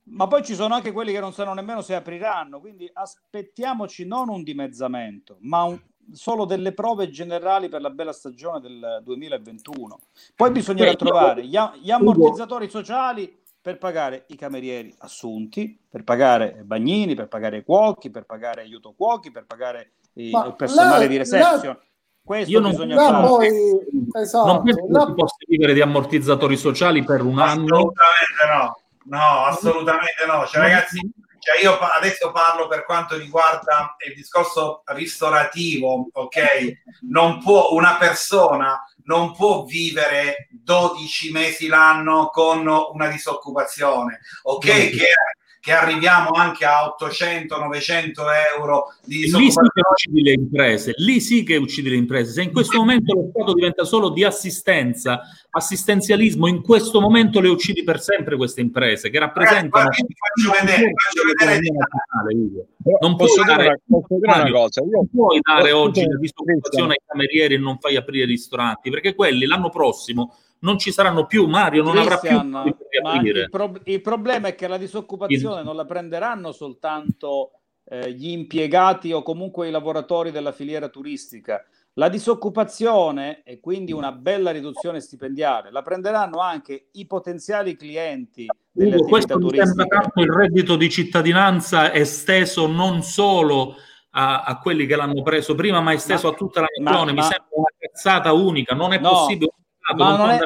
[0.05, 4.29] ma poi ci sono anche quelli che non sanno nemmeno se apriranno, quindi aspettiamoci non
[4.29, 5.81] un dimezzamento, ma un-
[6.11, 9.97] solo delle prove generali per la bella stagione del 2021.
[10.35, 15.79] Poi bisognerà Beh, io- trovare gli, a- gli ammortizzatori sociali per pagare i camerieri assunti,
[15.89, 20.53] per pagare bagnini, per pagare i cuochi, per pagare aiuto cuochi, per pagare i- il
[20.57, 21.79] personale là- di reception.
[22.25, 23.27] Questo Io non- bisogna fare.
[23.27, 23.49] poi,
[24.21, 27.75] esatto, non penso che si possa vivere di ammortizzatori sociali per un anno.
[27.75, 30.45] Assolutamente no, no, assolutamente no.
[30.45, 30.99] Cioè, ragazzi,
[31.39, 36.37] cioè io pa- adesso parlo per quanto riguarda il discorso ristorativo, ok?
[37.09, 44.65] Non può una persona non può vivere 12 mesi l'anno con una disoccupazione, ok?
[44.65, 45.07] Che,
[45.63, 48.21] che arriviamo anche a 800, 900
[48.57, 52.33] euro di Lì sì che uccidi le imprese, lì sì che uccidi le imprese.
[52.33, 57.47] Se in questo momento lo Stato diventa solo di assistenza, assistenzialismo, in questo momento le
[57.47, 61.59] uccidi per sempre queste imprese che rappresentano ti faccio vedere, faccio vedere
[62.99, 64.81] non Posso dare, una- posso una cosa?
[64.81, 68.89] Io- non puoi dare oggi la disoccupazione ai camerieri e non fai aprire i ristoranti,
[68.89, 72.63] perché quelli l'anno prossimo non ci saranno più, Mario non avrà più ma
[73.21, 77.51] il, prob- il problema è che la disoccupazione non la prenderanno soltanto
[77.85, 81.63] eh, gli impiegati o comunque i lavoratori della filiera turistica.
[81.95, 88.95] La disoccupazione e quindi una bella riduzione stipendiale la prenderanno anche i potenziali clienti delle
[88.95, 90.01] Ugo, attività questo mi sembra turistiche.
[90.01, 93.75] tanto il reddito di cittadinanza è esteso non solo
[94.11, 97.11] a, a quelli che l'hanno preso prima, ma esteso a tutta la ma- nazione.
[97.11, 99.51] Mi ma- sembra una cazzata unica, non è No, possibile.
[99.95, 100.39] Ma non è,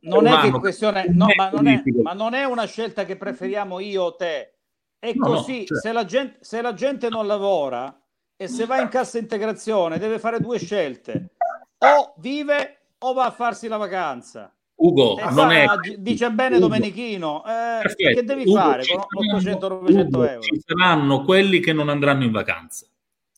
[0.00, 3.78] non è che questione, no, ma, non è, ma non è una scelta che preferiamo
[3.80, 4.54] io o te.
[4.98, 5.76] È No, no, così, certo.
[5.76, 7.94] se, la gente, se la gente non lavora
[8.36, 11.30] e se va in cassa integrazione deve fare due scelte,
[11.78, 14.54] o vive o va a farsi la vacanza.
[14.82, 19.04] Ugo, E non fa- è dice bene Ugo, Domenichino, eh, che devi Ugo, fare con
[19.38, 20.40] saranno- 800-900 Ugo, euro?
[20.40, 22.86] Ci saranno quelli che non andranno in vacanza,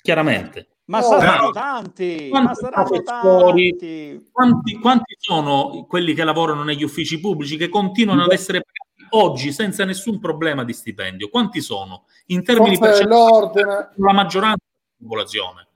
[0.00, 0.68] chiaramente.
[0.84, 4.28] Ma Oh, saranno tanti, ma Quanti saranno professori, tanti.
[4.32, 9.52] Quanti, quanti sono quelli che lavorano negli uffici pubblici che continuano ad essere pagati oggi
[9.52, 11.28] senza nessun problema di stipendio?
[11.28, 12.06] Quanti sono?
[12.26, 13.90] In termini percentuali, l'ordine.
[13.94, 15.66] la maggioranza della popolazione.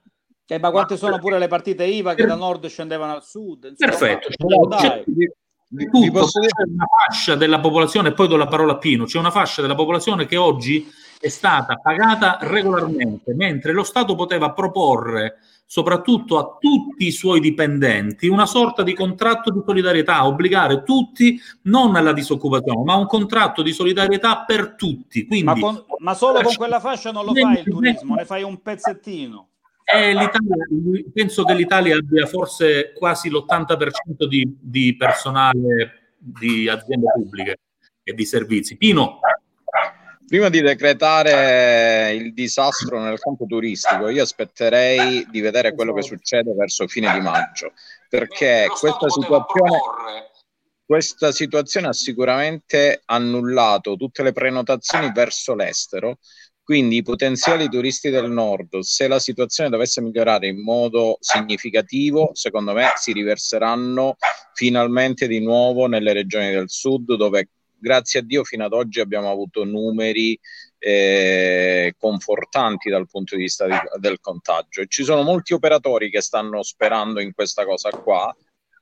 [0.48, 3.64] Eh, ma quante sono pure le partite IVA che da nord scendevano al sud?
[3.64, 3.90] insomma.
[3.90, 4.28] Perfetto.
[4.28, 9.18] C'è, tutto, c'è una fascia della popolazione, e poi do la parola a Pino, c'è
[9.18, 10.88] una fascia della popolazione che oggi
[11.18, 15.38] è stata pagata regolarmente, mentre lo Stato poteva proporre
[15.68, 21.96] soprattutto a tutti i suoi dipendenti una sorta di contratto di solidarietà, obbligare tutti non
[21.96, 25.26] alla disoccupazione, ma un contratto di solidarietà per tutti.
[25.26, 28.44] Quindi, Ma, con- ma solo con quella fascia non lo fai il turismo, ne fai
[28.44, 29.48] un pezzettino.
[31.12, 37.58] Penso che l'Italia abbia forse quasi l'80% di, di personale di aziende pubbliche
[38.02, 38.76] e di servizi.
[38.76, 39.18] Pino,
[40.26, 46.52] Prima di decretare il disastro nel campo turistico, io aspetterei di vedere quello che succede
[46.52, 47.72] verso fine di maggio,
[48.08, 50.30] perché questa situazione,
[50.84, 56.18] questa situazione ha sicuramente annullato tutte le prenotazioni verso l'estero.
[56.60, 62.72] Quindi i potenziali turisti del nord, se la situazione dovesse migliorare in modo significativo, secondo
[62.72, 64.16] me si riverseranno
[64.52, 67.50] finalmente di nuovo nelle regioni del sud, dove
[67.86, 70.36] grazie a Dio fino ad oggi abbiamo avuto numeri
[70.78, 74.84] eh, confortanti dal punto di vista di- del contagio.
[74.86, 78.34] Ci sono molti operatori che stanno sperando in questa cosa qua.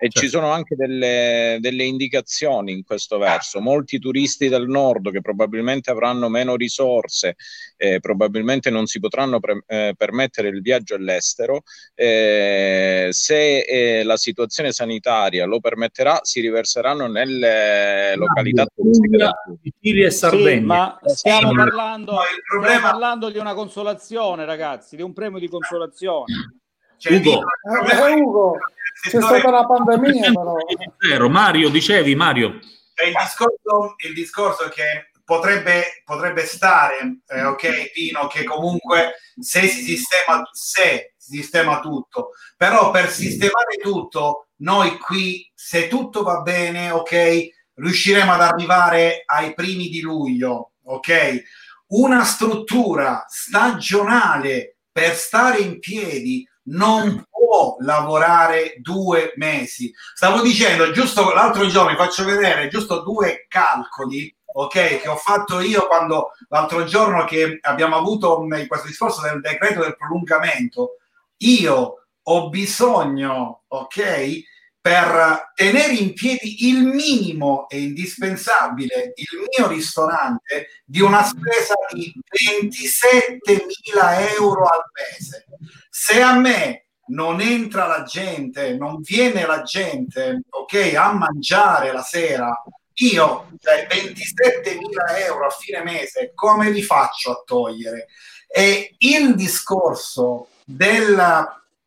[0.04, 3.60] E ci sono anche delle, delle indicazioni in questo verso.
[3.60, 7.36] Molti turisti del nord che probabilmente avranno meno risorse,
[7.78, 11.62] eh, probabilmente non si potranno pre- eh, permettere il viaggio all'estero,
[11.94, 19.30] eh, se eh, la situazione sanitaria lo permetterà, si riverseranno nelle località turistiche.
[19.62, 20.50] Sicilia e Sardegna.
[20.52, 22.18] Sì, ma stiamo parlando,
[22.60, 26.62] stiamo parlando di una consolazione, ragazzi, di un premio di consolazione.
[26.96, 27.42] Cioè, Ugo,
[27.90, 28.56] Eh, Ugo,
[29.02, 30.56] c'è stata la pandemia però.
[30.98, 31.28] zero.
[31.28, 32.58] Mario, dicevi Mario.
[32.94, 39.14] Cioè, il, discorso, il discorso è che potrebbe, potrebbe stare, eh, ok, Pino, che comunque
[39.38, 46.22] se si sistema, se si sistema tutto, però per sistemare tutto, noi qui, se tutto
[46.22, 51.42] va bene, ok, riusciremo ad arrivare ai primi di luglio, ok?
[51.88, 59.92] Una struttura stagionale per stare in piedi non può lavorare due mesi.
[60.14, 65.60] Stavo dicendo, giusto l'altro giorno, vi faccio vedere giusto due calcoli, ok, che ho fatto
[65.60, 70.98] io quando l'altro giorno che abbiamo avuto questo discorso del decreto del prolungamento.
[71.38, 74.42] Io ho bisogno, ok,
[74.84, 82.12] per tenere in piedi il minimo e indispensabile il mio ristorante di una spesa di
[82.30, 85.46] 27.000 euro al mese.
[85.88, 92.02] Se a me non entra la gente, non viene la gente, ok, a mangiare la
[92.02, 92.54] sera,
[92.96, 98.08] io cioè, 27.000 euro a fine mese, come li faccio a togliere?
[98.46, 101.16] E il discorso del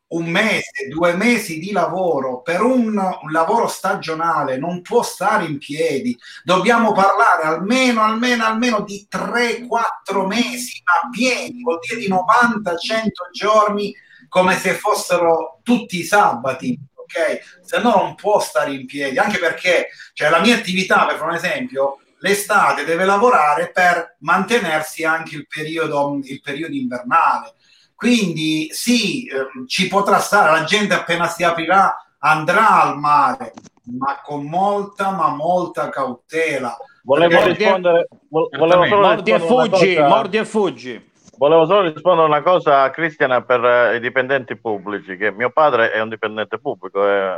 [0.09, 5.57] un mese, due mesi di lavoro per un, un lavoro stagionale non può stare in
[5.57, 6.17] piedi.
[6.43, 13.93] Dobbiamo parlare almeno, almeno, almeno di 3-4 mesi, ma pieni, vuol dire di 90-100 giorni
[14.29, 16.79] come se fossero tutti i sabati.
[16.95, 21.15] Ok, se no non può stare in piedi, anche perché cioè, la mia attività, per
[21.15, 27.53] fare un esempio, l'estate deve lavorare per mantenersi anche il periodo, il periodo invernale.
[27.97, 33.53] Quindi sì, ehm, ci potrà stare, la gente appena si aprirà andrà al mare,
[33.97, 36.77] ma con molta, ma molta cautela.
[37.01, 41.11] Volevo Perché- rispondere, vo- volevo solo Mordi e fuggi, cosa- mordi e fuggi.
[41.39, 45.91] Volevo solo rispondere una cosa a Cristiana per eh, i dipendenti pubblici, che mio padre
[45.91, 47.35] è un dipendente pubblico è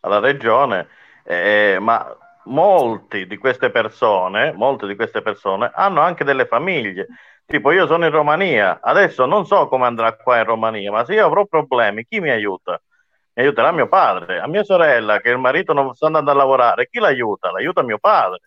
[0.00, 0.88] alla regione,
[1.24, 7.08] eh, ma molti di queste persone, molte di queste persone hanno anche delle famiglie.
[7.46, 11.14] Tipo io sono in Romania, adesso non so come andrà qua in Romania, ma se
[11.14, 12.80] io avrò problemi, chi mi aiuta?
[13.34, 16.88] Mi aiuterà mio padre, a mia sorella che il marito non sta andando a lavorare,
[16.90, 17.50] chi l'aiuta?
[17.50, 18.40] L'aiuta mio padre.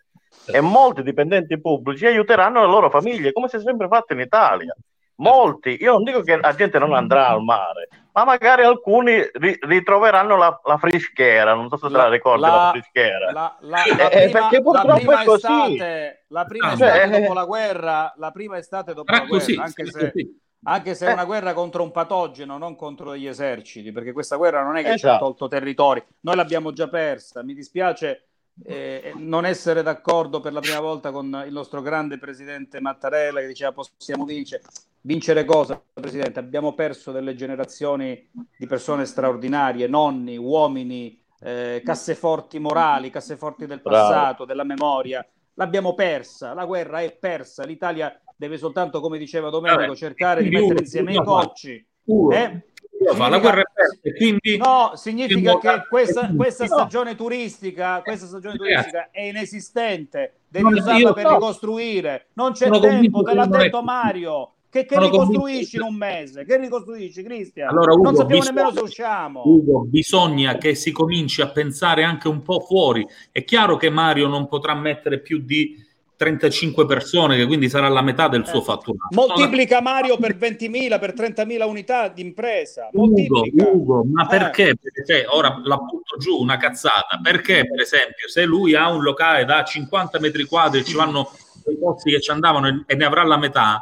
[0.48, 4.76] E molti dipendenti pubblici aiuteranno le loro famiglie, come si è sempre fatto in Italia.
[5.18, 9.58] Molti, io non dico che la gente non andrà al mare, ma magari alcuni ri-
[9.62, 13.32] ritroveranno la, la frischera, non so se te la ricordi la, la- frischera.
[13.32, 15.46] La, la- Eh, la eh, prima, perché la purtroppo prima è così.
[15.46, 19.30] estate, la prima Ah, estate cioè, dopo la guerra, la prima estate dopo Sarà la
[19.30, 20.40] guerra, così, anche se, così.
[20.64, 21.14] anche se è Eh.
[21.14, 24.98] una guerra contro un patogeno, non contro gli eserciti, perché questa guerra non è che
[24.98, 25.24] ci ha Esatto.
[25.24, 27.42] tolto territori, noi l'abbiamo già persa.
[27.42, 28.28] Mi dispiace
[28.64, 33.48] eh, non essere d'accordo per la prima volta con il nostro grande presidente Mattarella che
[33.48, 34.64] diceva possiamo vincere.
[35.02, 36.40] Vincere cosa, Presidente?
[36.40, 38.28] Abbiamo perso delle generazioni
[38.58, 43.98] di persone straordinarie, nonni, uomini, eh, casseforti morali, casseforti del Bravo.
[43.98, 45.24] passato, della memoria.
[45.54, 47.66] L'abbiamo persa, la guerra è persa.
[47.66, 51.88] L'Italia deve soltanto, come diceva Domenico, cercare di mettere insieme i fa- cocci.
[52.32, 52.66] Eh?
[53.14, 53.62] Fa, la guerra
[54.02, 56.70] è quindi No, significa che questa, questa No.
[56.70, 61.34] stagione turistica, questa stagione turistica è inesistente, devi non- usarla per so.
[61.34, 62.26] ricostruire.
[62.34, 63.82] Non c'è Sono tempo, te l'ha detto.
[63.84, 64.50] Mario.
[64.76, 66.44] Che, che ricostruisci in un mese?
[66.44, 67.70] Che ricostruisci, Cristian?
[67.70, 69.42] Allora, Ugo, non sappiamo bisogna- nemmeno se usciamo.
[69.46, 73.08] Ugo, bisogna che si cominci a pensare anche un po' fuori.
[73.32, 75.82] È chiaro che Mario non potrà mettere più di
[76.18, 79.14] 35 persone, che quindi sarà la metà del suo fatturato.
[79.14, 82.90] Moltiplica Mario per 20.000, per 30.000 unità di impresa.
[82.94, 83.44] Ugo.
[83.54, 84.28] Ugo, ma Eh.
[84.28, 84.76] perché?
[84.82, 87.20] Perché ora la butto giù una cazzata.
[87.22, 91.30] Perché, per esempio, se lui ha un locale da 50 metri quadri e ci vanno
[91.64, 93.82] quei posti che ci andavano e- e ne avrà la metà,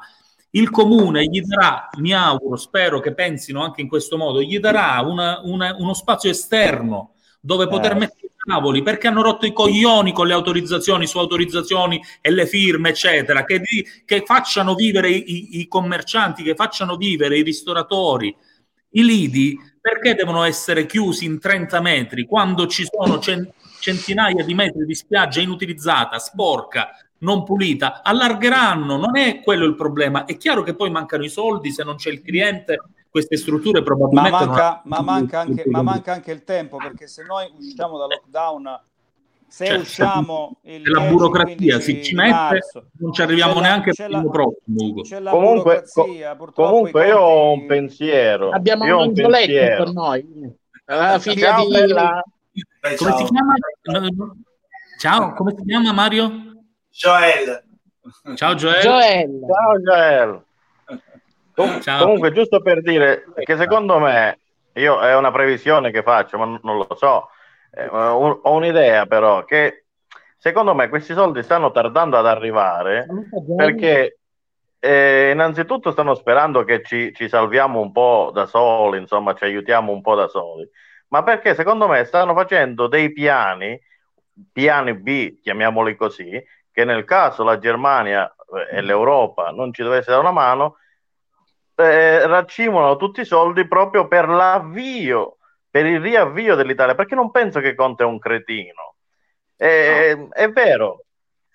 [0.51, 5.01] il comune gli darà, mi auguro, spero che pensino anche in questo modo, gli darà
[5.01, 7.95] una- una- uno spazio esterno dove poter Eh.
[7.95, 12.45] mettere i tavoli perché hanno rotto i coglioni con le autorizzazioni su autorizzazioni e le
[12.45, 18.35] firme, eccetera, che, di- che facciano vivere i, i- commercianti, che facciano vivere i ristoratori.
[18.95, 24.53] I lidi perché devono essere chiusi in 30 metri quando ci sono cen- centinaia di
[24.53, 26.89] metri di spiaggia inutilizzata, sporca,
[27.19, 28.01] non pulita?
[28.03, 30.25] Allargheranno, non è quello il problema.
[30.25, 32.77] È chiaro che poi mancano i soldi, se non c'è il cliente,
[33.13, 37.05] queste strutture Ma probabilmente non manca, ma, manca anche, ma manca anche il tempo, perché
[37.05, 38.81] se noi usciamo da lockdown,
[39.47, 43.53] se Cioè, usciamo il la 10, burocrazia 15 si ci mette, marzo, non ci arriviamo
[43.53, 45.01] c'è la- neanche al la- primo prossimo, Ugo.
[45.03, 48.49] c'è la Comunque, burocrazia, co- purtroppo comunque io ho un pensiero.
[48.49, 49.83] Abbiamo io un angioletto pensiero.
[49.83, 50.51] con noi.
[50.85, 51.71] La figlia Ciao, di...
[51.71, 52.23] bella.
[52.81, 53.17] Beh, Come ciao.
[53.19, 53.53] si chiama?
[54.99, 56.31] Ciao, come si chiama Mario?
[56.89, 57.63] Joel.
[58.33, 58.81] Ciao Joel.
[58.81, 59.39] Joel.
[59.47, 60.43] Ciao Joel.
[61.53, 62.03] Com- Ciao.
[62.03, 64.39] Comunque, giusto per dire che secondo me,
[64.73, 67.29] io è una previsione che faccio, ma non lo so,
[67.71, 69.85] eh, ho ho un'idea però che
[70.37, 73.07] secondo me questi soldi stanno tardando ad arrivare
[73.55, 74.17] perché
[74.79, 79.93] eh, innanzitutto stanno sperando che ci, ci salviamo un po' da soli, insomma, ci aiutiamo
[79.93, 80.69] un po' da soli,
[81.07, 83.79] ma perché secondo me stanno facendo dei piani,
[84.51, 88.29] piani B, chiamiamoli così, che nel caso la Germania
[88.69, 90.75] eh, e l'Europa non ci dovesse dare una mano,
[91.75, 95.37] eh, raccimolano tutti i soldi proprio per l'avvio,
[95.69, 98.95] per il riavvio dell'Italia, perché non penso che Conte è un cretino.
[99.55, 101.05] Eh, È vero,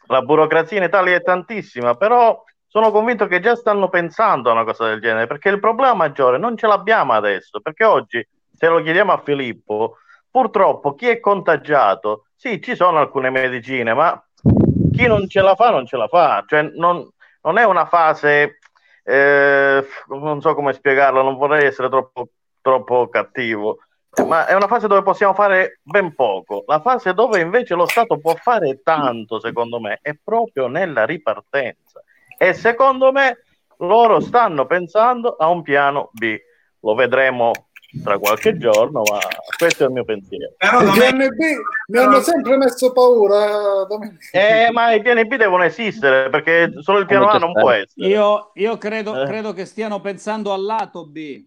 [0.06, 4.64] la burocrazia in Italia è tantissima, però sono convinto che già stanno pensando a una
[4.64, 8.82] cosa del genere, perché il problema maggiore non ce l'abbiamo adesso, perché oggi, se lo
[8.82, 9.98] chiediamo a Filippo,
[10.30, 14.22] purtroppo chi è contagiato, sì, ci sono alcune medicine, ma
[14.92, 17.08] chi non ce la fa non ce la fa, cioè non,
[17.42, 18.58] non è una fase,
[19.08, 22.28] eh, non so come spiegarlo, non vorrei essere troppo,
[22.60, 23.78] troppo cattivo,
[24.26, 26.64] ma è una fase dove possiamo fare ben poco.
[26.66, 32.02] La fase dove invece lo Stato può fare tanto, secondo me, è proprio nella ripartenza.
[32.36, 33.44] E secondo me
[33.78, 36.36] loro stanno pensando a un piano B.
[36.80, 37.52] Lo vedremo
[38.02, 39.18] tra qualche giorno, ma
[39.56, 40.52] questo è il mio pensiero.
[40.58, 41.38] Il GNB
[41.88, 44.18] mi hanno sempre messo paura, Domenico.
[44.32, 48.06] Eh, ma i piani B devono esistere perché solo il piano A non può essere.
[48.06, 49.26] Io, io credo, Eh.
[49.26, 51.42] credo che stiano pensando al lato B.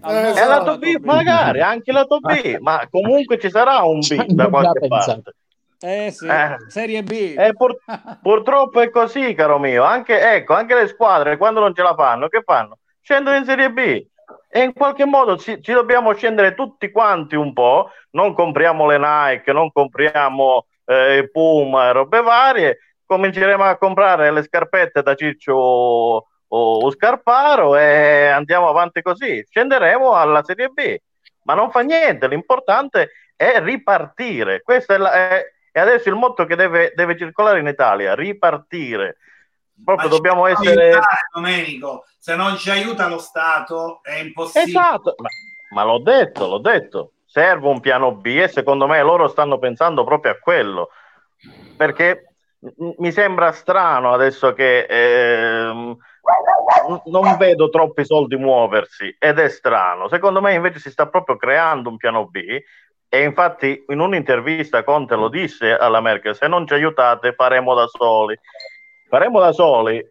[0.00, 4.24] Al Eh, È lato B, magari anche lato B, ma comunque ci sarà un B
[4.26, 5.34] da qualche parte.
[5.78, 6.56] Eh sì, Eh.
[6.68, 7.34] Serie B.
[7.36, 7.76] Eh, pur-
[8.22, 9.82] purtroppo è così, caro mio.
[9.84, 12.78] Anche, ecco, anche le squadre, quando non ce la fanno, che fanno?
[13.02, 14.06] Scendono in Serie B.
[14.56, 17.90] E in qualche modo ci, ci dobbiamo scendere tutti quanti un po'.
[18.12, 22.78] Non compriamo le Nike, non compriamo eh, Puma e robe varie.
[23.04, 29.44] Cominceremo a comprare le scarpette da Ciccio o, o Scarparo e andiamo avanti così.
[29.46, 30.96] Scenderemo alla Serie B.
[31.42, 34.62] Ma non fa niente, l'importante è ripartire.
[34.62, 39.18] Questo è, la- è- è adesso il motto che deve, deve circolare in Italia, ripartire.
[39.84, 40.82] Proprio Ma dobbiamo essere...
[40.82, 42.04] aiutare, Domenico.
[42.18, 44.78] Se non ci aiuta lo Stato è impossibile.
[44.78, 45.28] Esatto, ma,
[45.70, 47.12] ma l'ho detto, l'ho detto.
[47.24, 50.88] Serve un piano B e secondo me loro stanno pensando proprio a quello.
[51.76, 52.36] Perché
[52.98, 55.96] mi sembra strano adesso che n-
[57.04, 60.08] non vedo troppi soldi muoversi ed è strano.
[60.08, 62.38] Secondo me invece si sta proprio creando un piano B
[63.08, 67.86] e infatti in un'intervista Conte lo disse alla Merkel, se non ci aiutate faremo da
[67.86, 68.36] soli.
[69.08, 70.04] Faremo da soli.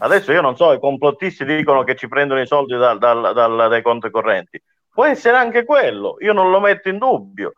[0.00, 3.68] Adesso io non so, i complottisti dicono che ci prendono i soldi dal- dal- dal-
[3.68, 4.62] dai conti correnti.
[4.90, 7.52] Può essere anche quello, io non lo metto in dubbio.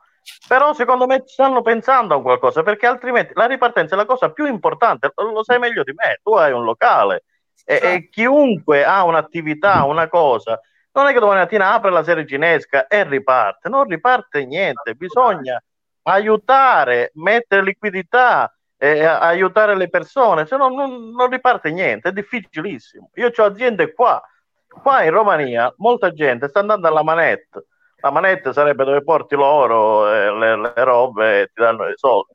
[0.46, 4.46] Però secondo me stanno pensando a qualcosa, perché altrimenti la ripartenza è la cosa più
[4.46, 7.24] importante, lo sai meglio di me, tu hai un locale
[7.64, 10.60] e, e chiunque ha un'attività, una cosa,
[10.92, 15.62] non è che domani mattina apre la serie cinesca e riparte, non riparte niente, bisogna
[16.02, 18.52] aiutare, mettere liquidità,
[18.82, 23.10] eh, aiutare le persone, se no non, non riparte niente, è difficilissimo.
[23.16, 24.22] Io ho aziende qua,
[24.66, 27.66] qua in Romania, molta gente sta andando alla manette,
[27.96, 32.32] la manette sarebbe dove porti l'oro, e le, le robe e ti danno i soldi.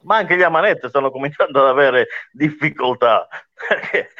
[0.00, 3.28] Ma anche gli amanette stanno cominciando ad avere difficoltà
[3.68, 4.10] perché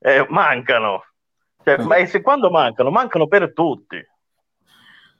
[0.00, 1.04] eh, mancano.
[1.64, 3.96] Cioè, ma se quando mancano, mancano per tutti.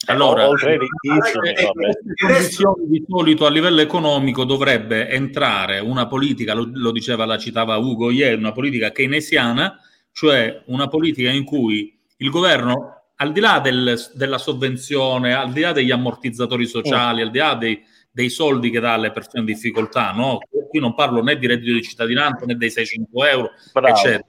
[0.06, 1.90] Allora, oltre ai ricchissimi, vabbè.
[2.16, 7.76] condizioni di solito a livello economico dovrebbe entrare una politica, lo, lo diceva, la citava
[7.76, 9.78] Ugo ieri, una politica keynesiana,
[10.12, 15.60] cioè una politica in cui il governo, al di là del- della sovvenzione, al di
[15.60, 19.44] là degli ammortizzatori sociali, al di là dei, dei soldi che dà alle persone in
[19.44, 20.38] difficoltà, no?
[20.68, 23.88] qui non parlo né di reddito di cittadinanza né dei 600 euro, Bravo.
[23.88, 24.24] eccetera.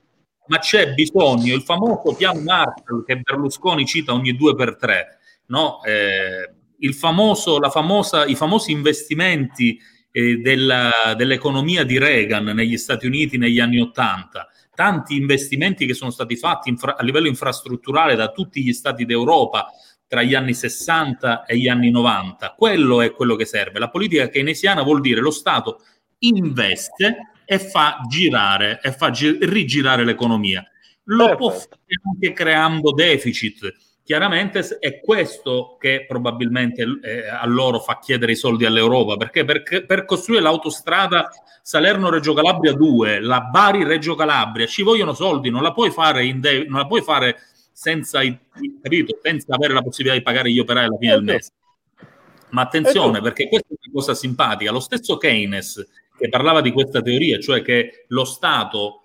[0.48, 5.20] Ma c'è bisogno, il famoso piano Marshall che Berlusconi cita ogni due per tre,
[5.52, 5.84] no?
[5.84, 6.50] Eh,
[6.80, 9.80] il famoso, la famosa, i famosi investimenti
[10.14, 16.10] eh, della- dell'economia di Reagan negli Stati Uniti negli anni Ottanta, tanti investimenti che sono
[16.10, 19.68] stati fatti infra- a livello infrastrutturale da tutti gli stati d'Europa
[20.08, 22.56] tra gli anni 60 e gli anni 90.
[22.58, 23.80] Quello è quello che serve.
[23.80, 25.82] La politica keynesiana vuol dire lo Stato
[26.20, 30.66] investe e fa girare e fa gi- rigirare l'economia.
[31.06, 33.74] Lo può fare anche creando deficit.
[34.04, 39.64] Chiaramente è questo che probabilmente eh, a loro fa chiedere i soldi all'Europa, perché per,
[39.86, 41.30] per costruire l'autostrada
[41.62, 46.66] Salerno-Reggio Calabria 2, la Bari-Reggio Calabria, ci vogliono soldi, non la puoi fare, in de-
[46.68, 47.38] non la puoi fare
[47.72, 48.38] senza, i-
[48.82, 49.20] capito?
[49.22, 51.52] senza avere la possibilità di pagare gli operai alla fine del mese.
[52.50, 54.72] Ma attenzione, perché questa è una cosa simpatica.
[54.72, 55.88] Lo stesso Keynes
[56.18, 59.01] che parlava di questa teoria, cioè che lo Stato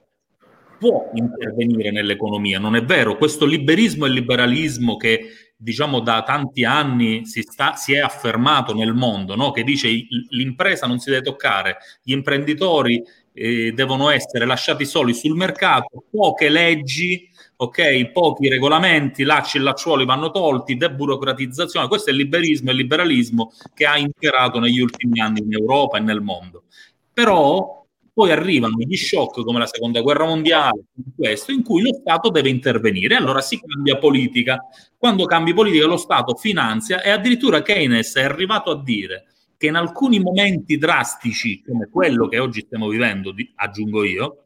[0.78, 2.58] può intervenire nell'economia.
[2.58, 7.94] Non è vero, questo liberismo e liberalismo che diciamo da tanti anni si, sta, si
[7.94, 9.52] è affermato nel mondo, no?
[9.52, 9.88] che dice
[10.30, 16.50] l'impresa non si deve toccare, gli imprenditori eh, devono essere lasciati soli sul mercato, poche
[16.50, 22.72] leggi, ok, pochi regolamenti, lacci e lacciuoli vanno tolti, deburocratizzazione, questo è il liberismo e
[22.72, 26.64] il liberalismo che ha imperato negli ultimi anni in Europa e nel mondo.
[27.12, 27.85] Però
[28.16, 30.84] poi arrivano gli shock come la seconda guerra mondiale,
[31.14, 33.14] questo, in cui lo Stato deve intervenire.
[33.14, 34.58] Allora si cambia politica.
[34.96, 39.26] Quando cambi politica, lo Stato finanzia e addirittura Keynes è arrivato a dire
[39.58, 44.44] che in alcuni momenti drastici, come quello che oggi stiamo vivendo, aggiungo io,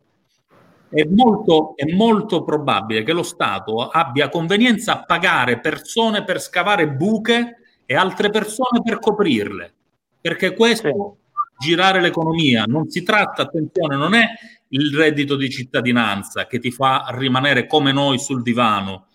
[0.88, 6.88] è molto, è molto probabile che lo Stato abbia convenienza a pagare persone per scavare
[6.88, 9.72] buche e altre persone per coprirle,
[10.20, 11.18] perché questo
[11.60, 14.24] girare l'economia non si tratta, attenzione, non è
[14.68, 19.06] il reddito di cittadinanza che ti fa rimanere come noi sul divano.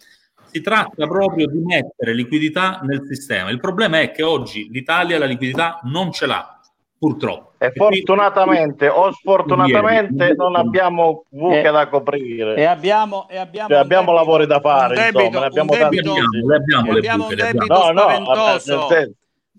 [0.52, 3.50] Si tratta proprio di mettere liquidità nel sistema.
[3.50, 6.60] Il problema è che oggi l'Italia la liquidità non ce l'ha,
[6.98, 7.54] purtroppo.
[7.58, 12.56] E fortunatamente o sfortunatamente non abbiamo buche Eh, da coprire.
[12.56, 15.46] E abbiamo, e abbiamo, Cioè, un abbiamo debito- lavori da fare, un debito- insomma, ne
[15.48, 15.96] abbiamo un tanti.
[15.96, 16.14] debito-
[16.48, 17.68] Le abbiamo, le abbiamo buche, un le abbiamo.
[17.68, 18.52] debito No, no, spaventoso.
[18.52, 19.12] nel senso-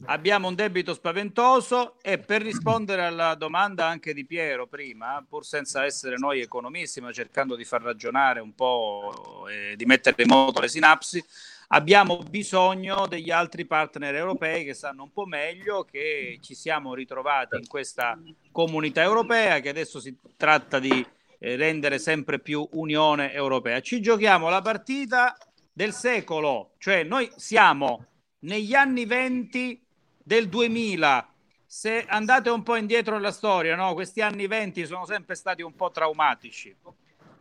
[0.04, 5.84] abbiamo un debito spaventoso e per rispondere alla domanda anche di Piero prima, pur senza
[5.84, 10.60] essere noi economisti, ma cercando di far ragionare un po' e di mettere in moto
[10.60, 11.24] le sinapsi,
[11.68, 17.56] abbiamo bisogno degli altri partner europei che sanno un po' meglio che ci siamo ritrovati
[17.56, 18.18] in questa
[18.52, 21.04] comunità europea che adesso si tratta di
[21.38, 23.80] eh, rendere sempre più Unione Europea.
[23.80, 25.36] Ci giochiamo la partita
[25.72, 28.06] del secolo, cioè noi siamo
[28.40, 29.85] negli anni 20
[30.26, 31.28] del 2000.
[31.64, 33.94] Se andate un po' indietro nella storia, no?
[33.94, 36.74] questi anni 20 sono sempre stati un po' traumatici.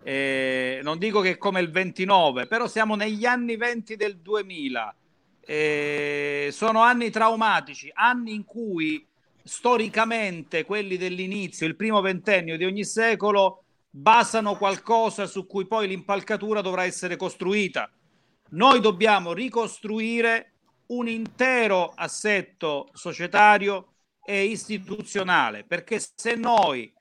[0.04, 4.96] Eh, non dico che come il 29, però siamo negli anni 20 del 2000.
[5.48, 9.04] Eh, sono anni traumatici, anni in cui
[9.44, 16.62] storicamente quelli dell'inizio, il primo ventennio di ogni secolo, basano qualcosa su cui poi l'impalcatura
[16.62, 17.90] dovrà essere costruita.
[18.50, 20.55] Noi dobbiamo ricostruire
[20.88, 23.94] un intero assetto societario
[24.26, 26.92] e istituzionale, perché se noi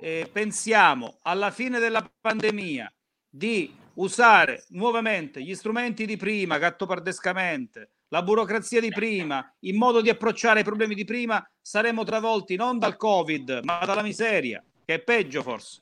[0.00, 2.92] eh, pensiamo alla fine della pandemia
[3.28, 10.10] di usare nuovamente gli strumenti di prima, gattopardescamente, la burocrazia di prima, in modo di
[10.10, 14.98] approcciare i problemi di prima, saremo travolti non dal Covid, ma dalla miseria, che è
[14.98, 15.80] peggio forse.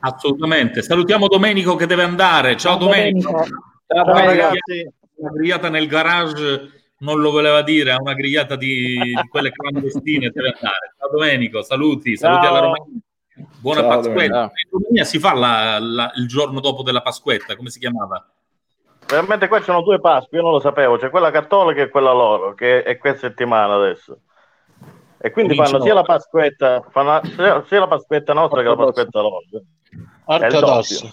[0.00, 0.82] Assolutamente.
[0.82, 2.56] Salutiamo Domenico che deve andare.
[2.56, 3.30] Ciao, Ciao, Domenico.
[3.30, 3.56] Domenico.
[3.86, 4.32] Ciao, Ciao, Domenico.
[4.32, 4.92] ragazzi.
[5.22, 10.30] Una grigliata nel garage non lo voleva dire, è una grigliata di, di quelle clandestine
[10.30, 10.94] deve andare.
[10.98, 12.50] Ciao Domenico, saluti, saluti Ciao.
[12.50, 12.98] alla Romagna.
[13.60, 14.10] Buona Ciao, Pasquetta.
[14.32, 14.52] Domenico.
[14.62, 18.28] In Romagna si fa la- la- il giorno dopo della Pasquetta, come si chiamava?
[19.06, 22.12] Veramente qua ci sono due Pasque, io non lo sapevo, c'è quella cattolica e quella
[22.12, 24.18] loro, che è questa settimana adesso.
[25.18, 25.84] E quindi Cominciano.
[25.84, 29.38] fanno sia la Pasquetta, fanno sia, sia la Pasquetta nostra che la Pasquetta loro.
[30.26, 31.10] Doppio.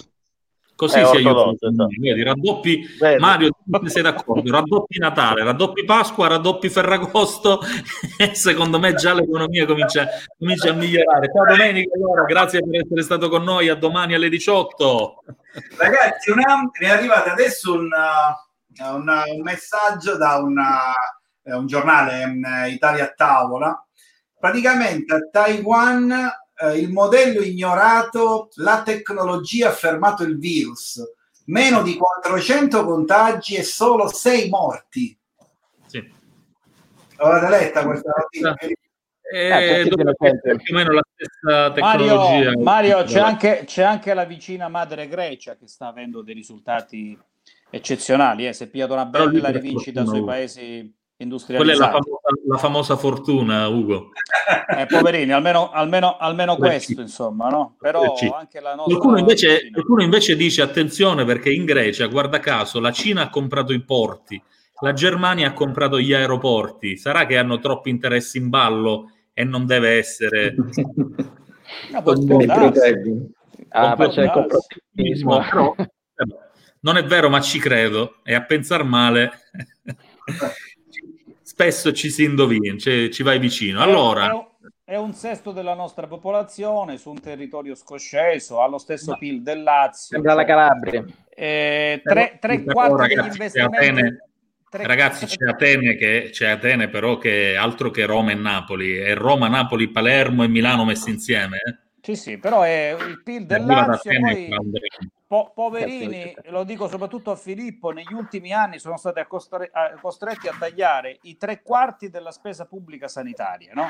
[0.80, 1.50] Così Eh, si aiuta.
[1.68, 1.88] esatto.
[2.00, 3.20] Vedi, raddoppi Vedi.
[3.20, 3.50] Mario,
[3.88, 4.50] sei d'accordo?
[4.50, 7.60] Raddoppi Natale, raddoppi Pasqua, raddoppi Ferragosto
[8.18, 10.08] e secondo me già l'economia comincia,
[10.38, 11.28] comincia a migliorare.
[11.36, 15.22] Ciao Domenico, allora, grazie per essere stato con noi, a domani alle 18.
[15.78, 20.94] Ragazzi, una- mi è arrivato adesso un, uh, un- un messaggio da una-
[21.44, 23.86] eh, un giornale, um, Italia a tavola.
[24.40, 26.30] Praticamente a Taiwan
[26.62, 31.02] eh, il modello ignorato, la tecnologia ha fermato il virus.
[31.46, 35.18] Meno di 400 contagi e solo 6 morti.
[35.88, 36.14] Sì.
[37.16, 38.56] Avete letta questa notizia?
[39.32, 42.52] Eh, essere più o meno la stessa tecnologia.
[42.52, 47.18] Mario, Mario c'è, anche, c'è anche la vicina madre Grecia che sta avendo dei risultati
[47.70, 48.48] eccezionali.
[48.48, 48.54] Eh.
[48.54, 53.68] Si è pigliata una bella rivincita sui paesi Quella è la famosa, la famosa fortuna,
[53.68, 54.12] Ugo.
[54.78, 57.76] Eh, poverini, almeno, almeno, almeno questo, insomma, no?
[57.78, 58.96] Però anche la nostra...
[58.96, 63.74] Qualcuno invece, qualcuno invece dice attenzione perché in Grecia, guarda caso, la Cina ha comprato
[63.74, 64.42] i porti,
[64.80, 66.96] la Germania ha comprato gli aeroporti.
[66.96, 70.56] Sarà che hanno troppi interessi in ballo e non deve essere...
[71.92, 72.16] No, può-.
[73.70, 73.96] Ah.
[73.96, 75.86] Però, eh,
[76.80, 78.16] non è vero, ma ci credo.
[78.24, 79.32] E a pensare male,
[81.60, 83.82] spesso ci si indovina, ci, ci vai vicino.
[83.82, 84.48] È- Allora, è, un-
[84.86, 89.62] è un sesto della nostra popolazione su un territorio scosceso, ha lo stesso PIL del
[89.62, 90.16] Lazio.
[90.16, 91.04] Sembra la Calabria.
[91.30, 93.76] Eh, tre, tre Però, quarti degli ragazzi, c'è investimenti...
[93.78, 94.18] Atene-
[94.70, 98.96] tre- Ragazzi, c'è Atene, che, c'è Atene però che è altro che Roma e Napoli,
[98.96, 101.58] è Roma, Napoli, Palermo e Milano messi insieme.
[101.58, 101.78] eh.
[102.02, 104.50] Sì, sì, però è il PIL del Lazio, poi
[105.28, 110.56] po- poverini, lo dico soprattutto a Filippo, negli ultimi anni sono stati a- costretti a
[110.58, 113.88] tagliare i tre quarti della spesa pubblica sanitaria, no?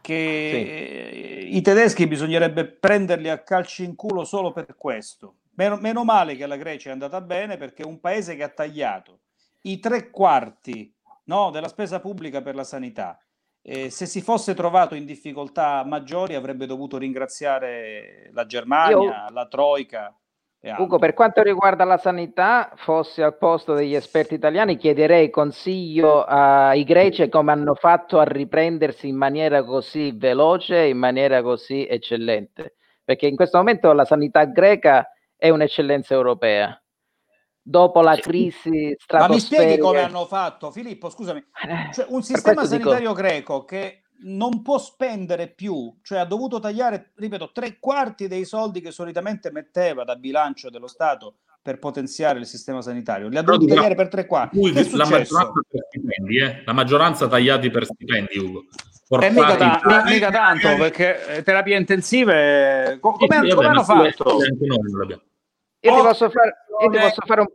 [0.00, 5.36] Che eh, i tedeschi bisognerebbe prenderli a calci in culo solo per questo.
[5.54, 8.48] Meno, meno male che la Grecia è andata bene perché è un paese che ha
[8.48, 9.20] tagliato
[9.62, 10.94] i tre quarti
[11.24, 13.18] no, della spesa pubblica per la sanità.
[13.68, 20.16] Eh, se si fosse trovato in difficoltà maggiori avrebbe dovuto ringraziare la Germania, la Troica
[20.60, 20.74] e.
[20.78, 26.82] Ugo, per quanto riguarda la sanità, fossi al posto degli esperti italiani, chiederei consiglio ai
[26.84, 32.74] greci come hanno fatto a riprendersi in maniera così veloce, in maniera così eccellente,
[33.04, 36.80] perché in questo momento la sanità greca è un'eccellenza europea.
[37.68, 39.62] Dopo la crisi Ma mi stratosferica...
[39.62, 41.10] spieghi come hanno fatto, Filippo?
[41.10, 41.44] Scusami,
[41.92, 46.60] cioè, un sistema questo dico- sanitario greco che non può spendere più, cioè ha dovuto
[46.60, 52.38] tagliare, ripeto, tre quarti dei soldi che solitamente metteva da bilancio dello Stato per potenziare
[52.38, 54.60] il sistema sanitario, li ha dovuti tagliare per tre quarti.
[54.70, 56.62] È la maggioranza per stipendi, eh?
[56.64, 58.64] la maggioranza tagliati per stipendi, Ugo.
[59.20, 63.82] E mica, ta- mi- mica tanto, perché eh, terapie intensive, co- come, come vabbè, hanno
[63.82, 64.36] fatto?
[65.86, 67.46] Io ti posso fare, io ti posso fare un...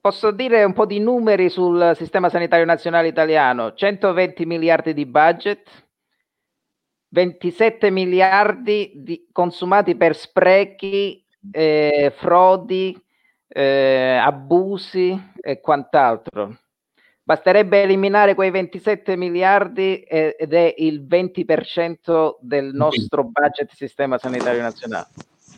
[0.00, 3.74] posso dire un po' di numeri sul sistema sanitario nazionale italiano.
[3.74, 5.68] 120 miliardi di budget,
[7.08, 12.96] 27 miliardi di- consumati per sprechi, eh, frodi,
[13.48, 16.56] eh, abusi e quant'altro.
[17.24, 24.62] Basterebbe eliminare quei 27 miliardi eh, ed è il 20% del nostro budget sistema sanitario
[24.62, 25.08] nazionale.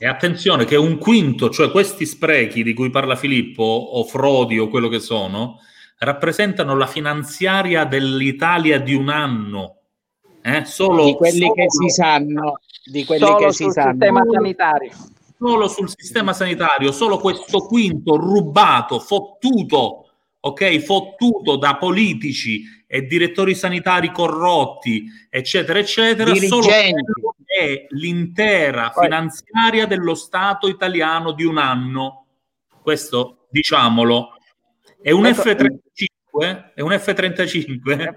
[0.01, 4.69] E attenzione che un quinto, cioè questi sprechi di cui parla Filippo, o frodi o
[4.69, 5.61] quello che sono,
[5.99, 9.75] rappresentano la finanziaria dell'Italia di un anno.
[10.43, 10.65] Eh?
[10.65, 13.91] Solo, di quelli che solo- si sanno, di quelli Solo che si sul sanno.
[13.91, 14.91] sistema sanitario.
[15.41, 20.07] solo sul sistema sanitario, solo questo quinto rubato, fottuto,
[20.41, 27.03] ok, fottuto da politici e direttori sanitari corrotti, eccetera, eccetera, solo Dirigenti.
[27.12, 27.28] quello
[27.59, 32.26] è l'intera finanziaria dello Stato italiano di un anno.
[32.80, 34.30] Questo, diciamolo,
[35.01, 38.14] è un Ecco, F-35, è un F-35.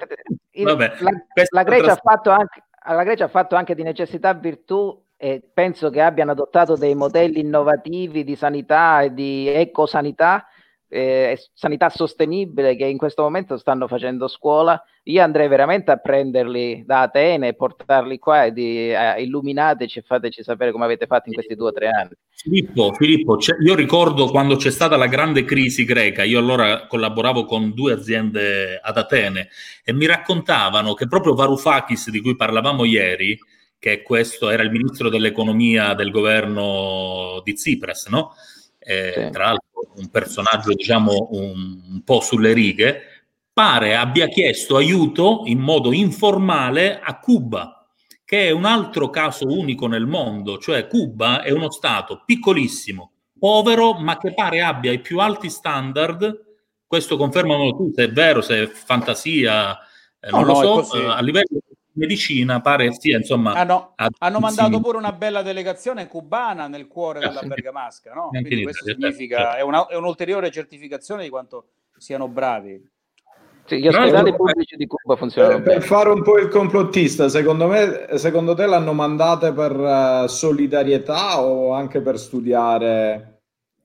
[0.52, 1.12] Il- Vabbè, la,
[1.50, 5.42] la Grecia ha un'altra fatto anche, la Grecia ha fatto anche di necessità virtù e
[5.54, 10.48] penso che abbiano adottato dei modelli innovativi di sanità e di ecosanità,
[10.94, 14.82] eh, sanità sostenibile che in questo momento stanno facendo scuola.
[15.04, 20.04] Io andrei veramente a prenderli da Atene e portarli qua e di, eh, illuminateci e
[20.06, 22.12] fateci sapere come avete fatto in questi due o tre anni.
[22.30, 27.74] Filippo, Filippo, io ricordo quando c'è stata la grande crisi greca, io allora collaboravo con
[27.74, 29.48] due aziende ad Atene
[29.86, 33.40] e mi raccontavano che proprio Varoufakis, di cui parlavamo ieri,
[33.80, 38.34] che questo era il ministro dell'economia del governo di Tsipras, no?
[38.84, 43.02] Eh, Tra l'altro un personaggio, diciamo, un, un po' sulle righe,
[43.54, 47.86] pare abbia chiesto aiuto in modo informale a Cuba,
[48.24, 53.94] che è un altro caso unico nel mondo, cioè Cuba è uno stato piccolissimo, povero,
[53.94, 56.50] ma che pare abbia i più alti standard.
[56.88, 59.78] Questo confermano tu, se è vero, se è fantasia,
[60.20, 60.96] eh, No, non lo no, è so.
[60.98, 61.60] eh, a livello
[61.94, 67.20] medicina pare sia, insomma, Hanno, ad- hanno mandato pure una bella delegazione cubana nel cuore
[67.20, 67.42] Ah, della.
[67.44, 68.30] Bergamasca, no?
[68.30, 69.58] Quindi in questo Italia, significa, certo.
[69.58, 72.90] è, una- è un'ulteriore certificazione di quanto siano bravi.
[73.66, 75.86] Sì, gli ospedali pubblici di Cuba funzionano Per, per bene.
[75.86, 81.72] fare un po' il complottista, secondo me, secondo te l'hanno mandate per eh, solidarietà o
[81.72, 83.31] anche per studiare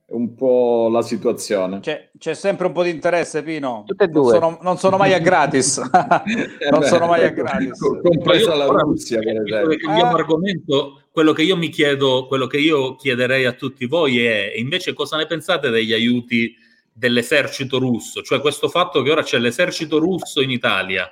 [0.08, 1.80] un po' la situazione?
[1.80, 3.82] C'è, c'è sempre un po' di interesse, Pino.
[3.86, 4.32] Tutte e Non due.
[4.34, 5.78] sono, non sono mai a gratis.
[6.70, 7.78] non beh, sono mai a gratis.
[7.78, 9.68] co- compresa la ora, Russia, per esempio.
[9.68, 10.18] che cambiamo Ah.
[10.18, 14.92] argomento, quello che io mi chiedo, quello che io chiederei a tutti voi è invece
[14.94, 16.54] cosa ne pensate degli aiuti
[16.92, 18.22] dell'esercito russo?
[18.22, 21.10] Cioè questo fatto che ora c'è l'esercito russo in Italia.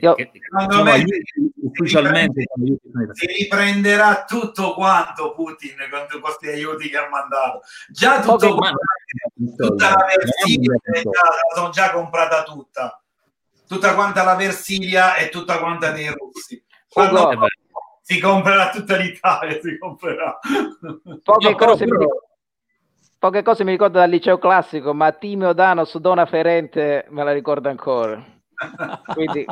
[0.00, 1.04] Io- Secondo me
[1.62, 2.44] ufficialmente
[3.12, 7.60] si riprenderà tutto quanto Putin con tutti questi aiuti che ha mandato.
[7.88, 8.78] Già tutto Poco- quanto-
[9.56, 10.74] tutta la Versilia
[11.54, 13.02] sono già comprata tutta.
[13.68, 16.62] Tutta quanta la Versilia e tutta quanta dei russi.
[16.88, 17.46] Quando Poco-
[18.02, 20.38] si comprerà tutta l'Italia, si comprerà.
[21.22, 22.24] Poche No, però- cose mi ricordo-
[23.20, 27.68] Poche cose mi ricordo dal liceo classico, ma Timeo Danos, Dona Ferente me la ricordo
[27.68, 28.24] ancora.
[29.12, 29.44] Quindi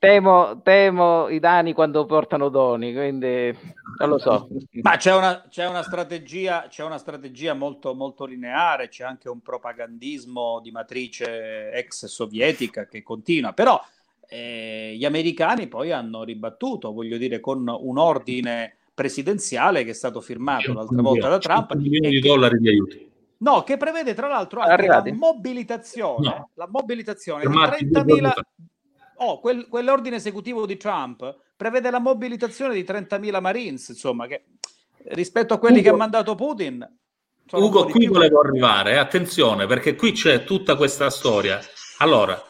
[0.00, 3.54] temo, temo i dani quando portano doni, quindi
[3.98, 4.48] non lo so.
[4.82, 9.42] Ma c'è una, c'è una strategia, c'è una strategia molto, molto lineare, c'è anche un
[9.42, 13.78] propagandismo di matrice ex sovietica che continua, però
[14.26, 20.20] eh, gli americani poi hanno ribattuto, voglio dire, con un ordine presidenziale che è stato
[20.22, 23.10] firmato l'altra volta da Trump 100 milioni di dollari di aiuti.
[23.38, 26.50] No, che prevede tra l'altro anche la mobilitazione, No.
[26.54, 28.44] la mobilitazione di Fermati due 30.000 giorni fa.
[29.22, 34.44] Oh, quel- quell'ordine esecutivo di Trump prevede la mobilitazione di 30.000 Marines, insomma, che
[35.08, 36.98] rispetto a quelli Ugo- che ha mandato Putin.
[37.52, 38.12] Ugo, qui più.
[38.12, 41.60] volevo arrivare, attenzione, perché qui c'è tutta questa storia.
[41.98, 42.40] Allora,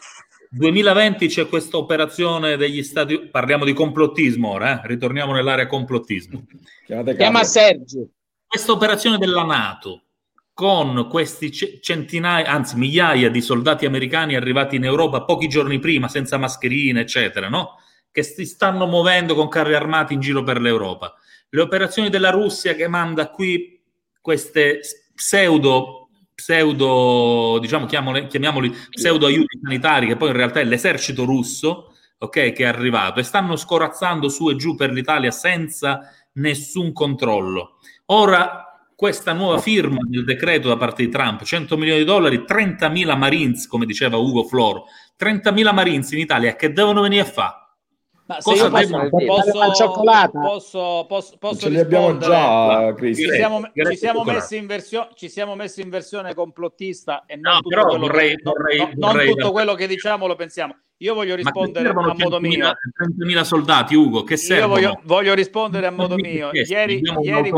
[0.51, 6.44] 2020 c'è questa operazione degli Stati parliamo di complottismo ora, eh, ritorniamo nell'area complottismo.
[6.86, 7.42] Chiamate Chiama.
[7.44, 8.10] Sergio.
[8.47, 10.02] Questa operazione della Nato
[10.60, 16.06] con questi ce- centinaia, anzi migliaia di soldati americani arrivati in Europa pochi giorni prima
[16.06, 17.76] senza mascherine, eccetera, no?
[18.12, 21.14] Che si stanno muovendo con carri armati in giro per l'Europa.
[21.48, 23.82] Le operazioni della Russia che manda qui
[24.20, 24.80] queste
[25.14, 31.94] pseudo pseudo, diciamo, chiamole- chiamiamoli pseudo aiuti sanitari, che poi in realtà è l'esercito russo,
[32.18, 36.00] ok, che è arrivato e stanno scorazzando su e giù per l'Italia senza
[36.32, 37.78] nessun controllo.
[38.06, 38.69] Ora,
[39.01, 43.66] questa nuova firma del decreto da parte di Trump, 100 milioni di dollari, 30.000 Marines,
[43.66, 44.85] come diceva Ugo Floro,
[45.18, 47.55] 30.000 Marines in Italia che devono venire a fare?
[48.27, 49.90] Ma se Cosa io posso, posso,
[50.31, 55.28] posso, posso, posso Ce li abbiamo già, Ci siamo, ci siamo messi in versione, ci
[55.31, 58.78] siamo messi in versione complottista e non No, tutto, però quello, vorrei- che, no- vorrei-
[58.81, 60.77] no- non vorrei- tutto quello che diciamo lo pensiamo.
[60.98, 62.72] Io voglio rispondere a modo 100.000 mio.
[62.94, 64.74] 30.000 soldati, Ugo, che Io servono?
[64.74, 66.51] voglio, voglio rispondere a modo Non mio.
[66.52, 67.51] Ieri, ieri,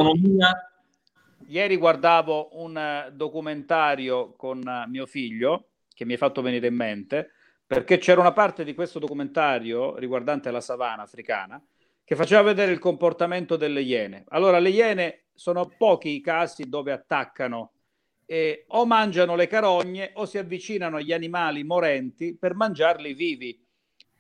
[1.53, 6.75] ieri guardavo un eh, documentario con eh, mio figlio che mi ha fatto venire in
[6.75, 7.31] mente
[7.67, 11.63] perché c'era una parte di questo documentario riguardante la savana africana
[12.05, 14.25] che faceva vedere il comportamento delle iene.
[14.29, 17.73] Allora, le iene sono pochi i casi dove attaccano
[18.27, 23.62] e o mangiano le carogne o si avvicinano agli animali morenti per mangiarli vivi.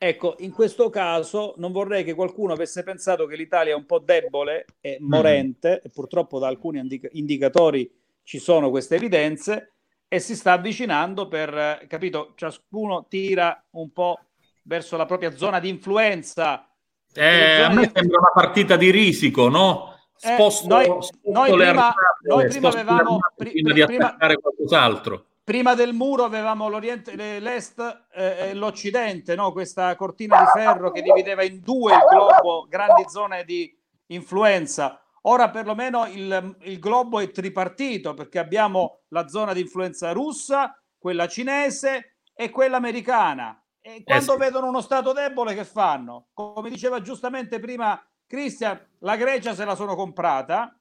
[0.04, 4.00] Ecco, in questo caso non vorrei che qualcuno avesse pensato che l'Italia è un po'
[4.00, 7.88] debole e morente, e purtroppo da alcuni indica- indicatori
[8.24, 9.74] ci sono queste evidenze,
[10.08, 14.18] e si sta avvicinando per, eh, capito, ciascuno tira un po'
[14.64, 16.68] verso la propria zona di influenza.
[17.14, 19.94] Eh, a me sembra una partita di risico, no?
[20.20, 24.36] Eh, Sposto, noi- sposto noi prima- armate, noi prima avevamo- prima pri- di prima- attaccare
[24.40, 25.26] qualcos'altro.
[25.52, 29.52] Prima del muro avevamo l'Oriente, le- l'Est eh, e l'Occidente, no?
[29.52, 33.70] questa cortina di ferro che divideva in due il globo, grandi zone di
[34.06, 34.98] influenza.
[35.24, 41.28] Ora perlomeno il, il globo è tripartito perché abbiamo la zona di influenza russa, quella
[41.28, 43.62] cinese e quella americana.
[43.82, 44.38] E quando sì.
[44.38, 46.28] vedono uno Stato debole, che fanno?
[46.32, 50.74] Come diceva giustamente prima Cristian, la Grecia se la sono comprata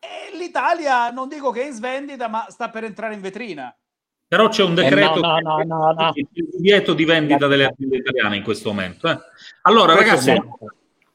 [0.00, 3.72] e l'Italia, non dico che è in svendita, ma sta per entrare in vetrina.
[4.28, 6.10] Però c'è un Eh, decreto no, che- no, no, no.
[6.14, 9.08] il divieto di vendita delle aziende italiane in questo momento.
[9.08, 9.18] eh.
[9.62, 10.30] Allora, ragazzi,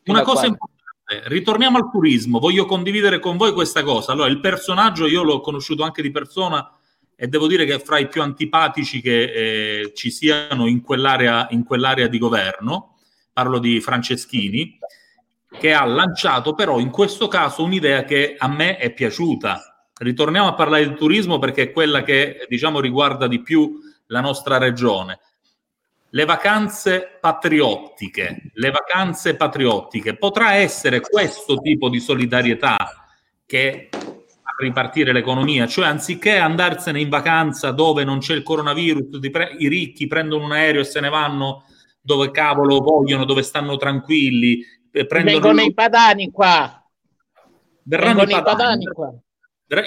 [0.06, 2.40] una cosa importante, ritorniamo al turismo.
[2.40, 4.14] Voglio condividere con voi questa cosa.
[4.14, 6.68] Allora, il personaggio io l'ho conosciuto anche di persona
[7.16, 9.24] e devo dire che è fra i più antipatici che
[9.82, 12.96] eh, ci siano in quell'area, in quell'area di governo.
[13.32, 14.80] Parlo di Franceschini,
[15.60, 19.73] che ha lanciato però in questo caso un'idea che a me è piaciuta.
[19.96, 24.58] Ritorniamo a parlare di turismo perché è quella che diciamo riguarda di più la nostra
[24.58, 25.20] regione.
[26.10, 33.08] Le vacanze patriottiche, le vacanze patriottiche potrà essere questo tipo di solidarietà
[33.46, 39.20] che fa ripartire l'economia, cioè anziché andarsene in vacanza dove non c'è il coronavirus,
[39.58, 41.66] i ricchi prendono un aereo e se ne vanno
[42.00, 46.84] dove cavolo vogliono, dove stanno tranquilli, eh, Vengono i padani qua.
[47.84, 48.44] verranno i padani.
[48.44, 49.14] padani qua.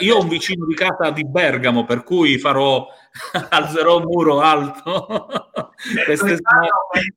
[0.00, 2.86] Io ho un vicino di casa di Bergamo, per cui farò
[3.50, 5.26] alzerò un muro alto.
[6.04, 6.24] Penso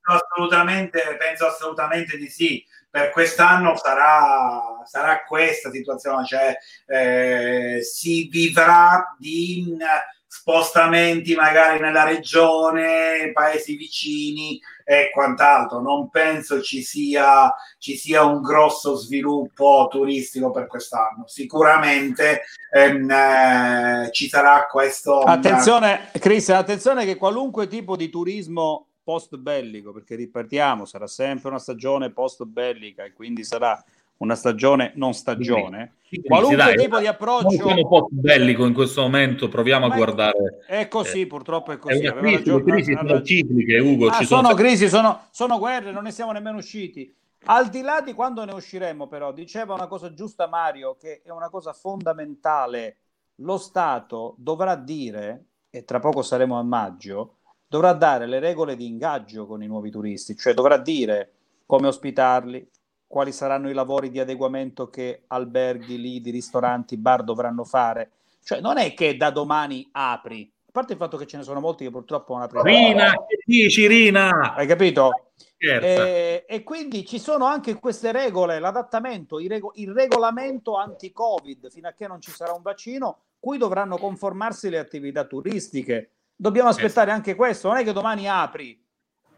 [0.05, 2.63] assolutamente, penso assolutamente di sì.
[2.91, 9.83] Per quest'anno sarà, sarà questa situazione, cioè eh, si vivrà di mh,
[10.25, 14.59] spostamenti magari nella regione, paesi vicini
[14.89, 15.81] e quant'altro.
[15.81, 21.27] Non penso ci sia, ci sia un grosso sviluppo turistico per quest'anno.
[21.27, 22.41] Sicuramente
[22.73, 25.19] ehm, eh, ci sarà questo.
[25.19, 31.59] Attenzione, Cristian, attenzione che qualunque tipo di turismo post bellico, perché ripartiamo, sarà sempre una
[31.59, 33.79] stagione post bellica e quindi sarà
[34.19, 35.95] una stagione non stagione.
[36.09, 39.95] Sì, Qualunque dai, tipo di approccio siamo un po' bellico in questo momento, proviamo a
[39.95, 40.59] guardare.
[40.67, 42.05] è così, purtroppo è È così.
[42.05, 44.07] Aveva crisi, ragione- crisi sono cicliche, Ugo.
[44.07, 47.13] Ah, ci sono sono crisi, sono, sono guerre, non ne siamo nemmeno usciti.
[47.45, 51.29] Al di là di quando ne usciremo, però, diceva una cosa giusta Mario, che è
[51.29, 52.97] una cosa fondamentale.
[53.35, 57.35] Lo Stato dovrà dire, e tra poco saremo a maggio,
[57.65, 61.31] dovrà dare le regole di ingaggio con i nuovi turisti, cioè dovrà dire
[61.65, 62.67] come ospitarli,
[63.09, 68.11] quali saranno i lavori di adeguamento che alberghi, lidi, ristoranti, bar dovranno fare.
[68.43, 71.59] Cioè non è che da domani apri, a parte il fatto che ce ne sono
[71.59, 72.65] molti che purtroppo non aprono.
[72.65, 74.53] Rina, che dici Rina?
[74.53, 75.31] Hai capito?
[75.57, 81.87] E, e quindi ci sono anche queste regole, l'adattamento, il, rego- il regolamento anti-Covid, fino
[81.87, 86.11] a che non ci sarà un vaccino, cui dovranno conformarsi le attività turistiche.
[86.35, 88.79] Dobbiamo aspettare anche questo, non è che domani apri,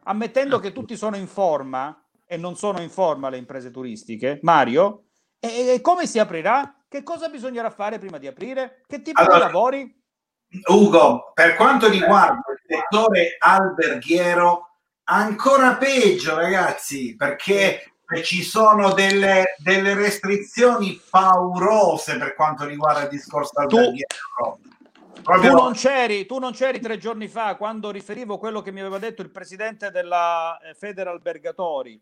[0.04, 1.98] ammettendo che tutti sono in forma
[2.32, 6.78] e non sono in forma le imprese turistiche, Mario, e, e come si aprirà?
[6.88, 8.84] Che cosa bisognerà fare prima di aprire?
[8.88, 10.02] Che tipo Allora, di lavori?
[10.70, 14.78] Ugo, per quanto riguarda il settore alberghiero,
[15.10, 23.60] ancora peggio, ragazzi, perché ci sono delle, delle restrizioni paurose per quanto riguarda il discorso
[23.60, 24.60] alberghiero.
[25.22, 28.80] Proprio- Tu non c'eri, tu non c'eri tre giorni fa quando riferivo quello che mi
[28.80, 32.02] aveva detto il presidente della eh, Federal Albergatori.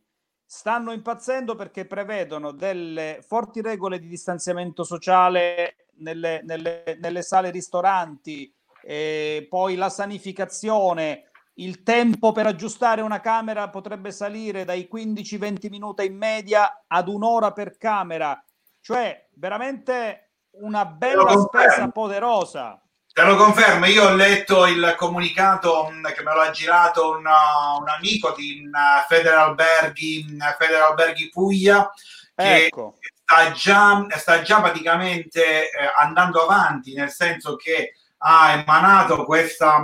[0.51, 8.51] Stanno impazzendo perché prevedono delle forti regole di distanziamento sociale nelle, nelle- nelle sale ristoranti,
[8.81, 16.05] e poi la sanificazione, il tempo per aggiustare una camera potrebbe salire dai 15-20 minuti
[16.07, 18.43] in media ad un'ora per camera,
[18.81, 22.81] cioè veramente una bella spesa poderosa.
[23.11, 27.25] Te lo confermo, io ho letto il comunicato mh, che me lo ha girato un,
[27.25, 31.91] un amico di mh, Federal Alberghi, mh, Federal Alberghi Puglia,
[32.35, 32.97] che Ecco.
[33.01, 39.83] sta già, sta già praticamente eh, andando avanti, nel senso che ha emanato questa,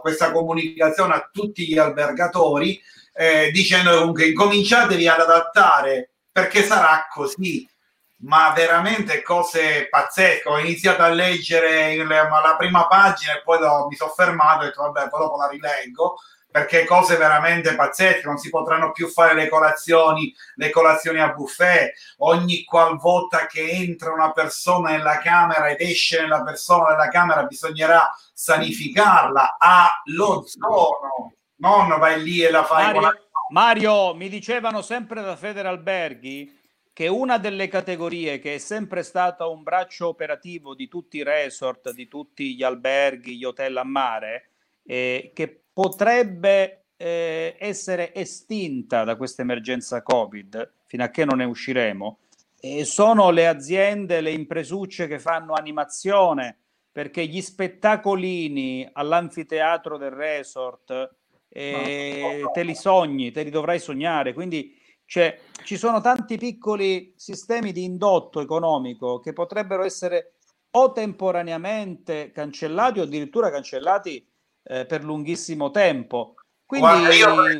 [0.00, 2.80] questa comunicazione a tutti gli albergatori
[3.12, 7.68] eh, dicendo comunque incominciatevi ad adattare perché sarà così
[8.18, 10.48] ma veramente cose pazzesche.
[10.48, 14.66] Ho iniziato a leggere il- la prima pagina e poi do- mi sono fermato e
[14.66, 16.16] ho detto vabbè, poi dopo la rileggo
[16.56, 21.92] perché cose veramente pazzesche, non si potranno più fare le colazioni, le colazioni a buffet,
[22.18, 28.10] ogni qualvolta che entra una persona nella camera ed esce nella persona della camera bisognerà
[28.32, 33.12] sanificarla, ha l'ozono, non vai lì e la fai Mario,
[33.50, 36.55] Mario, mi dicevano sempre da Federalberghi
[36.96, 41.92] che una delle categorie che è sempre stata un braccio operativo di tutti i resort,
[41.92, 44.48] di tutti gli alberghi, gli hotel a mare,
[44.82, 51.44] eh, che potrebbe eh, essere estinta da questa emergenza Covid fino a che non ne
[51.44, 52.20] usciremo,
[52.60, 56.56] eh, sono le aziende, le impresucce che fanno animazione,
[56.90, 61.14] perché gli spettacolini all'anfiteatro del resort
[61.50, 64.75] eh, te li sogni, te li dovrai sognare, quindi
[65.06, 70.32] cioè, ci sono tanti piccoli sistemi di indotto economico che potrebbero essere
[70.72, 74.26] o temporaneamente cancellati o addirittura cancellati
[74.64, 76.34] eh, per lunghissimo tempo.
[76.66, 77.58] Quindi Guarda, io,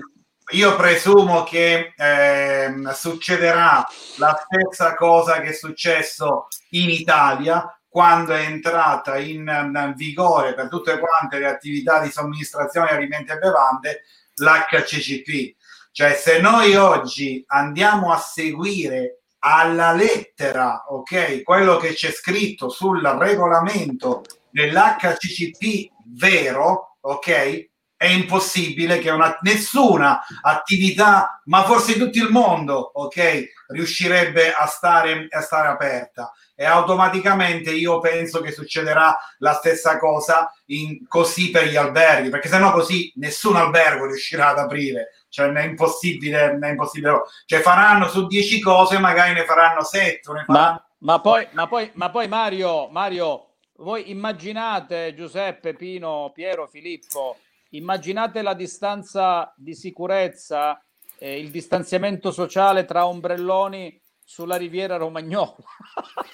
[0.50, 3.86] io presumo che ehm, succederà
[4.18, 10.68] la stessa cosa che è successo in Italia quando è entrata in, in vigore per
[10.68, 14.02] tutte quante le attività di somministrazione di alimenti e bevande
[14.34, 15.56] l'HCCP.
[15.96, 23.00] Cioè, se noi oggi andiamo a seguire alla lettera, ok, quello che c'è scritto sul
[23.00, 32.90] regolamento dell'HCCP vero, ok, è impossibile che una, nessuna attività, ma forse tutto il mondo,
[32.92, 36.30] ok, riuscirebbe a stare, a stare aperta.
[36.54, 42.48] E automaticamente io penso che succederà la stessa cosa in, così per gli alberghi, perché
[42.48, 45.15] sennò così nessun albergo riuscirà ad aprire.
[45.28, 47.22] Cioè, è impossibile, è impossibile.
[47.44, 50.32] Cioè, faranno su 10 cose, magari ne faranno 7.
[50.32, 50.44] Ne faranno...
[50.48, 57.36] Ma, ma poi, ma, poi, ma poi Mario, Mario, voi immaginate Giuseppe, Pino, Piero, Filippo,
[57.70, 60.80] immaginate la distanza di sicurezza,
[61.18, 65.54] eh, il distanziamento sociale tra ombrelloni sulla riviera romagnola,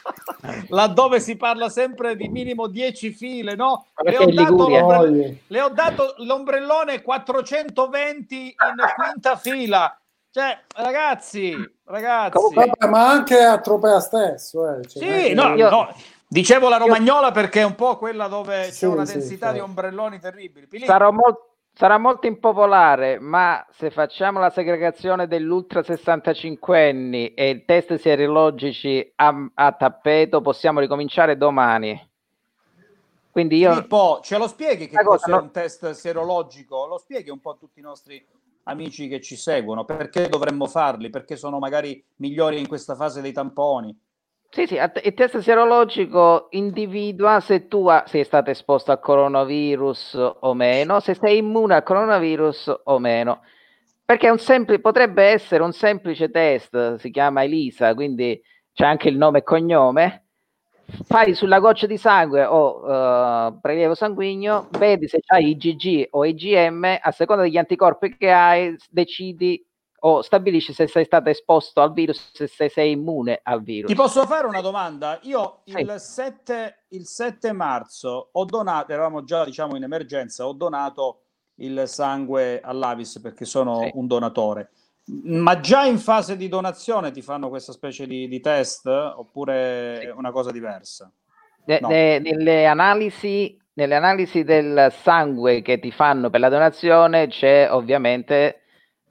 [0.69, 3.85] laddove si parla sempre di minimo 10 file, no?
[4.03, 4.25] Le ho,
[5.47, 8.55] le ho dato l'ombrellone 420 in
[8.97, 9.95] quinta fila.
[10.31, 11.55] Cioè, ragazzi,
[11.85, 12.55] ragazzi.
[12.55, 14.67] Vabbè, ma anche a Tropea stesso.
[14.67, 14.87] Eh.
[14.87, 15.95] Cioè, Sì, no, no,
[16.27, 19.63] dicevo la romagnola perché è un po' quella dove Sì, c'è una sì, densità certo.
[19.63, 20.67] di ombrelloni terribili.
[20.67, 21.39] Pilì- Sarà, mol-
[21.73, 29.51] sarà molto impopolare, ma se facciamo la segregazione dell'ultra 65enni e i test sierologici a,
[29.55, 32.11] a tappeto, possiamo ricominciare domani.
[33.31, 33.73] Quindi io...
[33.73, 36.87] Filippo, ce lo spieghi che cosa, cos'è no- un test sierologico?
[36.87, 38.23] Lo spieghi un po' a tutti i nostri
[38.65, 39.87] amici che ci seguono?
[39.87, 41.09] Perché dovremmo farli?
[41.09, 43.99] Perché sono magari migliori in questa fase dei tamponi?
[44.55, 51.01] Sì, sì, il test sierologico individua se tu sei stato esposto al coronavirus o meno,
[51.01, 53.41] se sei immune al coronavirus o meno.
[54.05, 58.39] Perché è un sempli- potrebbe essere un semplice test, si chiama ELISA, quindi
[58.75, 60.27] c'è anche il nome e cognome.
[61.07, 66.99] Fai sulla goccia di sangue o eh, prelievo sanguigno, vedi se hai IgG o IgM,
[67.01, 69.65] a seconda degli anticorpi che hai, decidi
[70.05, 73.91] o stabilisci se sei stato esposto al virus, se sei, sei immune al virus.
[73.91, 75.19] Ti posso fare una domanda?
[75.23, 81.21] Io il 7, il 7 marzo ho donato, eravamo già diciamo in emergenza, ho donato
[81.57, 84.71] il sangue all'Avis perché sono un donatore.
[85.05, 90.11] Ma già in fase di donazione ti fanno questa specie di, di test oppure è
[90.11, 91.11] una cosa diversa?
[91.65, 91.89] Ne- No.
[91.89, 98.62] ne- nelle, analisi, nelle analisi del sangue che ti fanno per la donazione c'è ovviamente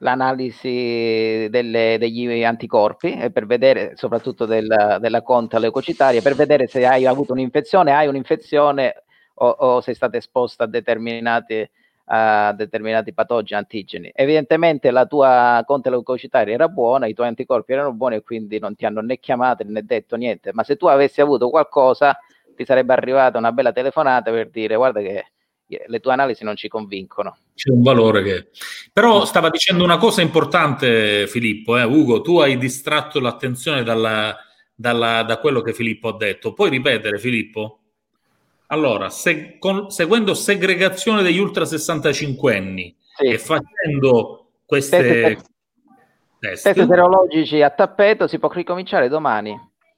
[0.02, 6.84] l'analisi delle- degli anticorpi e per vedere soprattutto del- della conta leucocitaria per vedere se
[6.84, 9.04] hai avuto un'infezione, hai un'infezione
[9.34, 11.68] o, o sei stato esposto a determinati,
[12.06, 14.10] a determinati patogeni antigeni.
[14.14, 18.74] Evidentemente la tua conta leucocitaria era buona, i tuoi anticorpi erano buoni e quindi non
[18.74, 22.18] ti hanno né chiamato né detto niente, ma se tu avessi avuto qualcosa
[22.56, 25.26] ti sarebbe arrivata una bella telefonata per dire guarda che
[25.86, 27.36] le tue analisi non ci convincono.
[27.54, 28.48] c'è un valore che...
[28.92, 31.84] Però stava dicendo una cosa importante Filippo, eh.
[31.84, 34.36] Ugo, tu hai distratto l'attenzione dalla-
[34.74, 36.52] dalla- da quello che Filippo ha detto.
[36.52, 37.78] Puoi ripetere Filippo?
[38.68, 45.50] Allora, se- con- seguendo segregazione degli ultra 65 anni e facendo queste Test-
[46.40, 49.54] test, Test serologici a tappeto si può ricominciare domani.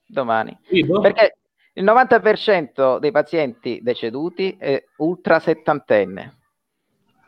[0.06, 0.56] domani.
[1.00, 1.36] Perché
[1.76, 6.36] il 90% dei pazienti deceduti è ultra settantenne,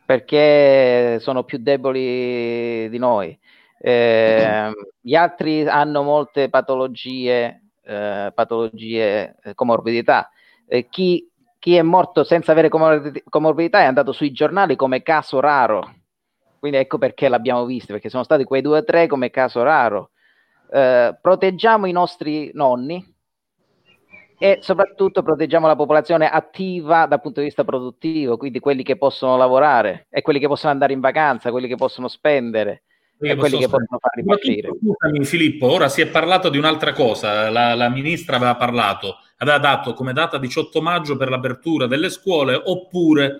[0.04, 3.36] perché sono più deboli di noi.
[3.78, 4.70] Eh,
[5.00, 10.30] gli altri hanno molte patologie, eh, patologie, eh, comorbidità.
[10.68, 11.28] Eh, chi,
[11.58, 15.92] chi è morto senza avere comor- comorbidità è andato sui giornali come caso raro.
[16.60, 20.10] Quindi ecco perché l'abbiamo visto, perché sono stati quei due o tre come caso raro.
[20.70, 23.14] Eh, proteggiamo i nostri nonni
[24.38, 29.36] e soprattutto proteggiamo la popolazione attiva dal punto di vista produttivo, quindi quelli che possono
[29.36, 32.82] lavorare e quelli che possono andare in vacanza, quelli che possono spendere
[33.18, 34.70] e quelli che possono far ripartire.
[34.78, 39.58] Scusami Filippo, ora si è parlato di un'altra cosa, la, la ministra aveva parlato, aveva
[39.58, 43.38] dato come data 18 maggio per l'apertura delle scuole oppure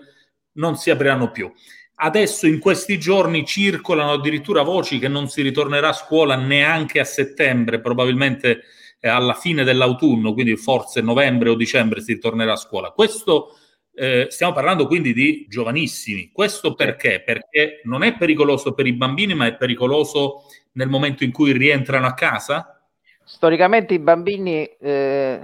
[0.53, 1.51] non si apriranno più.
[1.99, 7.03] Adesso in questi giorni circolano addirittura voci che non si ritornerà a scuola neanche a
[7.03, 8.61] settembre, probabilmente
[9.01, 12.91] alla fine dell'autunno, quindi forse novembre o dicembre si ritornerà a scuola.
[12.91, 13.55] Questo
[13.93, 16.29] eh, stiamo parlando quindi di giovanissimi.
[16.31, 17.21] Questo perché?
[17.23, 20.43] Perché non è pericoloso per i bambini, ma è pericoloso
[20.73, 22.79] nel momento in cui rientrano a casa?
[23.23, 25.41] Storicamente i bambini, eh,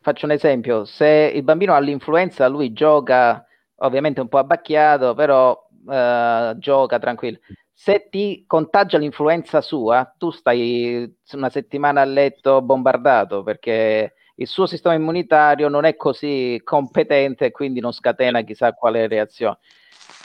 [0.00, 3.44] faccio un esempio, se il bambino ha l'influenza, lui gioca
[3.76, 7.38] ovviamente un po' abbacchiato, però eh, gioca tranquillo.
[7.74, 14.66] Se ti contagia l'influenza sua, tu stai una settimana a letto bombardato perché il suo
[14.66, 19.58] sistema immunitario non è così competente e quindi non scatena chissà quale reazione.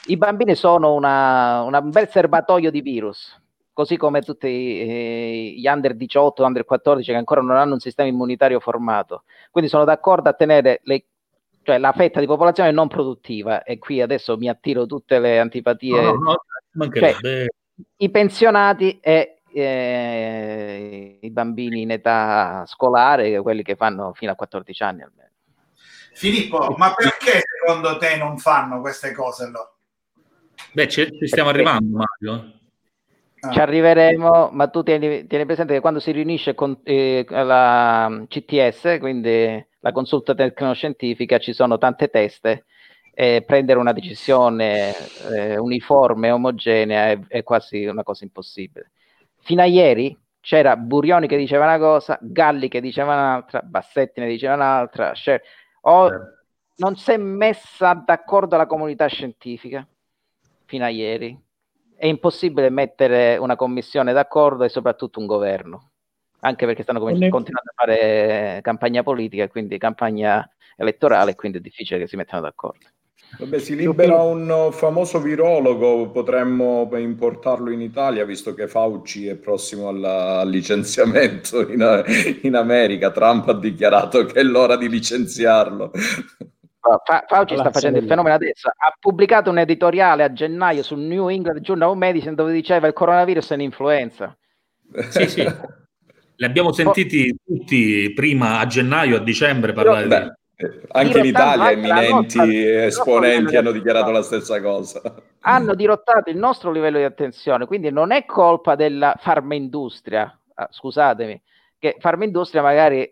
[0.07, 3.39] I bambini sono una, una- un bel serbatoio di virus,
[3.73, 8.07] così come tutti eh, gli under 18, under 14 che ancora non hanno un sistema
[8.07, 9.23] immunitario formato.
[9.51, 11.05] Quindi sono d'accordo a tenere le-
[11.67, 16.01] cioè la fetta di popolazione non produttiva e qui adesso mi attiro tutte le antipatie.
[16.01, 16.35] No, no, no,
[16.71, 17.19] mancherebbe.
[17.19, 17.45] Cioè,
[17.97, 24.83] I pensionati e eh, i bambini in età scolare, quelli che fanno fino a 14
[24.83, 25.29] anni almeno.
[26.13, 29.69] Filippo, ma perché secondo te non fanno queste cose allora?
[30.71, 32.51] Beh, ci, ci stiamo Perché- arrivando, Mario.
[33.51, 38.97] Ci arriveremo, ma tu tieni, tieni presente che quando si riunisce con eh, la CTS,
[38.99, 42.65] quindi la consulta tecnoscientifica, ci sono tante teste
[43.13, 44.93] e prendere una decisione
[45.33, 48.91] eh, uniforme, omogenea è, è quasi una cosa impossibile.
[49.39, 54.27] Fino a ieri c'era Burioni che diceva una cosa, Galli che diceva un'altra, Bassetti ne
[54.27, 55.43] diceva un'altra, Scer-
[55.81, 56.09] o-
[56.75, 59.87] non si è messa d'accordo la comunità scientifica
[60.65, 61.35] fino a ieri.
[61.95, 65.91] È impossibile mettere una commissione d'accordo e soprattutto un governo,
[66.47, 71.61] anche perché stanno cominci- continuando a fare campagna politica e quindi campagna elettorale, quindi è
[71.61, 72.85] difficile che si mettano d'accordo.
[73.39, 79.89] Vabbè, si libera un famoso virologo, potremmo importarlo in Italia, visto che Fauci è prossimo
[79.89, 83.11] alla- al licenziamento in, in America.
[83.11, 85.91] Trump ha dichiarato che è l'ora di licenziarlo.
[86.79, 88.69] Fa- Fa- Fauci sta facendo il fenomeno adesso.
[88.69, 92.93] Ha pubblicato un editoriale a gennaio sul New England Journal of Medicine dove diceva il
[92.93, 94.37] coronavirus è un'influenza.
[95.09, 95.45] Sì, sì.
[96.39, 100.65] Li abbiamo sentiti tutti prima a gennaio, a dicembre parlare Beh, di...
[100.65, 105.01] eh, Anche in Italia eminenti nostra- esponenti hanno dichiarato la stessa cosa.
[105.41, 111.41] hanno dirottato il nostro livello di attenzione, quindi non è colpa della farmaindustria, ah, scusatemi,
[111.79, 113.11] che farmaindustria magari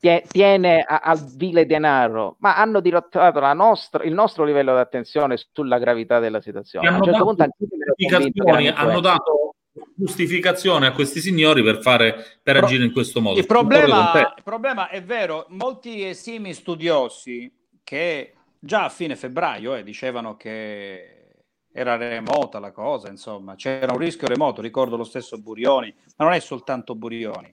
[0.00, 4.80] tie- tiene a- al vile denaro, ma hanno dirottato la nostra- il nostro livello di
[4.80, 6.86] attenzione sulla gravità della situazione.
[6.86, 9.53] A un hanno certo dato punto hanno dato
[9.94, 13.38] giustificazione a questi signori per, fare, per Pro- agire in questo modo.
[13.38, 17.52] Il problema, il problema è vero, molti esimi studiosi
[17.82, 21.10] che già a fine febbraio eh, dicevano che
[21.72, 26.34] era remota la cosa, insomma, c'era un rischio remoto, ricordo lo stesso Burioni, ma non
[26.34, 27.52] è soltanto Burioni.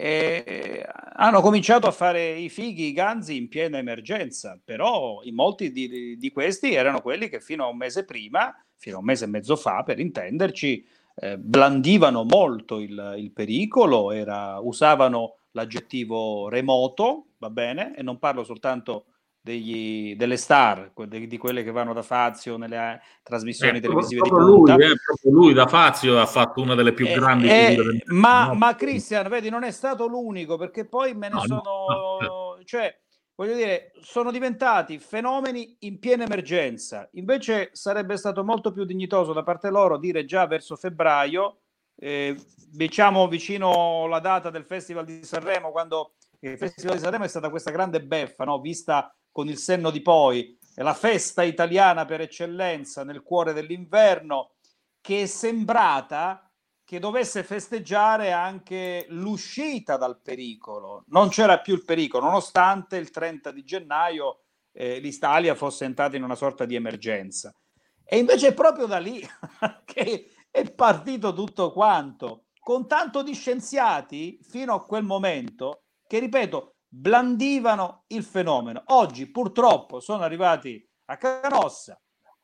[0.00, 5.72] E hanno cominciato a fare i fighi, i ganzi in piena emergenza, però in molti
[5.72, 9.24] di, di questi erano quelli che fino a un mese prima, fino a un mese
[9.24, 10.86] e mezzo fa, per intenderci,
[11.20, 18.44] eh, blandivano molto il, il pericolo, era- usavano l'aggettivo remoto, va bene, e non parlo
[18.44, 19.06] soltanto
[19.40, 24.20] degli- delle star, de- di quelle che vanno da Fazio nelle eh, trasmissioni Eh, televisive
[24.22, 24.74] di lui, punta.
[24.74, 28.54] eh, proprio lui da Fazio ha fatto una delle più Eh, grandi eh, ma, no?
[28.54, 32.94] ma Christian, vedi, non è stato l'unico perché poi me ne No, no, sono, cioè,
[33.38, 37.08] voglio dire, sono diventati fenomeni in piena emergenza.
[37.12, 41.60] Invece sarebbe stato molto più dignitoso da parte loro dire già verso febbraio,
[41.94, 42.36] eh,
[42.68, 47.48] diciamo vicino la data del Festival di Sanremo, quando il Festival di Sanremo è stata
[47.48, 48.60] questa grande beffa, no?
[48.60, 54.54] vista con il senno di poi, è la festa italiana per eccellenza nel cuore dell'inverno,
[55.00, 56.47] che è sembrata
[56.88, 61.04] che dovesse festeggiare anche l'uscita dal pericolo.
[61.08, 66.22] Non c'era più il pericolo, nonostante il 30 di gennaio eh, l'Italia fosse entrata in
[66.22, 67.54] una sorta di emergenza.
[68.02, 69.20] E invece è proprio da lì
[69.84, 76.76] che è partito tutto quanto, con tanto di scienziati fino a quel momento che, ripeto,
[76.88, 78.82] blandivano il fenomeno.
[78.86, 82.00] Oggi purtroppo sono arrivati a Canossa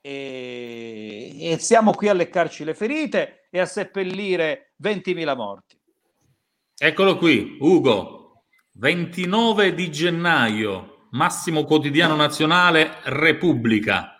[0.06, 5.78] e, e siamo qui a leccarci le ferite e a seppellire 20.000 morti.
[6.76, 8.44] Eccolo qui, Ugo,
[8.74, 14.14] 29 di gennaio, massimo quotidiano nazionale, Repubblica,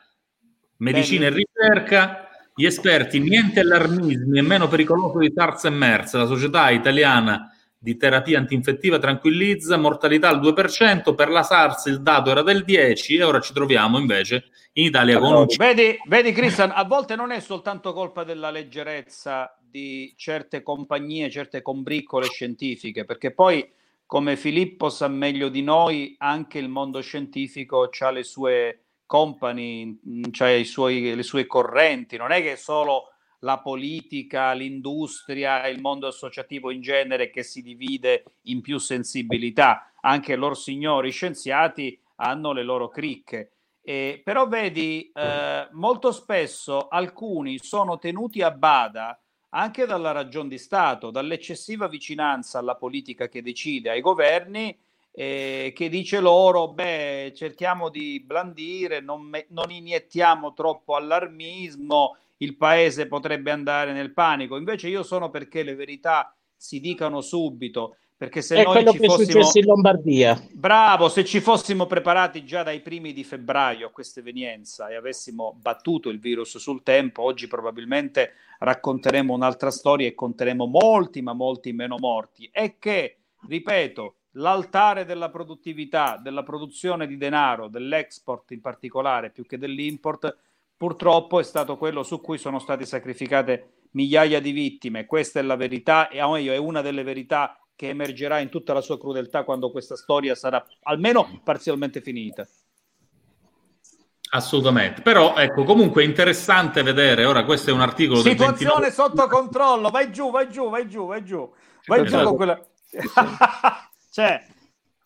[0.79, 1.43] medicina Bene.
[1.43, 6.71] e ricerca, gli esperti, niente allarmismi, è meno pericoloso di SARS e MERS, la società
[6.71, 7.54] italiana
[7.85, 12.95] di terapia antinfettiva tranquillizza, mortalità al 2%, per la SARS il dato era del 10%
[13.19, 17.31] e ora ci troviamo invece in Italia con un Vedi, vedi Cristian, a volte non
[17.31, 23.71] è soltanto colpa della leggerezza di certe compagnie, certe combriccole scientifiche, perché poi,
[24.07, 30.01] come Filippo sa meglio di noi, anche il mondo scientifico ha le sue company,
[30.39, 33.14] ha le sue correnti, non è che solo
[33.45, 40.35] la politica, l'industria, il mondo associativo in genere che si divide in più sensibilità, anche
[40.35, 43.51] loro signori scienziati hanno le loro cricche.
[43.83, 49.19] Eh, però vedi, eh, molto spesso alcuni sono tenuti a bada
[49.51, 54.77] anche dalla ragion di Stato, dall'eccessiva vicinanza alla politica che decide, ai governi,
[55.13, 62.57] eh, che dice loro, beh, cerchiamo di blandire, non, me- non iniettiamo troppo allarmismo, il
[62.57, 64.57] paese potrebbe andare nel panico.
[64.57, 69.51] Invece io sono perché le verità si dicano subito, perché se È noi ci fossimo...
[69.53, 70.41] in Lombardia.
[70.53, 75.59] Bravo, se ci fossimo preparati già dai primi di febbraio a questa evenienza e avessimo
[75.61, 81.73] battuto il virus sul tempo, oggi probabilmente racconteremo un'altra storia e conteremo molti, ma molti
[81.73, 82.49] meno morti.
[82.53, 89.59] E che, ripeto, l'altare della produttività, della produzione di denaro, dell'export in particolare, più che
[89.59, 90.37] dell'import,
[90.85, 95.07] purtroppo è stato quello su cui sono state sacrificate migliaia di vittime.
[95.07, 98.75] Questa è la verità, e o meglio, è una delle verità che emergerà in tutta
[98.75, 102.47] la sua crudeltà quando questa storia sarà almeno parzialmente finita.
[104.33, 109.27] Assolutamente, però ecco, comunque è interessante vedere, ora questo è un articolo Situazione 29 sotto
[109.27, 111.51] controllo, vai giù, vai giù, vai giù, vai giù,
[111.87, 112.25] vai giù Esatto.
[112.27, 112.61] con quella...
[114.13, 114.45] cioè,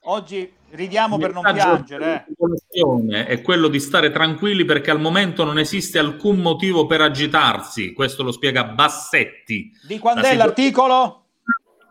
[0.07, 3.25] oggi ridiamo per non piangere, eh.
[3.27, 7.93] è quello di stare tranquilli perché al momento non esiste alcun motivo per agitarsi.
[7.93, 9.73] Questo lo spiega Bassetti.
[9.87, 11.25] Di quando La è l'articolo?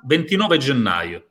[0.03, 1.25] 29 gennaio.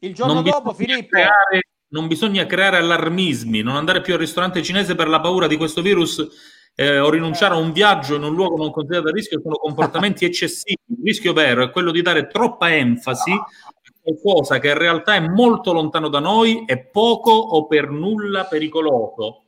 [0.00, 1.08] Il giorno Non dopo, bisogna Filippo?
[1.08, 5.56] creare- non bisogna creare allarmismi, non andare più al ristorante cinese per la paura di
[5.56, 6.26] questo virus
[6.74, 10.24] eh, o rinunciare a un viaggio in un luogo non considerato a rischio sono comportamenti
[10.26, 10.78] eccessivi.
[10.88, 13.74] Il rischio vero è quello di dare troppa enfasi a
[14.14, 19.44] qualcosa che in realtà è molto lontano da noi e poco o per nulla pericoloso.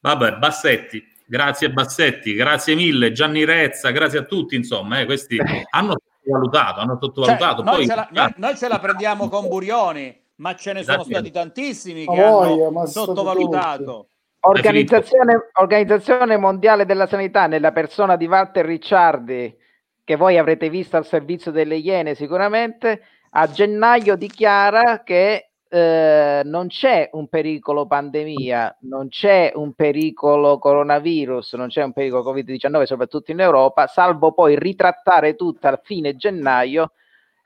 [0.00, 5.38] Vabbè, Bassetti, grazie Bassetti, grazie mille, Gianni Rezza, grazie a tutti, insomma, eh, questi
[5.70, 7.62] hanno sottovalutato, hanno Cioè, sottovalutato.
[7.62, 10.96] noi, Poi, ce la, noi- noi ce la prendiamo con Burioni, ma ce ne sono
[11.00, 11.10] Esatto.
[11.10, 14.08] stati tantissimi che voglia, hanno sottovalutato.
[14.46, 19.56] Organizzazione, Organizzazione Mondiale della Sanità, nella persona di Walter Ricciardi,
[20.04, 23.00] che voi avrete visto al servizio delle Iene sicuramente,
[23.36, 31.54] a gennaio dichiara che eh, non c'è un pericolo pandemia, non c'è un pericolo coronavirus,
[31.54, 36.92] non c'è un pericolo Covid-19, soprattutto in Europa, salvo poi ritrattare tutto a fine gennaio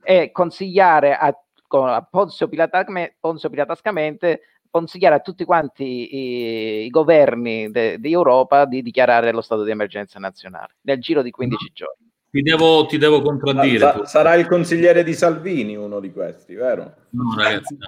[0.02, 1.34] e consigliare a,
[1.68, 4.40] a Ponzio, Pilatascamente
[4.70, 9.70] consigliare a tutti quanti i, i governi de- di Europa di dichiarare lo stato di
[9.70, 12.07] emergenza nazionale nel giro di 15 giorni.
[12.30, 13.78] Ti, devo, ti devo contraddire.
[13.78, 16.94] Sa- sarà il consigliere di Salvini uno di questi, vero?
[17.10, 17.86] No, ragazzi, no.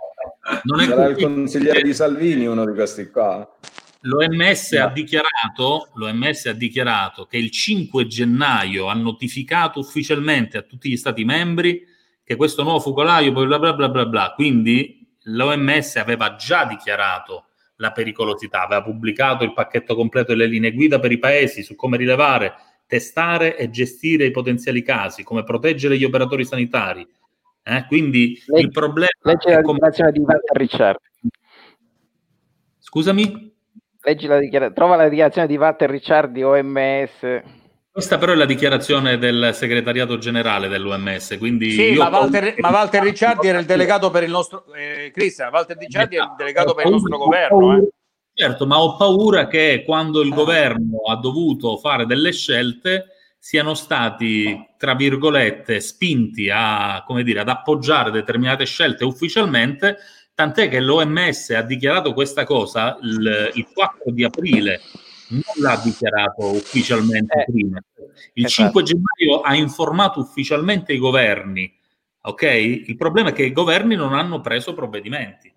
[0.65, 3.49] Non è sarà il consigliere di Salvini uno di questi qua.
[4.03, 10.89] L'OMS ha dichiarato, l'OMS ha dichiarato che il 5 gennaio ha notificato ufficialmente a tutti
[10.89, 11.85] gli stati membri
[12.25, 14.33] che questo nuovo focolaio bla bla bla bla bla.
[14.35, 17.47] Quindi l'OMS aveva già dichiarato
[17.77, 21.97] la pericolosità, aveva pubblicato il pacchetto completo delle linee guida per i paesi su come
[21.97, 22.55] rilevare,
[22.91, 27.07] testare e gestire i potenziali casi, come proteggere gli operatori sanitari.
[27.63, 31.05] Eh, Quindi il problema Legge è la come- dichiarazione di Walter Ricciardi.
[32.79, 33.55] Scusami?
[34.03, 37.43] Leggi la dichiara- trova la dichiarazione di Walter Ricciardi, OMS.
[37.93, 42.71] Questa però è la dichiarazione del segretariato generale dell'OMS, quindi Sì, io ma Walter, ma
[42.71, 44.65] Walter Ricciardi era il delegato per il nostro...
[44.75, 47.77] Eh, Cristian, Walter Ricciardi è il delegato per il nostro governo.
[47.77, 47.89] eh.
[48.41, 54.67] Certo, ma ho paura che quando il governo ha dovuto fare delle scelte siano stati,
[54.79, 59.99] tra virgolette, spinti a, come dire, ad appoggiare determinate scelte ufficialmente,
[60.33, 64.81] tant'è che l'OMS ha dichiarato questa cosa il, il 4 di aprile,
[65.29, 67.79] non l'ha dichiarato ufficialmente prima.
[68.33, 71.71] Il 5 gennaio ha informato ufficialmente i governi,
[72.23, 72.43] ok?
[72.87, 75.53] Il problema è che i governi non hanno preso provvedimenti.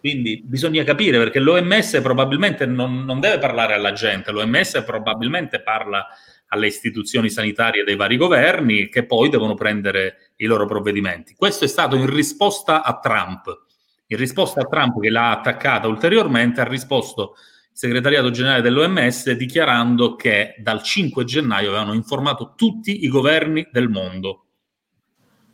[0.00, 6.06] Quindi bisogna capire perché l'OMS probabilmente non, non deve parlare alla gente, l'OMS probabilmente parla
[6.48, 11.34] alle istituzioni sanitarie dei vari governi che poi devono prendere i loro provvedimenti.
[11.34, 13.66] Questo è stato in risposta a Trump.
[14.06, 20.16] In risposta a Trump che l'ha attaccata ulteriormente, ha risposto il segretariato generale dell'OMS dichiarando
[20.16, 24.47] che dal 5 gennaio avevano informato tutti i governi del mondo.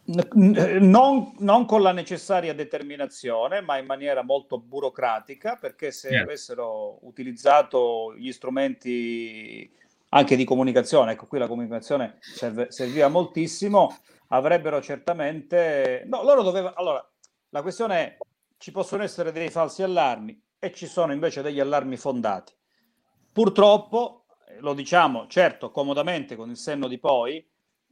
[0.07, 6.25] Non, non con la necessaria determinazione, ma in maniera molto burocratica, perché se Certo.
[6.25, 9.73] avessero utilizzato gli strumenti
[10.11, 13.97] anche di comunicazione, ecco qui la comunicazione serve- serviva moltissimo,
[14.29, 16.05] avrebbero certamente...
[16.07, 16.75] No, loro dovevano...
[16.77, 17.11] Allora,
[17.49, 18.17] la questione è,
[18.59, 22.53] ci possono essere dei falsi allarmi e ci sono invece degli allarmi fondati.
[23.33, 27.45] Purtroppo, eh, lo diciamo certo comodamente con il senno di poi,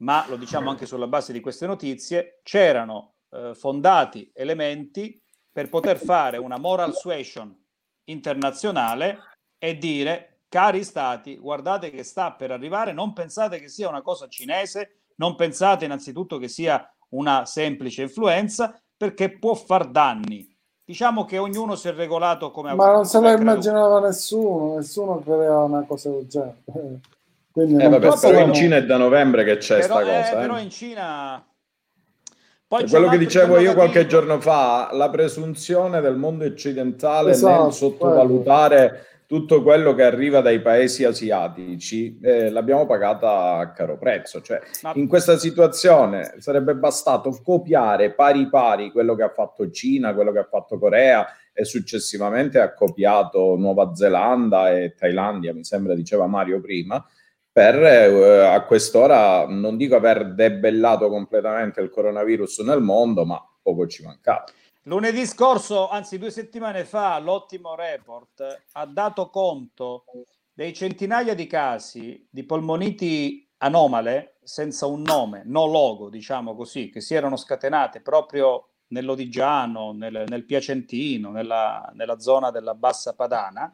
[0.02, 5.20] ma lo diciamo anche sulla base di queste notizie, c'erano eh, fondati elementi
[5.50, 7.56] per poter fare una moral suasion
[8.04, 9.18] internazionale
[9.58, 14.28] e dire, cari stati, guardate che sta per arrivare, non pensate che sia una cosa
[14.28, 20.48] cinese, non pensate innanzitutto che sia una semplice influenza, perché può far danni.
[20.84, 25.20] Diciamo che ognuno si è regolato come ha Ma non se lo immaginava nessuno, nessuno
[25.20, 27.00] credeva una cosa del genere.
[27.52, 30.38] Quindi Eh, vabbè, però in Cina è da novembre che c'è Però, sta eh, cosa.
[30.38, 30.40] eh.
[30.40, 31.46] però in Cina...
[32.66, 37.72] Poi quello che dicevo io qualche giorno fa, la presunzione del mondo occidentale Esatto, nel
[37.72, 44.40] sottovalutare tutto quello che arriva dai paesi asiatici, eh, l'abbiamo pagata a caro prezzo.
[44.40, 50.14] Cioè, Ma- in questa situazione sarebbe bastato copiare pari pari quello che ha fatto Cina,
[50.14, 55.94] quello che ha fatto Corea e successivamente ha copiato Nuova Zelanda e Thailandia, mi sembra
[55.94, 57.02] diceva Mario prima,
[57.52, 63.86] per eh, a quest'ora non dico aver debellato completamente il coronavirus nel mondo, ma poco
[63.86, 64.44] ci mancava.
[64.84, 70.04] Lunedì scorso, anzi due settimane fa, l'ottimo report ha dato conto
[70.52, 77.00] dei centinaia di casi di polmoniti anomale senza un nome, no logo, diciamo così, che
[77.00, 83.72] si erano scatenate proprio nell'Odigiano, nel, nel Piacentino, nella, nella zona della Bassa Padana,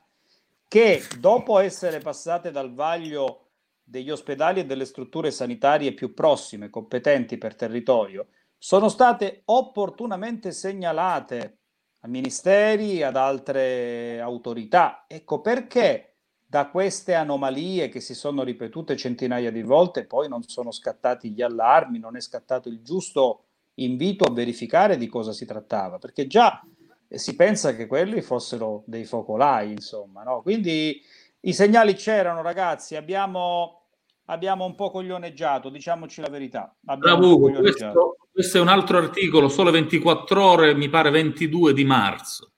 [0.68, 3.47] che dopo essere passate dal vaglio
[3.88, 8.26] degli ospedali e delle strutture sanitarie più prossime, competenti per territorio,
[8.58, 11.58] sono state opportunamente segnalate
[12.00, 15.04] a ministeri, ad altre autorità.
[15.08, 16.16] Ecco perché
[16.46, 21.42] da queste anomalie che si sono ripetute centinaia di volte poi non sono scattati gli
[21.42, 23.44] allarmi, non è scattato il giusto
[23.74, 26.62] invito a verificare di cosa si trattava, perché già
[27.08, 30.42] eh, si pensa che quelli fossero dei focolai, insomma, no?
[30.42, 31.00] Quindi
[31.40, 33.82] i segnali c'erano, ragazzi, abbiamo,
[34.26, 36.74] abbiamo un po' coglioneggiato, diciamoci la verità.
[36.80, 42.50] Bravo questo, questo è un altro articolo, sole 24 ore, mi pare 22 di marzo.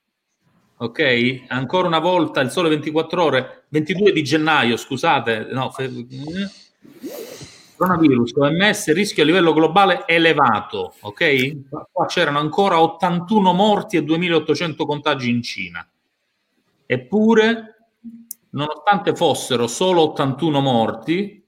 [0.78, 1.44] Ok?
[1.48, 5.90] Ancora una volta il sole 24 ore, 22 di gennaio, scusate, no, fe-
[7.80, 11.68] coronavirus, OMS, rischio a livello globale elevato, ok?
[11.90, 15.90] Qua c'erano ancora 81 morti e 2800 contagi in Cina.
[16.84, 17.79] Eppure,
[18.50, 21.44] nonostante fossero solo 81 morti,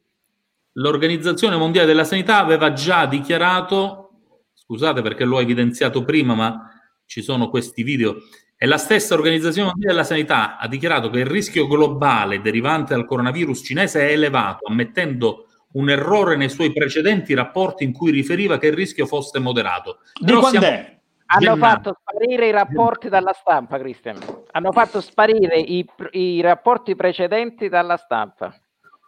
[0.73, 4.11] l'Organizzazione Mondiale della Sanità aveva già dichiarato,
[4.55, 6.71] scusate perché l'ho evidenziato prima, ma
[7.07, 8.17] ci sono questi video,
[8.57, 13.07] e la stessa Organizzazione Mondiale della Sanità ha dichiarato che il rischio globale derivante dal
[13.07, 18.69] coronavirus cinese è elevato, ammettendo un errore nei suoi precedenti rapporti in cui riferiva che
[18.69, 19.99] il rischio fosse moderato.
[20.19, 21.01] Di Però quando siamo- è?
[21.35, 24.19] Hanno fatto sparire i rapporti dalla stampa, Cristian.
[24.51, 28.55] Hanno fatto sparire i, i rapporti precedenti dalla stampa.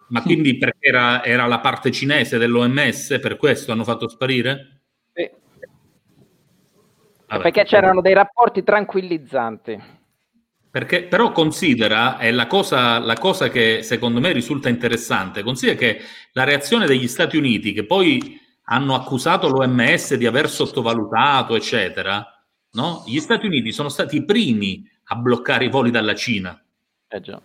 [0.09, 4.83] Ma quindi perché era, era la parte cinese dell'OMS, per questo hanno fatto sparire?
[5.13, 5.31] Sì.
[7.27, 7.43] Vabbè.
[7.43, 10.03] Perché c'erano dei rapporti tranquillizzanti.
[10.71, 16.01] Perché, però considera, è la cosa, la cosa che secondo me risulta interessante, considera che
[16.33, 22.25] la reazione degli Stati Uniti, che poi hanno accusato l'OMS di aver sottovalutato, eccetera,
[22.73, 23.05] no?
[23.07, 26.59] gli Stati Uniti sono stati i primi a bloccare i voli dalla Cina.
[27.09, 27.41] Eh già.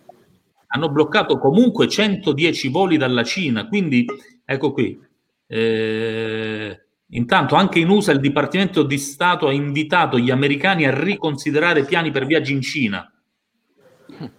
[0.68, 4.06] Hanno bloccato comunque 110 voli dalla Cina, quindi
[4.44, 4.98] ecco qui.
[5.46, 11.84] Eh, intanto anche in USA il Dipartimento di Stato ha invitato gli americani a riconsiderare
[11.84, 13.12] piani per viaggi in Cina.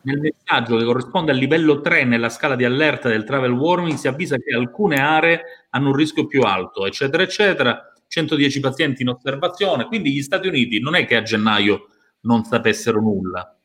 [0.01, 4.07] Nel messaggio che corrisponde al livello 3 nella scala di allerta del travel warning si
[4.07, 5.41] avvisa che alcune aree
[5.71, 7.91] hanno un rischio più alto, eccetera, eccetera.
[8.07, 11.87] 110 pazienti in osservazione, quindi gli Stati Uniti non è che a gennaio
[12.21, 13.57] non sapessero nulla,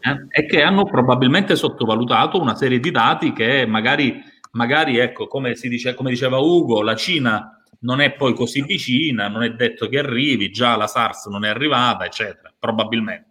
[0.00, 0.26] eh?
[0.28, 4.20] è che hanno probabilmente sottovalutato una serie di dati che magari,
[4.52, 9.44] magari ecco, come, dice, come diceva Ugo, la Cina non è poi così vicina, non
[9.44, 13.25] è detto che arrivi, già la SARS non è arrivata, eccetera, probabilmente.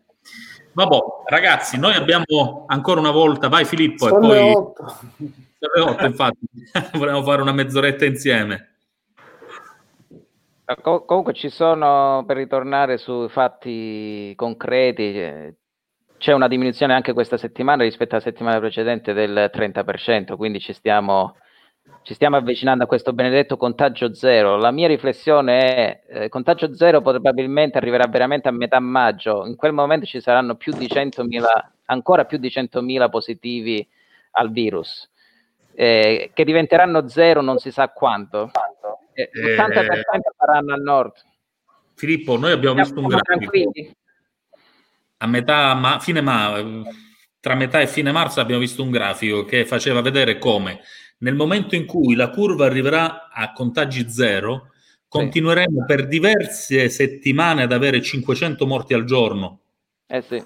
[0.76, 0.98] Vabbè,
[1.28, 4.54] ragazzi, noi abbiamo ancora una volta, vai Filippo, Sono e poi...
[4.54, 4.88] otto.
[4.88, 6.40] Sono le otto, infatti,
[7.00, 8.76] volevamo fare una mezz'oretta insieme.
[10.82, 15.56] Comunque ci sono, per ritornare sui fatti concreti, eh,
[16.18, 21.38] c'è una diminuzione anche questa settimana rispetto alla settimana precedente del 30%, quindi ci stiamo,
[22.04, 24.58] ci stiamo avvicinando a questo benedetto contagio zero.
[24.58, 29.74] La mia riflessione è, eh, contagio zero probabilmente arriverà veramente a metà maggio, in quel
[29.74, 33.88] momento ci saranno più di 100.000, ancora più di 100.000 positivi
[34.32, 35.10] al virus,
[35.74, 38.52] eh, che diventeranno zero non si sa quanto.
[39.14, 41.14] Eh, Eh, l'80% faranno al nord.
[41.96, 43.34] Filippo, noi abbiamo visto un grafico.
[43.34, 43.96] tranquilli?
[45.18, 46.62] a metà, ma, fine ma,
[47.40, 50.82] tra metà e fine marzo abbiamo visto un grafico che faceva vedere come
[51.18, 54.72] nel momento in cui la curva arriverà a contagi zero,
[55.08, 59.60] continueremo per diverse settimane ad avere 500 morti al giorno.
[60.08, 60.44] Eh sì.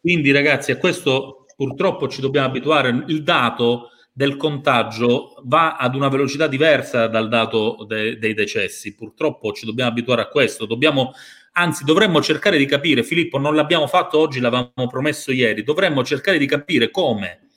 [0.00, 3.04] Quindi ragazzi, a questo purtroppo ci dobbiamo abituare.
[3.08, 8.94] Il dato del contagio va ad una velocità diversa dal dato de- dei decessi.
[8.94, 10.66] Purtroppo ci dobbiamo abituare a questo.
[10.66, 11.12] Dobbiamo,
[11.52, 16.38] anzi, dovremmo cercare di capire, Filippo, non l'abbiamo fatto oggi, l'avevamo promesso ieri, dovremmo cercare
[16.38, 17.48] di capire come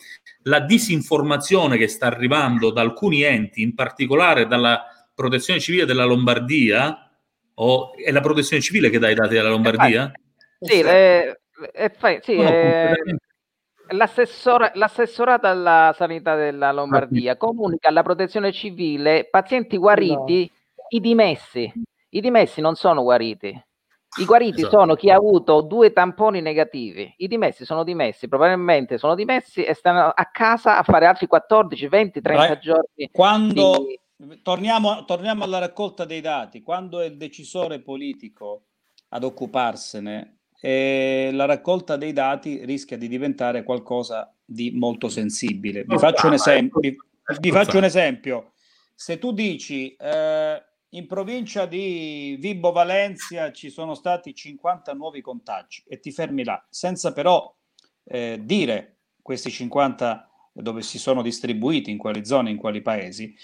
[0.43, 4.83] la disinformazione che sta arrivando da alcuni enti, in particolare dalla
[5.13, 7.09] protezione civile della Lombardia,
[7.55, 10.11] o è la protezione civile che dà i dati della Lombardia?
[10.59, 11.39] Sì, eh,
[11.73, 13.23] eh, fai- sì, eh, completamente-
[13.89, 20.51] l'assessora- l'assessorato alla sanità della Lombardia comunica alla protezione civile pazienti guariti,
[20.89, 21.71] i dimessi.
[22.09, 23.57] I dimessi non sono guariti.
[24.17, 24.79] I guariti Esatto.
[24.79, 27.13] sono chi ha avuto due tamponi negativi.
[27.17, 31.87] I dimessi sono dimessi, probabilmente sono dimessi e stanno a casa a fare altri 14,
[31.87, 33.09] 20, 30 Ra- giorni.
[33.11, 33.85] Quando
[34.15, 38.67] di- torniamo, torniamo alla raccolta dei dati, quando è il decisore politico
[39.09, 45.83] ad occuparsene, eh, la raccolta dei dati rischia di diventare qualcosa di molto sensibile.
[45.85, 46.79] Vi faccio un esempio.
[46.79, 46.97] Vi,
[47.39, 48.51] vi faccio un esempio.
[48.93, 50.63] Se tu dici eh,
[50.95, 56.65] in provincia di Vibo Valencia ci sono stati 50 nuovi contagi e ti fermi là,
[56.69, 57.53] senza però
[58.05, 63.35] eh, dire questi 50 dove si sono distribuiti, in quali zone, in quali paesi,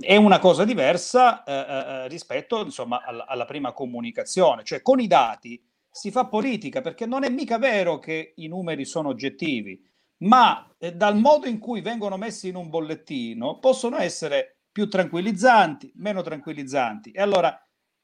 [0.00, 5.08] è una cosa diversa eh, eh, rispetto insomma alla, alla prima comunicazione, cioè con i
[5.08, 5.60] dati
[5.90, 9.82] si fa politica perché non è mica vero che i numeri sono oggettivi,
[10.18, 15.90] ma eh, dal modo in cui vengono messi in un bollettino possono essere più tranquillizzanti,
[15.96, 17.10] meno tranquillizzanti.
[17.10, 17.60] E allora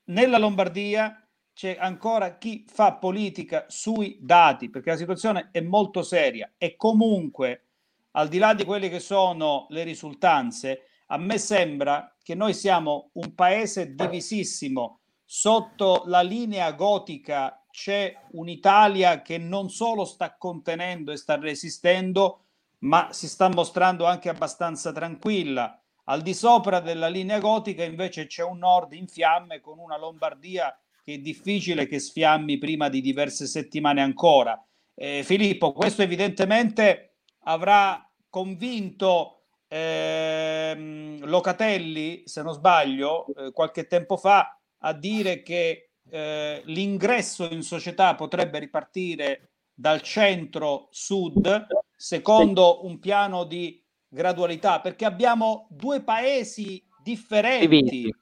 [0.07, 6.55] nella Lombardia c'è ancora chi fa politica sui dati, perché la situazione è molto seria
[6.59, 7.67] e comunque,
[8.13, 13.11] al di là di quelle che sono le risultanze, a me sembra che noi siamo
[13.13, 14.99] un paese divisissimo.
[15.25, 22.47] Sotto la linea gotica c'è un'Italia che non solo sta contenendo e sta resistendo,
[22.79, 25.79] ma si sta mostrando anche abbastanza tranquilla.
[26.05, 30.77] Al di sopra della linea gotica invece c'è un nord in fiamme con una Lombardia
[31.03, 34.63] che è difficile che sfiammi prima di diverse settimane ancora.
[34.95, 44.59] Eh, Filippo, questo evidentemente avrà convinto ehm, Locatelli, se non sbaglio, eh, qualche tempo fa
[44.79, 51.67] a dire che eh, l'ingresso in società potrebbe ripartire dal centro-sud
[51.97, 53.84] secondo un piano di
[54.15, 58.15] gradualità, perché abbiamo due paesi differenti.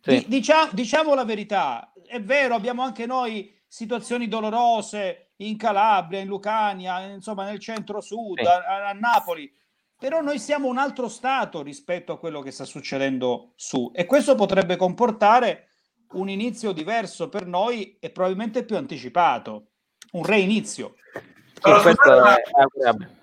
[0.00, 0.10] Sì.
[0.10, 6.26] Di- dicia- diciamo la verità, è vero, abbiamo anche noi situazioni dolorose in Calabria, in
[6.28, 8.46] Lucania, insomma nel centro-sud, Sì.
[8.46, 9.52] a, a Napoli,
[9.98, 14.34] però noi siamo un altro stato rispetto a quello che sta succedendo su e questo
[14.34, 15.68] potrebbe comportare
[16.12, 19.66] un inizio diverso per noi e probabilmente più anticipato,
[20.12, 20.94] un reinizio.
[21.12, 23.18] Sì, questo è augurabile.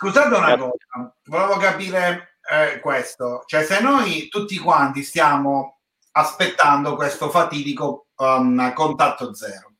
[0.00, 5.80] Scusate una cosa, volevo capire eh, questo, cioè se noi tutti quanti stiamo
[6.12, 9.74] aspettando questo fatidico um, contatto zero,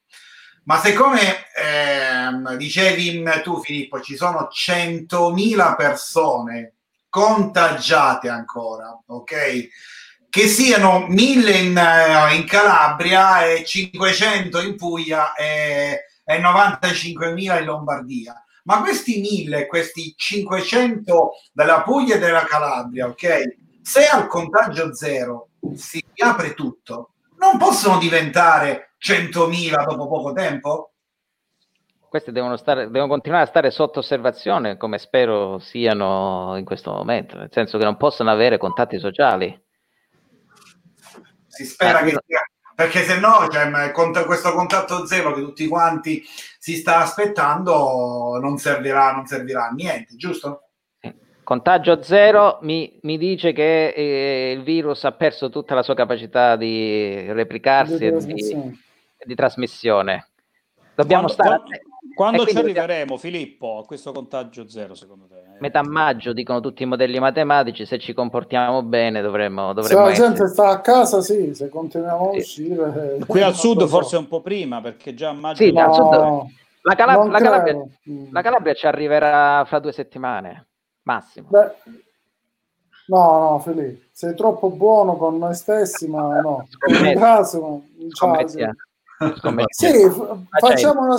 [0.64, 6.74] Ma siccome ehm, dicevi tu Filippo, ci sono 100.000 persone
[7.08, 9.68] contagiate ancora, ok?
[10.28, 17.64] Che siano 1000 in, eh, in Calabria e 500 in Puglia e, e 95.000 in
[17.64, 18.44] Lombardia.
[18.64, 23.56] Ma questi 1000, questi 500 della Puglia e della Calabria, ok?
[23.82, 30.92] Se al contagio zero si apre tutto, non possono diventare 100.000 dopo poco tempo?
[32.10, 37.36] Queste devono, stare, devono continuare a stare sotto osservazione, come spero siano in questo momento,
[37.38, 39.58] nel senso che non possono avere contatti sociali.
[41.46, 42.20] Si spera Eh, che no.
[42.26, 42.40] sia,
[42.80, 46.22] perché se no cioè, ma cont- questo contatto zero che tutti quanti
[46.58, 50.62] si sta aspettando non servirà, non servirà a niente, giusto?
[51.44, 56.56] Contagio zero mi, mi dice che eh, il virus ha perso tutta la sua capacità
[56.56, 58.78] di replicarsi Di e di, trasmissione.
[59.24, 60.28] di trasmissione.
[60.94, 61.78] Dobbiamo Quando, stare quando-
[62.14, 65.38] quando ci arriveremo, Filippo, a questo contagio zero, secondo te?
[65.60, 70.10] metà maggio, dicono tutti i modelli matematici, se ci comportiamo bene dovremmo, Se dovremmo la
[70.10, 70.28] essere.
[70.28, 73.16] gente sta a casa, sì, se continuiamo a uscire.
[73.20, 73.86] eh, Qui al sud so.
[73.86, 75.62] forse un po' prima, perché già a maggio...
[75.62, 76.50] Sì, al sud- No,
[76.82, 77.74] la, Cala- non la Calabria.
[78.10, 78.32] Mm.
[78.32, 80.68] la Calabria ci arriverà fra due settimane,
[81.02, 81.48] massimo.
[81.50, 81.70] Beh,
[83.08, 86.66] no, no, Filippo, sei troppo buono con noi stessi, ma no.
[86.86, 87.18] In Scommetti.
[87.18, 87.82] caso, no.
[87.88, 88.16] Ciao, sì.
[88.16, 88.72] Scommettiamo.
[89.36, 89.94] Scommettiamo.
[89.94, 91.16] Sì, f- facciamo una...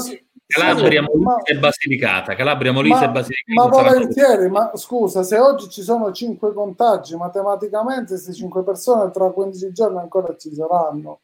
[0.51, 2.35] Calabria, ma- Molise e Basilicata.
[2.35, 3.67] Calabria, Molise e Ma, Basilicata.
[3.69, 9.29] ma volentieri, ma scusa, se oggi ci sono 5 contagi, matematicamente queste 5 persone tra
[9.31, 11.21] 15 giorni ancora ci saranno.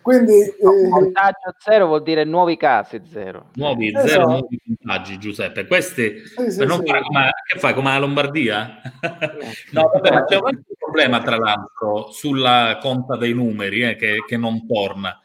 [0.00, 3.50] Quindi eh, Contagio zero vuol dire nuovi casi zero.
[3.54, 4.06] Nuovi, Esatto.
[4.08, 5.66] zero nuovi contagi, Giuseppe.
[5.66, 6.86] Questi Sì, sì, non sì.
[6.86, 8.80] fare come, che fai come la Lombardia?
[9.72, 14.24] no, vabbè, ma c'è un altro problema, tra l'altro, sulla conta dei numeri eh, che,
[14.26, 15.18] che non torna.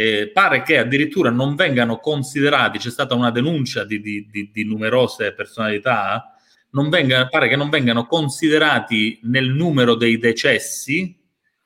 [0.00, 4.62] Eh, pare che addirittura non vengano considerati, c'è stata una denuncia di, di- di- di
[4.62, 6.36] numerose personalità,
[6.70, 11.18] non venga- pare che non vengano considerati nel numero dei decessi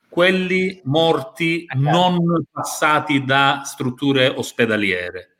[0.09, 5.35] quelli morti non passati da strutture ospedaliere.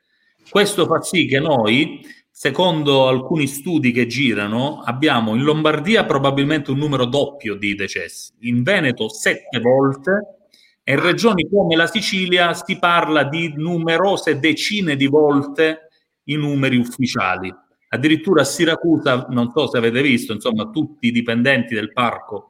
[0.47, 6.77] Questo fa sì che noi, secondo alcuni studi che girano, abbiamo in Lombardia probabilmente un
[6.77, 10.42] numero doppio di decessi, in Veneto sette volte
[10.85, 15.89] in regioni come la Sicilia si parla di numerose decine di volte
[16.25, 17.53] i numeri ufficiali.
[17.89, 22.49] Addirittura a Siracusa, non so se avete visto, insomma, tutti i dipendenti del parco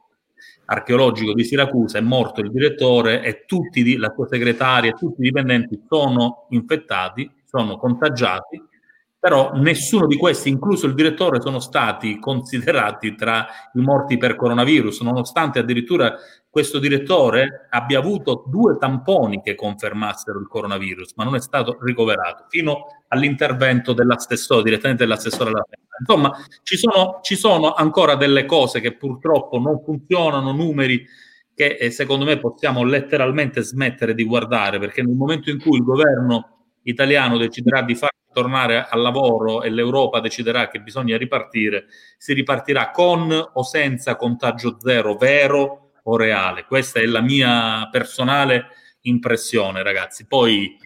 [0.66, 5.24] archeologico di Siracusa è morto il direttore e tutti la sua segretaria e tutti i
[5.24, 8.62] dipendenti sono infettati, sono contagiati,
[9.24, 15.00] però nessuno di questi, incluso il direttore, sono stati considerati tra i morti per coronavirus,
[15.00, 16.14] nonostante addirittura
[16.50, 22.44] questo direttore abbia avuto due tamponi che confermassero il coronavirus, ma non è stato ricoverato
[22.50, 25.96] fino all'intervento dell'assessore, direttamente dell'assessore alla sanità.
[26.00, 31.02] Insomma, ci sono, ci sono ancora delle cose che purtroppo non funzionano, numeri
[31.54, 35.82] che eh, secondo me possiamo letteralmente smettere di guardare, perché nel momento in cui il
[35.82, 41.86] governo italiano deciderà di far tornare al lavoro e l'Europa deciderà che bisogna ripartire,
[42.18, 46.66] si ripartirà con o senza contagio zero, vero o reale.
[46.66, 48.66] Questa è la mia personale
[49.02, 50.26] impressione, ragazzi.
[50.26, 50.76] Poi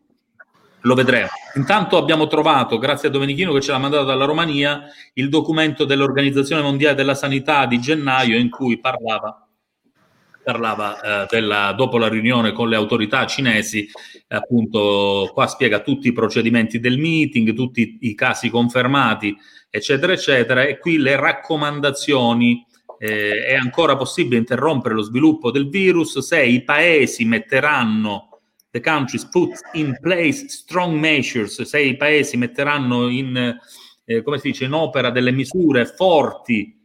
[0.83, 1.29] lo vedremo.
[1.57, 4.83] Intanto abbiamo trovato, grazie a Domenichino che ce l'ha mandato dalla Romania,
[5.15, 9.48] il documento dell'Organizzazione Mondiale della Sanità di gennaio in cui parlava
[10.49, 13.87] parlava eh, della, dopo la riunione con le autorità cinesi,
[14.29, 19.37] appunto qua spiega tutti i procedimenti del meeting, tutti i casi confermati,
[19.69, 22.65] eccetera, eccetera, e qui le raccomandazioni.
[23.01, 29.29] eh, è ancora possibile interrompere lo sviluppo del virus se i paesi metteranno the countries
[29.29, 33.57] put in place strong measures, se i paesi metteranno in,
[34.05, 36.78] eh, come si dice, in opera delle misure forti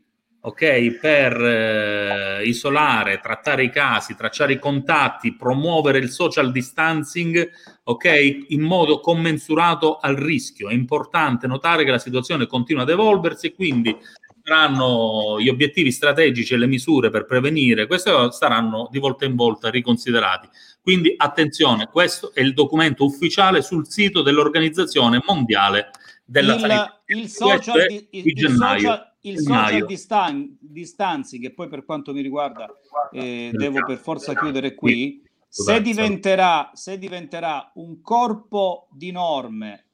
[0.46, 7.50] ok, per eh, isolare, trattare i casi, tracciare i contatti, promuovere il social distancing,
[7.84, 10.68] ok, in modo commensurato al rischio.
[10.68, 13.96] È importante notare che la situazione continua ad evolversi e quindi
[14.44, 19.70] saranno gli obiettivi strategici e le misure per prevenire, questo saranno di volta in volta
[19.70, 20.50] riconsiderati.
[20.82, 25.92] Quindi attenzione, questo è il documento ufficiale sul sito dell'Organizzazione Mondiale
[26.26, 27.02] della il, Sanità.
[27.06, 28.80] il social, di, il, il gennaio.
[28.82, 32.68] social, il social distan- distancing, che poi per quanto mi riguarda
[33.12, 39.86] eh, devo per forza chiudere qui, se Scusate, diventerà, se diventerà un corpo di norme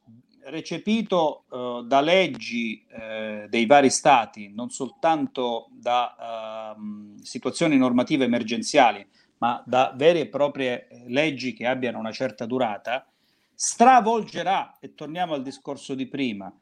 [0.46, 9.06] recepito eh, da leggi eh, dei vari stati, non soltanto da ehm, situazioni normative emergenziali,
[9.40, 13.06] ma da vere e proprie leggi che abbiano una certa durata,
[13.54, 16.54] stravolgerà, e torniamo al discorso di prima,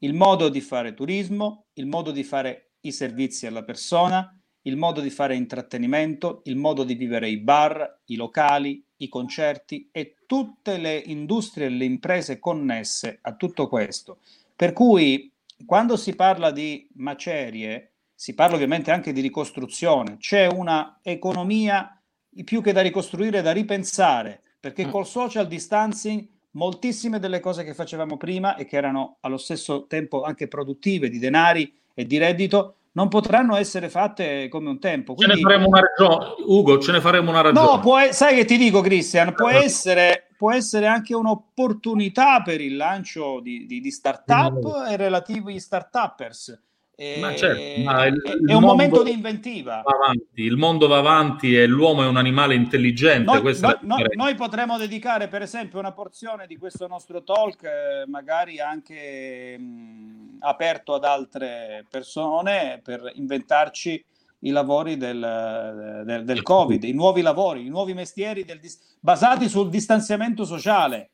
[0.00, 4.30] il modo di fare turismo, il modo di fare i servizi alla persona,
[4.62, 9.88] il modo di fare intrattenimento, il modo di vivere i bar, i locali, i concerti
[9.92, 14.18] e tutte le industrie e le imprese connesse a tutto questo.
[14.54, 15.32] Per cui
[15.64, 22.00] quando si parla di macerie, si parla ovviamente anche di ricostruzione, c'è una economia
[22.44, 26.26] più che da ricostruire, da ripensare, perché col social distancing
[26.56, 31.18] moltissime delle cose che facevamo prima e che erano allo stesso tempo anche produttive di
[31.18, 35.14] denari e di reddito non potranno essere fatte come un tempo.
[35.16, 37.66] Ce ne Quindi- faremo una ragione, Ugo, ce ne faremo una ragione.
[37.66, 42.74] No, può, sai che ti dico, Christian, può essere, può essere anche un'opportunità per il
[42.76, 46.58] lancio di, di- di start-up e relativi start-uppers.
[46.98, 49.82] E- Ma certo, ma il- è, un momento di inventiva.
[49.84, 53.30] va avanti, il mondo va avanti e l'uomo è un animale intelligente.
[53.30, 53.78] Noi, questa è
[54.14, 60.36] noi- potremmo dedicare, per esempio, una porzione di questo nostro talk, eh, magari anche mh,
[60.40, 64.02] aperto ad altre persone, per inventarci
[64.40, 68.58] i lavori del, del- del Covid, i nuovi lavori, i nuovi mestieri del
[69.00, 71.10] basati sul distanziamento sociale.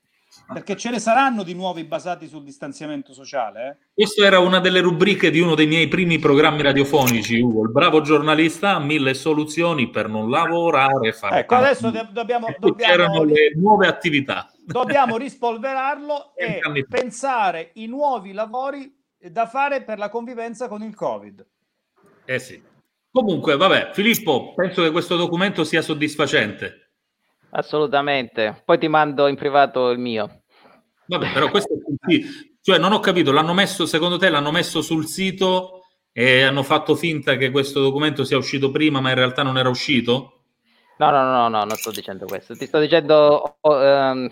[0.53, 3.69] Perché ce ne saranno di nuovi basati sul distanziamento sociale.
[3.69, 3.87] eh?
[3.95, 7.65] Questa era una delle rubriche di uno dei miei primi programmi radiofonici, Ugo.
[7.65, 13.19] Il bravo giornalista ha mille soluzioni per non lavorare fare Ecco, adesso de- dobbiamo, C'erano
[13.19, 14.51] dobbiamo, le nuove attività.
[14.65, 21.47] dobbiamo rispolverarlo e pensare i nuovi lavori da fare per la convivenza con il Covid.
[22.25, 22.61] Eh sì.
[23.11, 26.82] Comunque, vabbè, Filippo, penso che questo documento sia soddisfacente.
[27.55, 28.63] Assolutamente.
[28.65, 30.43] Poi ti mando in privato il mio.
[31.07, 31.77] Vabbè, però questo è
[32.07, 32.29] sito.
[32.63, 35.81] Cioè, non ho capito, l'hanno messo, secondo te, l'hanno messo sul sito
[36.13, 39.69] e hanno fatto finta che questo documento sia uscito prima, ma in realtà non era
[39.69, 40.45] uscito?
[40.99, 42.55] No, no, no, no, non sto dicendo questo.
[42.55, 44.31] Ti sto dicendo, oh, ehm,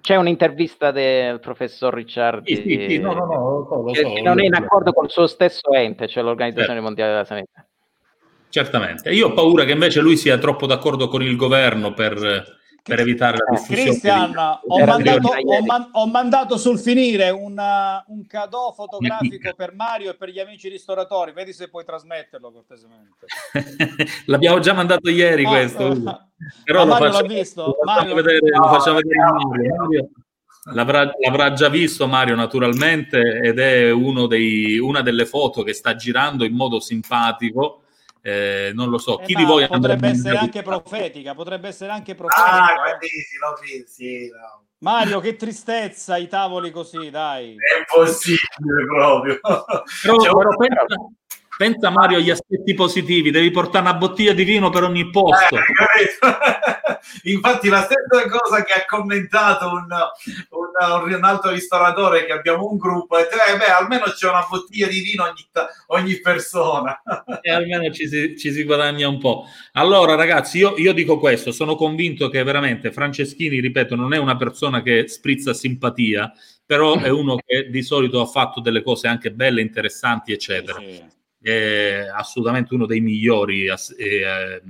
[0.00, 4.00] c'è un'intervista del professor Ricciardi Sì, sì, sì, no, no, no, lo so, lo che,
[4.00, 4.62] so, che non è in lo so.
[4.62, 6.84] accordo con il suo stesso ente, cioè l'Organizzazione Certo.
[6.84, 7.66] Mondiale della Sanità.
[8.50, 9.10] Certamente.
[9.12, 13.36] Io ho paura che invece lui sia troppo d'accordo con il governo per, per evitare
[13.36, 13.82] la diffusione.
[13.82, 14.36] Cristian,
[14.66, 20.16] ho mandato, ho man- ho mandato sul finire una- un cadeau fotografico per Mario e
[20.16, 21.32] per gli amici ristoratori.
[21.32, 23.26] Vedi se puoi trasmetterlo cortesemente.
[24.26, 25.84] L'abbiamo già mandato ieri Ah, questo.
[25.84, 26.08] ah, Ugo.
[26.10, 26.26] ah.
[26.64, 27.64] Però Ma lo Mario l'ha facciamo, visto?
[27.66, 29.74] lo facciamo Mario- vedere, lo No, facciamo vedere Mario.
[29.76, 30.08] Mario
[30.72, 35.94] l'avrà, l'avrà già visto Mario naturalmente ed è uno dei- una delle foto che sta
[35.94, 37.82] girando in modo simpatico.
[38.22, 41.90] Eh, non lo so, chi Eh, di voi potrebbe essere in- anche profetica, potrebbe essere
[41.90, 42.64] anche profetica.
[42.64, 42.96] Ah, eh.
[42.98, 44.64] quelli sì, sì, no.
[44.78, 47.54] Mario, che tristezza i tavoli così, dai.
[47.54, 49.38] È impossibile proprio.
[49.40, 50.84] Però, Cioè, però pensa,
[51.60, 55.56] pensa, Mario agli aspetti positivi, devi portare una bottiglia di vino per ogni posto.
[55.56, 55.60] Eh?
[57.30, 59.86] Infatti la stessa cosa che ha commentato un,
[60.50, 64.86] un- un altro ristoratore che abbiamo un gruppo e eh, beh, almeno c'è una bottiglia
[64.86, 65.46] di vino ogni,
[65.88, 66.98] ogni persona.
[67.42, 69.44] e almeno ci si, ci si guadagna un po'.
[69.72, 74.36] Allora, ragazzi, io, io dico questo: sono convinto che veramente Franceschini, ripeto, non è una
[74.36, 76.32] persona che sprizza simpatia,
[76.64, 80.78] però è uno che di solito ha fatto delle cose anche belle, interessanti, eccetera.
[81.40, 84.62] È assolutamente uno dei migliori eh,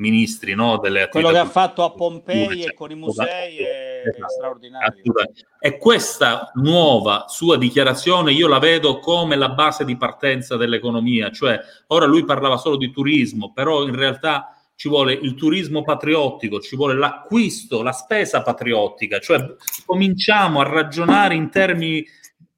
[0.00, 4.02] ministri no, delle Quello che attività ha fatto a Pompei e con i musei è
[4.06, 4.28] Esatto.
[4.28, 4.88] straordinario.
[4.88, 5.46] Assolutamente.
[5.60, 11.60] E questa nuova sua dichiarazione io la vedo come la base di partenza dell'economia, cioè
[11.88, 16.74] ora lui parlava solo di turismo, però in realtà ci vuole il turismo patriottico, ci
[16.74, 19.54] vuole l'acquisto, la spesa patriottica, cioè
[19.84, 22.02] cominciamo a ragionare in termini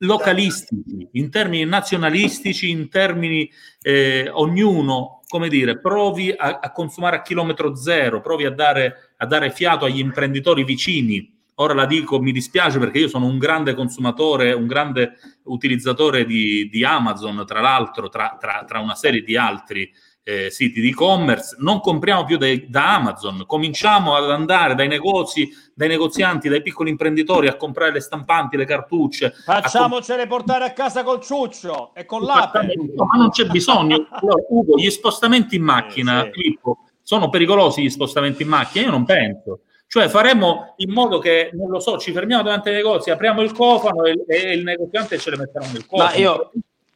[0.02, 3.50] localistici, in termini nazionalistici, in termini
[3.80, 9.26] eh, ognuno, come dire, provi a, a consumare a chilometro zero, provi a dare, a
[9.26, 11.40] dare fiato agli imprenditori vicini.
[11.56, 15.12] Ora la dico, mi dispiace perché io sono un grande consumatore, un grande
[15.44, 19.90] utilizzatore di, di Amazon, tra l'altro, tra, tra- tra una serie di altri
[20.24, 21.56] eh, siti di e-commerce.
[21.58, 26.90] Non compriamo più dai- da Amazon, cominciamo ad andare dai negozi, dai negozianti, dai piccoli
[26.90, 29.26] imprenditori a comprare le stampanti, le cartucce.
[29.26, 32.72] a comp- Facciamocele portare a casa col ciuccio e con l'ape.
[32.94, 34.06] No, ma non c'è bisogno.
[34.10, 38.84] Allora, Ugo, gli spostamenti in macchina, Filippo, sono pericolosi gli spostamenti in macchina?
[38.86, 39.60] Io non penso.
[39.92, 43.52] Cioè faremo in modo che, non lo so, ci fermiamo davanti ai negozi, apriamo il
[43.52, 46.08] cofano e, e il negoziante ce le metterà nel cofano.
[46.08, 46.50] Ma io,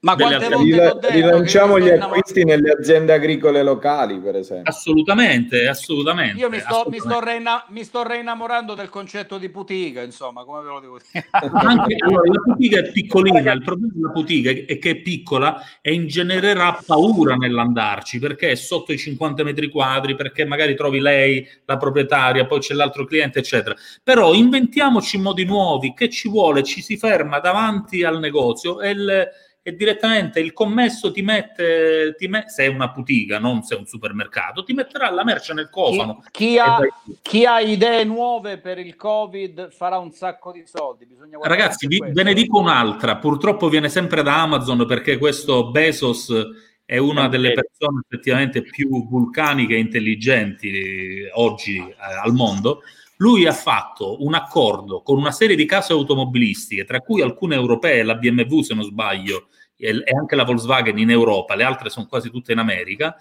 [0.06, 4.70] Ma quante volte Rilanciamo gli acquisti nelle aziende agricole locali, per esempio.
[4.70, 6.40] Assolutamente, assolutamente.
[6.40, 7.24] Io mi sto, mi, sto assolutamente.
[7.24, 11.26] reina- mi sto reinnamorando del concetto di putica, insomma, come ve lo devo dire.
[11.52, 15.92] Anche, allora, la putica è piccolina, il problema della putica è che è piccola e
[15.92, 21.76] ingenererà paura nell'andarci perché è sotto i 50 metri quadri, perché magari trovi lei, la
[21.78, 23.74] proprietaria, poi c'è l'altro cliente, eccetera.
[24.04, 29.28] Però inventiamoci modi nuovi, che ci vuole, ci si ferma davanti al negozio e, il-
[29.66, 33.78] e direttamente il commesso ti mette, ti me- se è una putica, non se è
[33.78, 36.22] un supermercato, ti metterà la merce nel cofano.
[36.30, 36.78] Chi E ha,
[37.20, 41.08] chi ha idee nuove per il Covid farà un sacco di soldi.
[41.42, 43.16] Ragazzi, vi- ve ne dico un'altra.
[43.16, 46.32] Purtroppo viene sempre da Amazon perché questo Bezos
[46.84, 52.82] è una delle persone effettivamente più vulcaniche e intelligenti eh, oggi eh, al mondo.
[53.18, 58.02] Lui ha fatto un accordo con una serie di case automobilistiche, tra cui alcune europee,
[58.02, 62.30] la BMW se non sbaglio, e anche la Volkswagen in Europa, le altre sono quasi
[62.30, 63.16] tutte in America,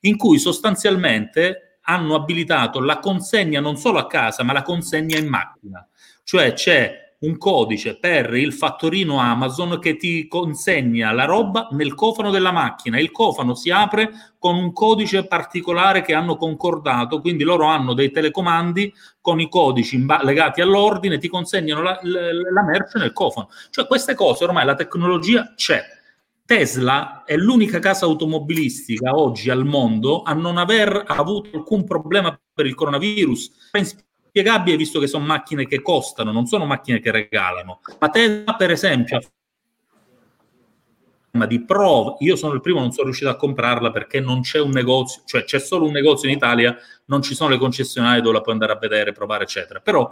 [0.00, 5.28] in cui sostanzialmente hanno abilitato la consegna non solo a casa, ma la consegna in
[5.28, 5.86] macchina.
[6.22, 12.30] Cioè c'è un codice per il fattorino Amazon che ti consegna la roba nel cofano
[12.30, 12.98] della macchina.
[12.98, 18.10] Il cofano si apre con un codice particolare che hanno concordato, quindi loro hanno dei
[18.10, 23.48] telecomandi con i codici in legati all'ordine, ti consegnano la, la- la merce nel cofano.
[23.70, 25.82] Cioè queste cose ormai la tecnologia c'è.
[26.46, 32.66] Tesla è l'unica casa automobilistica oggi al mondo a non aver avuto alcun problema per
[32.66, 33.68] il coronavirus.
[33.70, 33.78] È
[34.30, 37.80] inspiegabile visto che sono macchine che costano, non sono macchine che regalano.
[37.98, 39.20] Ma Tesla, per esempio,
[41.32, 44.60] ma di prova, io sono il primo, non sono riuscito a comprarla perché non c'è
[44.60, 46.76] un negozio, cioè c'è solo un negozio in Italia,
[47.06, 49.80] non ci sono le concessionarie dove la puoi andare a vedere, provare, eccetera.
[49.80, 50.10] Però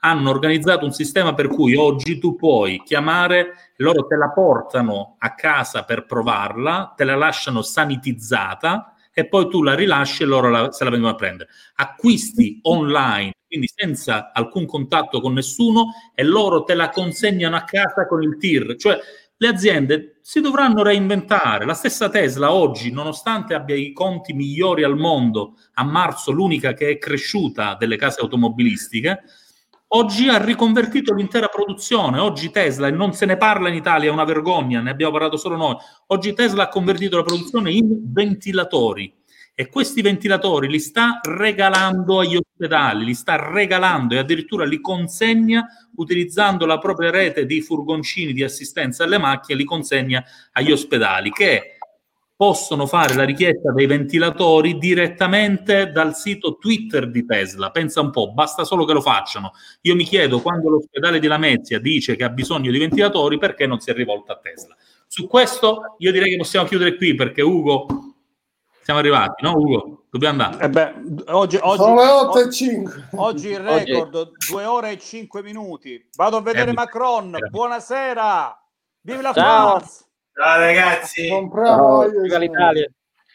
[0.00, 5.34] hanno organizzato un sistema per cui oggi tu puoi chiamare, loro te la portano a
[5.34, 10.70] casa per provarla, te la lasciano sanitizzata e poi tu la rilasci e loro la-
[10.70, 11.50] se la vengono a prendere.
[11.74, 18.06] Acquisti online, quindi senza alcun contatto con nessuno e loro te la consegnano a casa
[18.06, 18.76] con il TIR.
[18.76, 18.96] Cioè
[19.38, 21.64] le aziende si dovranno reinventare.
[21.64, 26.90] La stessa Tesla oggi, nonostante abbia i conti migliori al mondo, a marzo l'unica che
[26.90, 29.24] è cresciuta delle case automobilistiche,
[29.88, 32.18] oggi ha riconvertito l'intera produzione.
[32.18, 35.36] Oggi Tesla, e non se ne parla in Italia, è una vergogna, ne abbiamo parlato
[35.36, 35.76] solo noi.
[36.08, 39.14] Oggi Tesla ha convertito la produzione in ventilatori
[39.54, 45.66] e questi ventilatori li sta regalando agli ospedali, li sta regalando e addirittura li consegna
[45.96, 51.77] utilizzando la propria rete di furgoncini di assistenza alle macchine, li consegna agli ospedali che
[52.42, 57.72] possono fare la richiesta dei ventilatori direttamente dal sito Twitter di Tesla.
[57.72, 59.50] Pensa un po', basta solo che lo facciano.
[59.80, 63.80] Io mi chiedo quando l'ospedale di Lamezia dice che ha bisogno di ventilatori, perché non
[63.80, 64.76] si è rivolta a Tesla?
[65.08, 67.86] Su questo io direi che possiamo chiudere qui perché Ugo
[68.84, 70.04] siamo arrivati, no Ugo?
[70.08, 70.64] Dobbiamo andare.
[70.64, 70.94] Eh beh,
[71.32, 73.08] oggi, oggi, Sono le 8 e oggi- 5.
[73.16, 76.08] oggi il record, 2 ore e 5 minuti.
[76.14, 77.34] Vado a vedere Eh, Macron.
[77.34, 77.48] eh.
[77.50, 78.56] Buonasera.
[79.00, 79.78] Vive la Ciao.
[79.80, 80.04] France.
[80.40, 81.28] Ciao ragazzi.
[81.28, 82.04] Compriamo.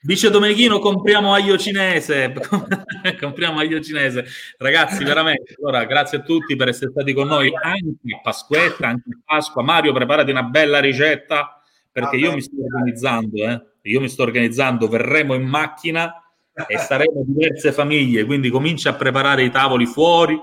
[0.01, 2.31] Dice Domenichino, compriamo aglio cinese.
[3.19, 4.23] compriamo aglio cinese.
[4.57, 9.09] Ragazzi, veramente, allora, grazie a tutti per essere stati con noi anche a Pasquetta, anche
[9.09, 9.61] a Pasqua.
[9.63, 11.61] Mario, preparati una bella ricetta
[11.91, 13.61] perché io mi sto organizzando, eh.
[13.81, 16.23] Io mi sto organizzando, verremo in macchina
[16.67, 20.39] e saremo diverse famiglie, quindi comincia a preparare i tavoli fuori.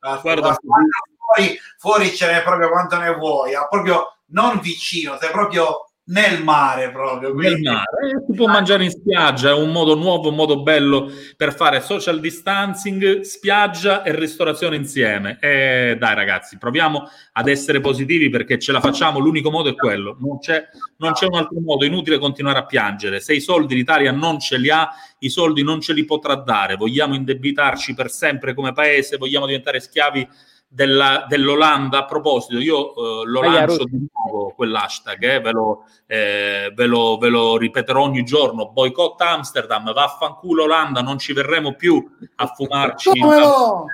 [0.00, 5.84] Guarda, Guarda, fuori, fuori ce n'è proprio quanto ne vuoi, proprio non vicino, sei proprio
[6.10, 7.32] nel mare proprio.
[7.34, 7.84] nel quindi- mare.
[8.12, 11.80] Eh, si può mangiare in spiaggia, è un modo nuovo, un modo bello per fare
[11.80, 15.38] social distancing, spiaggia e ristorazione insieme.
[15.40, 20.16] E dai ragazzi, proviamo ad essere positivi perché ce la facciamo, l'unico modo è quello,
[20.20, 20.68] non c'è,
[20.98, 23.20] non c'è un altro modo, inutile continuare a piangere.
[23.20, 24.88] Se i soldi l'Italia non ce li ha,
[25.20, 29.80] i soldi non ce li potrà dare, vogliamo indebitarci per sempre come paese, vogliamo diventare
[29.80, 30.28] schiavi
[30.72, 31.98] della- dell'Olanda.
[31.98, 37.18] A proposito, io eh, lo lancio di nuovo quell'hashtag, eh, ve, lo, eh, ve, lo,
[37.18, 38.68] ve lo ripeterò ogni giorno.
[38.70, 43.86] Boycott Amsterdam, vaffanculo Olanda, non ci verremo più a fumarci Come no?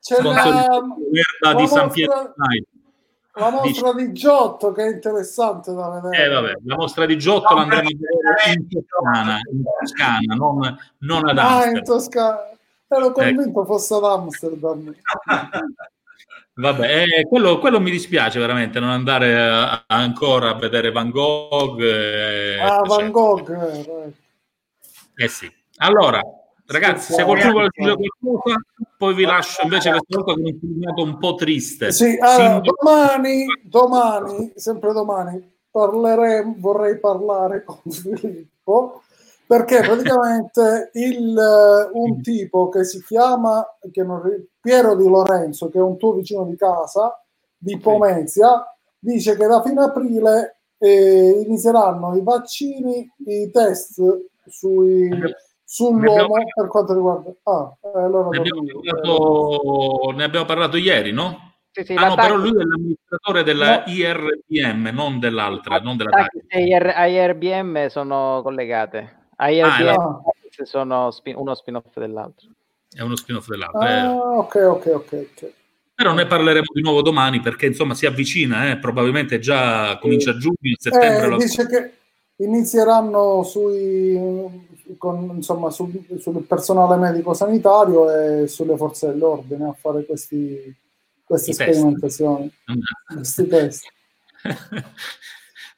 [0.00, 0.32] C'è la,
[1.40, 2.34] la di San mostra- Pietro.
[3.38, 6.24] La mostra di Giotto che è interessante da vedere.
[6.24, 11.28] Eh, vabbè, la mostra di Giotto l'andremo a vedere in Toscana, in Toscana non, non
[11.28, 11.84] ad Ah, in Amsterdam.
[11.84, 12.38] Toscana.
[12.88, 14.94] Ero convinto fosse ad Amsterdam.
[16.58, 21.80] Vabbè, eh, quello, quello mi dispiace veramente non andare eh, ancora a vedere Van Gogh.
[21.82, 23.10] eh, Ah, Van.
[23.10, 23.50] Gogh.
[23.50, 24.12] eh,
[25.16, 25.52] Eh sì.
[25.76, 26.20] Allora,
[26.66, 28.56] ragazzi, se qualcuno vuole dire qualcosa,
[28.96, 31.92] poi vi lascio invece questa volta con un filmato un po' triste.
[31.92, 39.02] Sì, allora, Signor- domani, domani, sempre domani, parleremo, vorrei parlare con Filippo
[39.46, 44.22] perché praticamente il, eh, un tipo che si chiama che non
[44.60, 47.22] Piero Di Lorenzo, che è un tuo vicino di casa
[47.56, 48.64] di Pomezia,
[48.98, 54.02] dice che da fine aprile eh, inizieranno i vaccini, i test
[54.48, 55.08] sui,
[55.64, 57.32] sull'uomo per quanto riguarda.
[57.44, 61.54] Ah, eh, allora Ne abbiamo, parlato, ne abbiamo parlato ieri, no?
[61.70, 63.92] Sì, sì, ah, no, però lui è l'amministratore della No.
[63.92, 69.25] IRPM, non dell'altra, non della IRBM sono collegate.
[69.36, 70.20] Ah,
[70.64, 72.48] sono spin- uno spin-off dell'altro.
[72.90, 73.88] È uno spin-off dell'altra.
[73.88, 74.00] eh.
[74.00, 75.12] Ah, ok, ok, ok.
[75.32, 75.52] ok.
[75.94, 80.36] Però ne parleremo di nuovo domani perché insomma si avvicina, eh, probabilmente già comincia a
[80.36, 81.26] giugno, a settembre.
[81.26, 81.92] Eh, lo- dice che
[82.36, 84.66] inizieranno sui,
[84.98, 90.74] con, insomma, sul, sul personale medico sanitario e sulle forze dell'ordine a fare questi,
[91.24, 91.70] queste I test.
[91.70, 92.52] sperimentazioni,
[93.06, 93.86] questi test.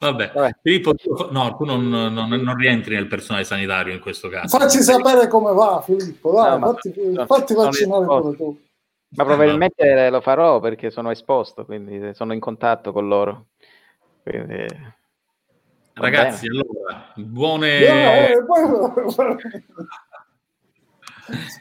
[0.00, 0.30] Vabbè,
[0.62, 4.56] Filippo, tu- no, tu non, non- non rientri nel personale sanitario in questo caso.
[4.56, 8.60] Facci sapere come va, Filippo, dai, No, fatti, sono- fatti sono vaccinare pure tu.
[9.16, 13.46] Ma probabilmente lo farò perché sono esposto, quindi sono in contatto con loro.
[14.22, 14.66] Quindi,
[15.94, 16.60] Ragazzi, bene.
[16.62, 17.78] allora, buone...
[18.30, 19.10] Eh, poi-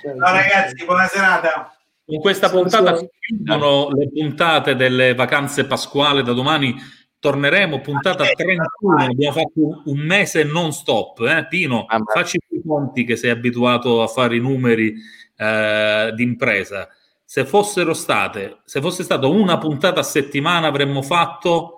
[0.02, 1.76] Ciao ragazzi, buona serata.
[2.06, 6.22] Con questa puntata si chiudono le puntate delle vacanze pasquali.
[6.24, 6.74] Da domani
[7.20, 7.80] torneremo.
[7.82, 8.96] Puntata 31.
[9.04, 11.20] Abbiamo fatto un- mese non stop.
[11.22, 11.48] Eh?
[11.48, 14.94] Pino, facci i conti che sei abituato a fare i numeri
[15.36, 16.88] eh, di impresa.
[17.24, 21.74] Se fossero state, se fosse stata una puntata a settimana, avremmo fatto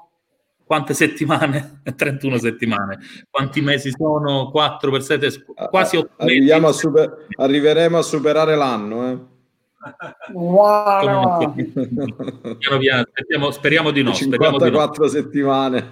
[0.64, 1.82] quante settimane?
[1.96, 3.00] 31 settimane.
[3.30, 4.52] Quanti mesi sono?
[4.52, 6.32] 4 per 7, quasi 8 mesi.
[6.38, 9.12] Arriviamo a super- arriveremo a superare l'anno.
[9.12, 9.18] Eh.
[10.34, 11.54] Wow.
[12.58, 14.14] Piano piano, speriamo, speriamo di no.
[14.14, 14.78] Speriamo di no.
[14.92, 15.88] 54 settimane.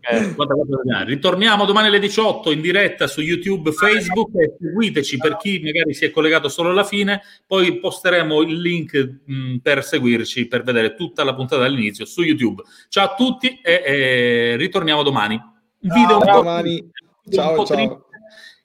[0.00, 1.04] 54 settimane.
[1.06, 6.04] Ritorniamo domani alle 18 in diretta su YouTube, Facebook e seguiteci per chi magari si
[6.04, 7.22] è collegato solo alla fine.
[7.46, 12.62] Poi posteremo il link mh, per seguirci, per vedere tutta la puntata dall'inizio su YouTube.
[12.88, 15.34] Ciao a tutti e, e ritorniamo domani.
[15.34, 16.78] Un video un Ciao, po' domani.
[17.24, 17.76] un Ciao, po' ciao.
[17.76, 18.00] triste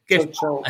[0.06, 0.62] che- ciao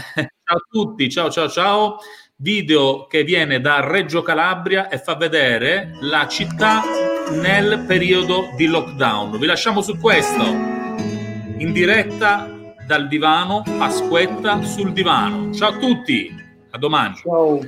[0.49, 1.97] a tutti, ciao ciao ciao.
[2.39, 6.83] Video che viene da Reggio Calabria e fa vedere la città
[7.31, 9.39] nel periodo di lockdown.
[9.39, 12.47] Vi lasciamo su questo in diretta
[12.85, 15.51] dal divano, Pasquetta sul divano.
[15.51, 16.31] Ciao a tutti,
[16.69, 17.15] a domani.
[17.15, 17.59] Ciao.